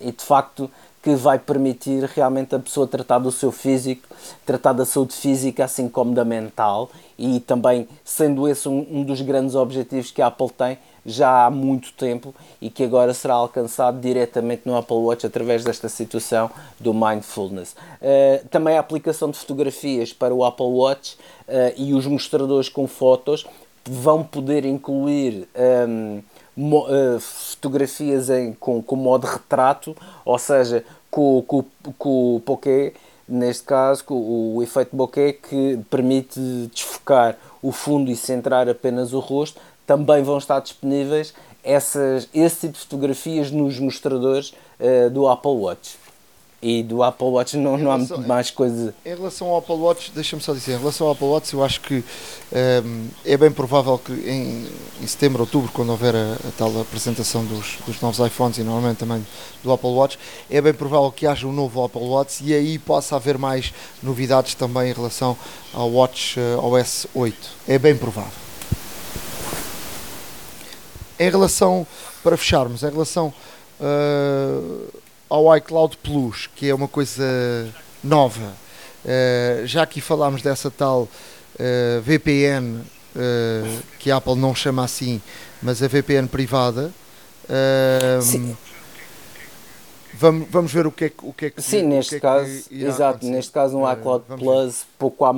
e 0.00 0.10
de 0.10 0.24
facto 0.24 0.70
que 1.02 1.14
vai 1.14 1.38
permitir 1.38 2.04
realmente 2.04 2.54
a 2.54 2.58
pessoa 2.58 2.86
tratar 2.86 3.18
do 3.18 3.30
seu 3.30 3.52
físico, 3.52 4.08
tratar 4.46 4.72
da 4.72 4.86
saúde 4.86 5.12
física, 5.14 5.66
assim 5.66 5.86
como 5.86 6.14
da 6.14 6.24
mental, 6.24 6.90
e 7.18 7.38
também 7.38 7.86
sendo 8.02 8.48
esse 8.48 8.66
um, 8.70 8.86
um 8.90 9.04
dos 9.04 9.20
grandes 9.20 9.54
objetivos 9.54 10.10
que 10.10 10.22
a 10.22 10.28
Apple 10.28 10.48
tem 10.48 10.78
já 11.04 11.46
há 11.46 11.50
muito 11.50 11.92
tempo 11.92 12.34
e 12.60 12.70
que 12.70 12.84
agora 12.84 13.12
será 13.12 13.34
alcançado 13.34 14.00
diretamente 14.00 14.62
no 14.64 14.76
Apple 14.76 14.96
Watch 14.96 15.26
através 15.26 15.64
desta 15.64 15.88
situação 15.88 16.50
do 16.78 16.94
Mindfulness. 16.94 17.72
Uh, 17.72 18.46
também 18.48 18.76
a 18.76 18.80
aplicação 18.80 19.30
de 19.30 19.38
fotografias 19.38 20.12
para 20.12 20.34
o 20.34 20.44
Apple 20.44 20.66
Watch 20.66 21.16
uh, 21.48 21.72
e 21.76 21.94
os 21.94 22.06
mostradores 22.06 22.68
com 22.68 22.86
fotos 22.86 23.46
vão 23.84 24.22
poder 24.22 24.64
incluir 24.64 25.48
um, 25.88 26.22
ehm, 26.56 26.74
uh, 26.74 27.20
fotografias 27.20 28.30
em, 28.30 28.52
com, 28.52 28.80
com 28.80 28.94
modo 28.94 29.26
retrato, 29.26 29.96
ou 30.24 30.38
seja, 30.38 30.84
com, 31.10 31.42
com, 31.46 31.64
com 31.98 32.36
o 32.36 32.42
bokeh, 32.46 32.94
neste 33.28 33.64
caso, 33.64 34.04
com 34.04 34.56
o 34.56 34.62
efeito 34.62 34.94
bokeh 34.94 35.32
que 35.32 35.80
permite 35.90 36.40
desfocar 36.72 37.36
o 37.60 37.70
fundo 37.72 38.10
e 38.10 38.16
centrar 38.16 38.68
apenas 38.68 39.12
o 39.12 39.20
rosto, 39.20 39.60
também 39.86 40.22
vão 40.22 40.38
estar 40.38 40.60
disponíveis 40.60 41.34
essas, 41.62 42.28
esse 42.34 42.60
tipo 42.60 42.72
de 42.74 42.80
fotografias 42.80 43.50
nos 43.50 43.78
mostradores 43.78 44.52
uh, 44.80 45.10
do 45.10 45.28
Apple 45.28 45.52
Watch. 45.52 46.02
E 46.60 46.80
do 46.80 47.02
Apple 47.02 47.26
Watch 47.26 47.56
não, 47.56 47.76
não 47.76 47.90
há 47.90 47.98
muito 47.98 48.20
mais 48.20 48.48
coisa. 48.48 48.94
Em 49.04 49.16
relação 49.16 49.48
ao 49.48 49.58
Apple 49.58 49.74
Watch, 49.74 50.12
deixa-me 50.14 50.40
só 50.40 50.52
dizer, 50.52 50.74
em 50.74 50.78
relação 50.78 51.08
ao 51.08 51.12
Apple 51.12 51.26
Watch, 51.26 51.52
eu 51.52 51.64
acho 51.64 51.80
que 51.80 51.96
um, 51.96 52.04
ehm, 52.52 53.08
é 53.24 53.36
bem 53.36 53.50
provável 53.50 53.98
que 53.98 54.12
em, 54.12 54.68
em 55.02 55.06
setembro, 55.08 55.40
outubro, 55.40 55.72
quando 55.72 55.90
houver 55.90 56.14
a, 56.14 56.34
a 56.34 56.52
tal 56.56 56.80
apresentação 56.80 57.44
dos, 57.44 57.78
dos, 57.84 58.00
novos 58.00 58.24
iPhones 58.24 58.58
e 58.58 58.62
normalmente 58.62 58.98
também 58.98 59.26
do 59.64 59.72
Apple 59.72 59.90
Watch, 59.90 60.16
é 60.48 60.60
bem 60.60 60.72
provável 60.72 61.10
que 61.10 61.26
haja 61.26 61.48
um 61.48 61.52
novo 61.52 61.82
Apple 61.82 62.00
Watch 62.00 62.44
e 62.44 62.54
aí 62.54 62.78
possa 62.78 63.16
haver 63.16 63.38
mais 63.38 63.74
novidades 64.00 64.54
também 64.54 64.90
em 64.90 64.92
relação 64.92 65.36
ao 65.74 65.90
Watch 65.90 66.38
uh, 66.38 66.64
OS 66.64 67.08
8. 67.12 67.36
É 67.66 67.76
bem 67.76 67.96
provável. 67.96 68.41
Em 71.22 71.30
relação, 71.30 71.86
para 72.24 72.36
fecharmos, 72.36 72.82
em 72.82 72.90
relação 72.90 73.32
uh, 73.80 75.00
ao 75.30 75.56
iCloud 75.56 75.96
Plus, 75.98 76.48
que 76.48 76.68
é 76.68 76.74
uma 76.74 76.88
coisa 76.88 77.22
nova, 78.02 78.52
uh, 79.04 79.64
já 79.64 79.84
aqui 79.84 80.00
falámos 80.00 80.42
dessa 80.42 80.68
tal 80.68 81.02
uh, 81.02 82.02
VPN, 82.02 82.80
que 84.00 84.10
a 84.10 84.16
Apple 84.16 84.34
não 84.34 84.52
chama 84.52 84.82
assim, 84.82 85.20
mas 85.62 85.80
a 85.80 85.86
VPN 85.86 86.26
privada. 86.26 86.90
Sim. 88.22 88.56
Vamos, 90.14 90.48
vamos 90.50 90.72
ver 90.72 90.86
o 90.86 90.92
que 90.92 91.06
é 91.06 91.08
que 91.08 91.24
o 91.24 91.32
que 91.32 91.46
é 91.46 91.50
que 91.50 91.62
Sim, 91.62 91.82
neste 91.82 92.10
que 92.10 92.16
é 92.16 92.20
caso, 92.20 92.64
exato, 92.70 93.02
acontecer. 93.02 93.32
neste 93.32 93.52
caso 93.52 93.78
no 93.78 93.92
iCloud 93.92 94.24
Plus 94.38 94.86
pouco 94.98 95.24
há, 95.24 95.32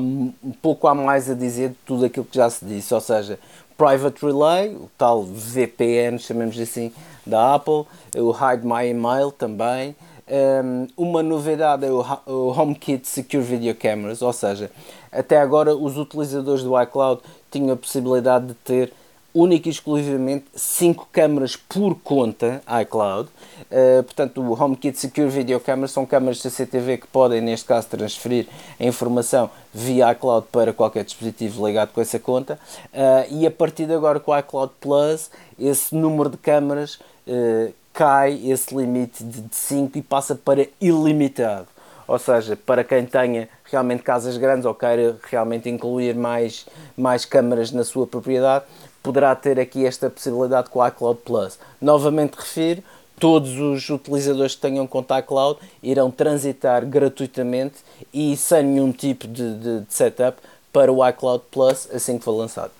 pouco 0.61 0.87
há 0.87 0.95
mais 0.95 1.31
a 1.31 1.35
dizer 1.35 1.71
de 1.71 1.77
tudo 1.87 2.05
aquilo 2.05 2.25
que 2.25 2.37
já 2.37 2.51
se 2.51 2.65
disse, 2.65 2.93
ou 2.93 3.01
seja, 3.01 3.39
Private 3.77 4.25
Relay, 4.25 4.75
o 4.75 4.91
tal 4.97 5.23
VPN, 5.25 6.19
chamemos 6.19 6.59
assim, 6.59 6.93
da 7.27 7.55
Apple, 7.55 7.85
o 8.17 8.31
Hide 8.31 8.67
My 8.67 8.89
Email 8.89 9.33
também. 9.33 9.97
Um, 10.27 10.87
uma 10.97 11.23
novidade 11.23 11.85
é 11.85 11.91
o, 11.91 12.03
o 12.27 12.59
HomeKit 12.59 13.07
Secure 13.07 13.43
Video 13.43 13.75
Cameras, 13.75 14.23
ou 14.23 14.33
seja, 14.33 14.71
até 15.13 15.39
agora 15.39 15.75
os 15.75 15.99
utilizadores 15.99 16.63
do 16.63 16.81
iCloud 16.81 17.21
tinham 17.51 17.73
a 17.73 17.77
possibilidade 17.77 18.47
de 18.47 18.55
ter 18.55 18.93
única 19.35 19.69
e 19.69 19.73
exclusivamente 19.73 20.45
5 20.55 21.09
câmaras 21.11 21.57
por 21.57 21.97
conta 21.97 22.63
iCloud. 22.83 23.29
Uh, 23.71 24.03
portanto, 24.05 24.41
o 24.41 24.53
HomeKit 24.53 24.97
Secure 24.97 25.29
Video 25.29 25.59
Camera 25.59 25.89
são 25.89 26.07
câmaras 26.07 26.41
CCTV 26.41 26.99
que 26.99 27.07
podem, 27.09 27.41
neste 27.41 27.67
caso, 27.67 27.89
transferir 27.89 28.47
a 28.79 28.85
informação 28.85 29.51
via 29.73 30.13
iCloud 30.13 30.47
para 30.53 30.73
qualquer 30.73 31.05
dispositivo 31.05 31.67
ligado 31.67 31.93
com 31.93 32.01
essa 32.01 32.19
conta. 32.21 32.59
Uh, 32.93 33.35
e 33.35 33.47
a 33.47 33.51
partir 33.51 33.87
de 33.87 33.93
agora, 33.93 34.21
com 34.21 34.31
o 34.31 34.39
iCloud 34.39 34.73
Plus, 34.81 35.31
esse 35.59 35.95
número 35.95 36.31
de 36.31 36.37
câmaras 36.37 37.01
uh, 37.27 37.73
cai, 37.93 38.41
esse 38.49 38.75
limite 38.75 39.25
de 39.25 39.45
5 39.51 39.99
e 39.99 40.03
passa 40.03 40.37
para 40.37 40.69
ilimitado. 40.81 41.67
Ou 42.07 42.19
seja, 42.19 42.55
para 42.55 42.85
quem 42.85 43.07
tenha 43.07 43.49
realmente 43.65 44.03
casas 44.03 44.37
grandes 44.37 44.67
ou 44.67 44.75
queira 44.75 45.17
realmente 45.31 45.71
incluir 45.71 46.15
mais, 46.15 46.67
mais 46.97 47.25
câmaras 47.25 47.73
na 47.73 47.83
sua 47.83 48.07
propriedade, 48.07 48.65
poderá 49.05 49.37
ter 49.37 49.61
aqui 49.61 49.87
esta 49.87 50.09
possibilidade 50.09 50.71
com 50.71 50.81
o 50.81 50.89
iCloud 50.89 51.21
Plus. 51.25 51.59
Novamente 51.81 52.37
refiro, 52.37 52.83
todos 53.21 53.61
os 53.61 53.89
utilizadores 53.91 54.55
que 54.55 54.63
tenham 54.63 54.87
conta 54.87 55.21
iCloud 55.21 55.61
irão 55.83 56.11
transitar 56.11 56.85
gratuitamente 56.87 57.77
e 58.13 58.35
sem 58.35 58.65
nenhum 58.65 58.91
tipo 58.91 59.29
de, 59.29 59.55
de, 59.57 59.81
de 59.81 59.95
setup 59.95 60.39
para 60.73 60.91
o 60.91 61.07
iCloud 61.07 61.45
Plus 61.51 61.87
assim 61.93 62.19
que 62.19 62.25
for 62.25 62.33
lançado. 62.33 62.73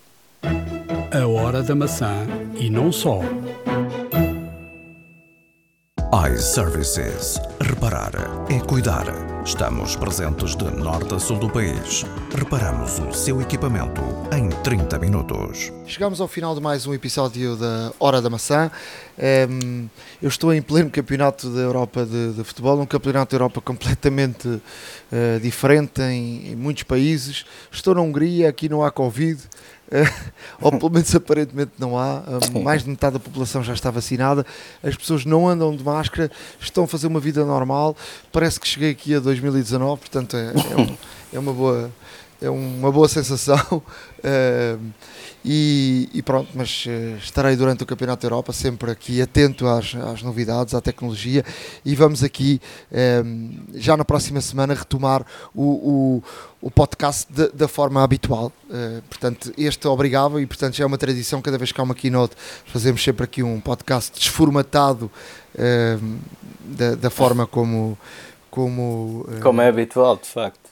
A 1.13 1.27
hora 1.27 1.61
da 1.61 1.75
maçã 1.75 2.25
e 2.59 2.69
não 2.71 2.91
só 2.91 3.19
iServices. 6.15 7.41
Reparar 7.59 8.13
é 8.49 8.57
cuidar. 8.61 9.03
Estamos 9.45 9.97
presentes 9.97 10.55
de 10.55 10.63
norte 10.63 11.13
a 11.13 11.19
sul 11.19 11.37
do 11.37 11.49
país. 11.49 12.05
Reparamos 12.33 12.99
o 12.99 13.11
seu 13.11 13.41
equipamento 13.41 14.01
em 14.31 14.47
30 14.63 14.97
minutos. 14.97 15.73
Chegamos 15.85 16.21
ao 16.21 16.27
final 16.29 16.55
de 16.55 16.61
mais 16.61 16.87
um 16.87 16.93
episódio 16.93 17.57
da 17.57 17.91
Hora 17.99 18.21
da 18.21 18.29
Maçã. 18.29 18.71
Ehm, 19.19 19.87
eu 20.21 20.29
estou 20.29 20.53
em 20.53 20.61
pleno 20.61 20.89
campeonato 20.89 21.49
da 21.49 21.59
Europa 21.59 22.05
de, 22.05 22.31
de 22.31 22.43
futebol, 22.45 22.79
um 22.79 22.85
campeonato 22.85 23.31
da 23.31 23.35
Europa 23.35 23.59
completamente 23.59 24.47
uh, 24.47 25.39
diferente 25.41 26.01
em, 26.01 26.53
em 26.53 26.55
muitos 26.55 26.83
países. 26.83 27.45
Estou 27.69 27.93
na 27.93 28.01
Hungria, 28.01 28.47
aqui 28.47 28.69
não 28.69 28.83
há 28.83 28.89
Covid. 28.89 29.41
ou 30.61 30.71
pelo 30.71 30.91
menos 30.91 31.13
aparentemente 31.15 31.73
não 31.77 31.97
há, 31.97 32.23
mais 32.63 32.83
de 32.83 32.89
metade 32.89 33.13
da 33.13 33.19
população 33.19 33.63
já 33.63 33.73
está 33.73 33.91
vacinada, 33.91 34.45
as 34.83 34.95
pessoas 34.95 35.25
não 35.25 35.47
andam 35.47 35.75
de 35.75 35.83
máscara, 35.83 36.31
estão 36.59 36.85
a 36.85 36.87
fazer 36.87 37.07
uma 37.07 37.19
vida 37.19 37.45
normal, 37.45 37.95
parece 38.31 38.59
que 38.59 38.67
cheguei 38.67 38.91
aqui 38.91 39.15
a 39.15 39.19
2019, 39.19 39.99
portanto 39.99 40.35
é, 40.35 40.47
é, 40.47 40.81
um, 40.81 40.97
é 41.33 41.39
uma 41.39 41.53
boa 41.53 41.91
é 42.41 42.49
uma 42.49 42.91
boa 42.91 43.07
sensação. 43.07 43.81
Uh, 44.19 44.79
e, 45.43 46.09
e, 46.13 46.21
pronto, 46.21 46.49
mas 46.53 46.85
uh, 46.85 47.17
estarei 47.17 47.55
durante 47.55 47.83
o 47.83 47.85
Campeonato 47.85 48.21
da 48.21 48.25
Europa 48.27 48.51
sempre 48.51 48.91
aqui 48.91 49.21
atento 49.21 49.67
às, 49.67 49.95
às 49.95 50.21
novidades, 50.21 50.73
à 50.73 50.81
tecnologia. 50.81 51.45
E 51.83 51.95
vamos 51.95 52.23
aqui 52.23 52.59
uh, 52.91 53.77
já 53.79 53.95
na 53.95 54.03
próxima 54.03 54.41
semana 54.41 54.73
retomar 54.73 55.25
o, 55.53 55.63
o, 55.63 56.23
o 56.61 56.71
podcast 56.71 57.31
de, 57.31 57.49
da 57.49 57.67
forma 57.67 58.03
habitual. 58.03 58.51
portanto, 59.09 59.53
este 59.57 59.87
obrigava 59.87 60.41
e 60.41 60.45
portanto 60.45 60.75
já 60.75 60.83
é 60.83 60.87
uma 60.87 60.97
tradição, 60.97 61.41
cada 61.41 61.57
vez 61.57 61.71
que 61.71 61.79
há 61.79 61.83
uma 61.83 61.95
keynote 61.95 62.35
fazemos 62.65 63.03
sempre 63.03 63.23
aqui 63.23 63.43
um 63.43 63.59
podcast 63.59 64.11
desformatado 64.17 65.09
da, 66.65 66.95
da 66.95 67.09
forma 67.09 67.45
como 67.45 67.97
como, 68.49 69.27
como 69.41 69.61
é 69.61 69.67
habitual, 69.67 70.15
de 70.15 70.27
facto 70.27 70.64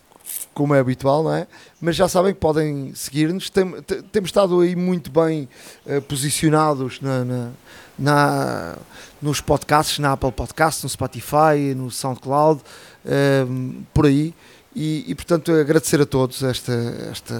como 0.54 0.76
é 0.76 0.80
habitual, 0.80 1.24
não 1.24 1.34
é? 1.34 1.48
Mas 1.82 1.96
já 1.96 2.08
sabem 2.08 2.34
que 2.34 2.40
podem 2.40 2.94
seguir-nos. 2.96 3.50
Tem, 3.50 3.66
temos 4.12 4.30
estado 4.30 4.60
aí 4.60 4.76
muito 4.76 5.12
bem 5.12 5.48
uh, 5.86 6.02
posicionados 6.04 7.02
na, 7.02 7.26
na, 7.26 7.50
na, 7.98 8.76
nos 9.22 9.42
podcasts, 9.42 10.00
na 10.00 10.14
Apple 10.14 10.32
Podcasts, 10.32 10.84
no 10.84 10.90
Spotify, 10.90 11.74
no 11.76 11.90
SoundCloud, 11.90 12.62
uh, 12.62 13.84
por 13.94 14.06
aí. 14.06 14.34
E, 14.76 15.06
e, 15.08 15.14
portanto 15.14 15.52
agradecer 15.52 16.02
a 16.02 16.06
todos 16.06 16.42
este, 16.42 16.72
este 17.12 17.34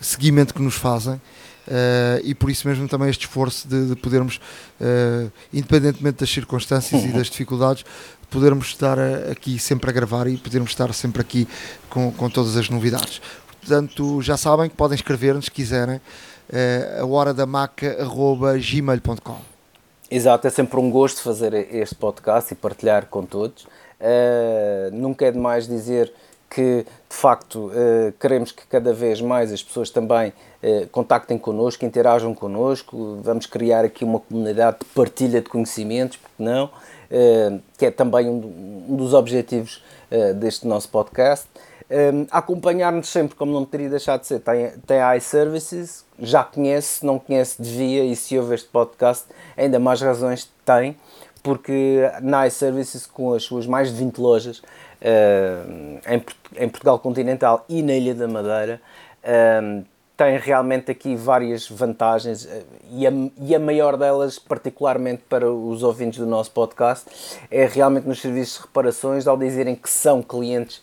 seguimento 0.00 0.54
que 0.54 0.62
nos 0.62 0.76
fazem. 0.76 1.20
Uh, 1.68 2.18
e 2.24 2.34
por 2.34 2.50
isso 2.50 2.66
mesmo 2.66 2.88
também 2.88 3.10
este 3.10 3.26
esforço 3.26 3.68
de, 3.68 3.90
de 3.90 3.96
podermos, 3.96 4.40
uh, 4.80 5.30
independentemente 5.52 6.18
das 6.18 6.30
circunstâncias 6.30 7.04
e 7.04 7.08
das 7.08 7.28
dificuldades, 7.28 7.84
podermos 8.30 8.68
estar 8.68 8.98
aqui 9.30 9.58
sempre 9.58 9.90
a 9.90 9.92
gravar 9.92 10.26
e 10.26 10.36
podermos 10.36 10.70
estar 10.70 10.92
sempre 10.94 11.20
aqui 11.20 11.48
com, 11.88 12.12
com 12.12 12.30
todas 12.30 12.56
as 12.56 12.68
novidades. 12.68 13.20
Portanto, 13.60 14.22
já 14.22 14.36
sabem 14.36 14.70
que 14.70 14.76
podem 14.76 14.96
escrever-nos 14.96 15.46
se 15.46 15.50
quiserem 15.50 15.96
uh, 15.96 17.02
a 17.02 17.06
hora 17.06 17.34
da 17.34 17.44
maca.gmail.com. 17.44 19.38
Exato, 20.10 20.46
é 20.46 20.50
sempre 20.50 20.80
um 20.80 20.90
gosto 20.90 21.22
fazer 21.22 21.54
este 21.72 21.94
podcast 21.94 22.52
e 22.52 22.56
partilhar 22.56 23.06
com 23.06 23.24
todos. 23.24 23.64
Uh, 23.64 24.90
nunca 24.92 25.26
é 25.26 25.30
demais 25.30 25.68
dizer 25.68 26.12
que 26.50 26.84
de 27.08 27.16
facto 27.16 27.66
uh, 27.66 28.12
queremos 28.18 28.50
que 28.50 28.66
cada 28.66 28.92
vez 28.92 29.20
mais 29.20 29.52
as 29.52 29.62
pessoas 29.62 29.88
também 29.88 30.32
uh, 30.62 30.88
contactem 30.88 31.38
connosco, 31.38 31.84
interajam 31.84 32.34
connosco, 32.34 33.20
vamos 33.22 33.46
criar 33.46 33.84
aqui 33.84 34.04
uma 34.04 34.18
comunidade 34.18 34.78
de 34.80 34.86
partilha 34.86 35.40
de 35.40 35.48
conhecimentos, 35.48 36.16
porque 36.16 36.42
não, 36.42 36.68
que 37.76 37.86
é 37.86 37.90
também 37.90 38.28
um, 38.28 38.96
dos 38.96 39.14
objetivos 39.14 39.82
deste 40.36 40.66
nosso 40.66 40.88
podcast. 40.88 41.46
Um, 41.90 42.24
acompanhar-nos 42.30 43.08
sempre, 43.08 43.34
como 43.34 43.52
não 43.52 43.64
teria 43.64 43.90
deixado 43.90 44.20
de 44.20 44.28
ser, 44.28 44.38
tem, 44.38 44.70
tem 44.86 44.98
iServices, 45.16 46.04
já 46.20 46.44
conhece, 46.44 47.00
se 47.00 47.06
não 47.06 47.18
conhece, 47.18 47.60
devia, 47.60 48.04
e 48.04 48.14
se 48.14 48.38
ouve 48.38 48.54
este 48.54 48.68
podcast, 48.68 49.24
ainda 49.56 49.80
mais 49.80 50.00
razões 50.00 50.48
tem, 50.64 50.96
porque 51.42 52.08
na 52.22 52.46
iServices, 52.46 53.06
com 53.06 53.32
as 53.34 53.42
suas 53.42 53.66
mais 53.66 53.88
de 53.88 53.96
20 53.96 54.18
lojas 54.18 54.58
uh, 54.58 56.00
em, 56.06 56.22
em, 56.64 56.68
Portugal 56.68 56.98
continental 57.00 57.64
e 57.68 57.82
na 57.82 57.94
Ilha 57.94 58.14
da 58.14 58.28
Madeira, 58.28 58.80
uh, 59.24 59.84
tem 60.22 60.36
realmente 60.36 60.90
aqui 60.90 61.16
várias 61.16 61.66
vantagens 61.66 62.44
uh, 62.44 62.62
e, 62.90 63.06
a, 63.06 63.10
e 63.40 63.54
a 63.54 63.58
maior 63.58 63.96
delas, 63.96 64.38
particularmente 64.38 65.22
para 65.26 65.50
os 65.50 65.82
ouvintes 65.82 66.18
do 66.18 66.26
nosso 66.26 66.50
podcast, 66.50 67.06
é 67.50 67.64
realmente 67.64 68.06
nos 68.06 68.20
serviços 68.20 68.56
de 68.56 68.62
reparações, 68.66 69.26
ao 69.26 69.38
dizerem 69.38 69.74
que 69.74 69.88
são 69.88 70.22
clientes 70.22 70.82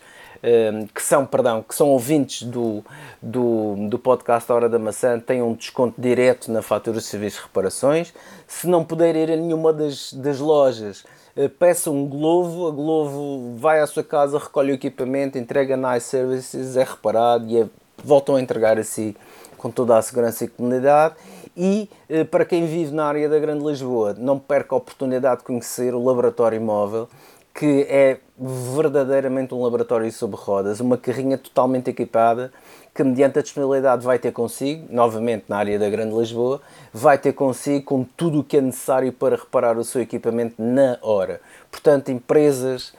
que 0.94 1.02
são, 1.02 1.26
perdão, 1.26 1.64
que 1.64 1.74
são 1.74 1.90
ouvintes 1.90 2.44
do, 2.44 2.86
do, 3.22 3.90
do 3.90 3.98
podcast 3.98 4.52
Hora 4.52 4.70
da 4.70 4.78
Maçã 4.78 5.20
têm 5.20 5.42
um 5.42 5.54
desconto 5.54 6.00
direto 6.00 6.52
na 6.52 6.62
fatura 6.62 7.00
de 7.00 7.04
serviços 7.04 7.40
de 7.40 7.48
reparações. 7.48 8.14
Se 8.48 8.68
não 8.68 8.86
puder 8.86 9.16
ir 9.16 9.32
a 9.32 9.36
nenhuma 9.36 9.74
das, 9.74 10.14
das 10.14 10.40
lojas, 10.40 11.04
eh, 11.36 11.48
peça 11.48 11.90
um 11.90 12.08
Glovo, 12.08 12.68
a 12.68 12.72
Glovo 12.72 13.56
vai 13.58 13.80
à 13.80 13.88
sua 13.88 14.04
casa, 14.04 14.38
recolhe 14.38 14.72
o 14.72 14.76
equipamento, 14.76 15.38
entrega 15.38 15.76
na 15.76 15.98
iServices, 15.98 16.78
é 16.78 16.84
reparado 16.84 17.48
e 17.48 17.62
é, 17.62 17.68
voltam 18.04 18.36
a 18.36 18.42
entregar 18.42 18.78
a 18.78 18.84
si 18.84 19.16
com 19.58 19.72
toda 19.72 19.98
a 19.98 20.02
segurança 20.02 20.46
e 20.46 20.48
comunidade. 20.48 21.16
E 21.56 21.90
eh, 22.08 22.24
para 22.24 22.46
quem 22.46 22.66
vive 22.68 22.94
na 22.94 23.06
área 23.06 23.28
da 23.28 23.40
Grande 23.40 23.66
Lisboa, 23.66 24.16
não 24.18 24.38
perca 24.38 24.76
a 24.76 24.78
oportunidade 24.78 25.40
de 25.40 25.46
conhecer 25.46 25.94
o 25.96 26.04
Laboratório 26.04 26.62
Móvel, 26.62 27.10
que 27.54 27.88
é 27.90 28.20
verdadeiramente 28.38 29.56
um 29.56 29.64
laboratório 29.64 30.12
sobre 30.12 30.38
rodas, 30.40 30.80
uma 30.80 30.96
carrinha 30.96 31.40
totalmente 31.40 31.90
equipada 31.90 32.54
que, 32.94 33.04
mediante 33.04 33.40
a 33.40 33.42
disponibilidade, 33.42 34.06
vai 34.06 34.20
ter 34.20 34.32
consigo, 34.32 34.86
novamente 34.92 35.46
na 35.48 35.58
área 35.58 35.80
da 35.80 35.90
Grande 35.90 36.16
Lisboa, 36.16 36.62
vai 36.94 37.18
ter 37.18 37.34
consigo 37.34 37.84
com 37.84 38.04
tudo 38.04 38.42
o 38.42 38.44
que 38.44 38.58
é 38.58 38.62
necessário 38.62 39.12
para 39.12 39.36
reparar 39.36 39.76
o 39.78 39.84
seu 39.84 40.02
equipamento 40.02 40.56
na 40.62 41.00
hora. 41.02 41.42
Portanto, 41.72 42.10
empresas 42.10 42.94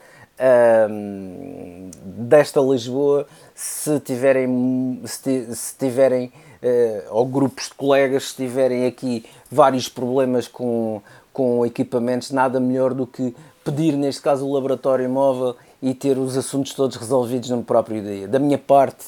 hum, 0.89 1.91
desta 2.03 2.59
Lisboa, 2.59 3.27
se 3.55 3.99
tiverem, 3.99 5.01
se, 5.05 5.75
tiverem 5.77 6.31
uh, 6.63 7.07
ou 7.11 7.25
grupos 7.25 7.65
de 7.65 7.73
colegas, 7.73 8.29
se 8.29 8.35
tiverem 8.35 8.85
aqui 8.85 9.25
vários 9.51 9.89
problemas 9.89 10.47
com, 10.47 11.01
com 11.33 11.65
equipamentos, 11.65 12.31
nada 12.31 12.59
melhor 12.59 12.93
do 12.93 13.05
que 13.05 13.35
pedir, 13.63 13.93
neste 13.93 14.21
caso, 14.21 14.45
o 14.47 14.53
laboratório 14.53 15.09
móvel 15.09 15.55
e 15.81 15.93
ter 15.93 16.17
os 16.17 16.37
assuntos 16.37 16.73
todos 16.73 16.97
resolvidos 16.97 17.49
no 17.49 17.63
próprio 17.63 18.01
dia. 18.01 18.27
Da 18.27 18.39
minha 18.39 18.57
parte, 18.57 19.05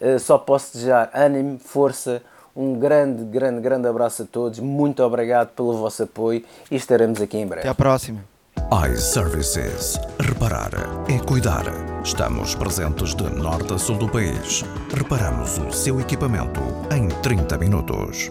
eh, 0.00 0.18
só 0.18 0.38
posso 0.38 0.74
desejar 0.74 1.10
ânimo, 1.12 1.58
força, 1.58 2.22
um 2.54 2.78
grande, 2.78 3.24
grande, 3.24 3.60
grande 3.60 3.86
abraço 3.86 4.22
a 4.22 4.24
todos. 4.24 4.58
Muito 4.58 5.02
obrigado 5.02 5.50
pelo 5.50 5.74
vosso 5.74 6.04
apoio 6.04 6.42
e 6.70 6.76
estaremos 6.76 7.20
aqui 7.20 7.36
em 7.36 7.46
breve. 7.46 7.60
Até 7.60 7.68
à 7.68 7.74
próxima. 7.74 8.24
iServices. 8.90 9.98
Reparar 10.46 10.70
é 11.08 11.18
cuidar. 11.18 11.64
Estamos 12.04 12.54
presentes 12.54 13.16
de 13.16 13.28
norte 13.34 13.74
a 13.74 13.78
sul 13.78 13.98
do 13.98 14.08
país. 14.08 14.64
Reparamos 14.94 15.58
o 15.58 15.72
seu 15.72 16.00
equipamento 16.00 16.60
em 16.94 17.08
30 17.20 17.58
minutos. 17.58 18.30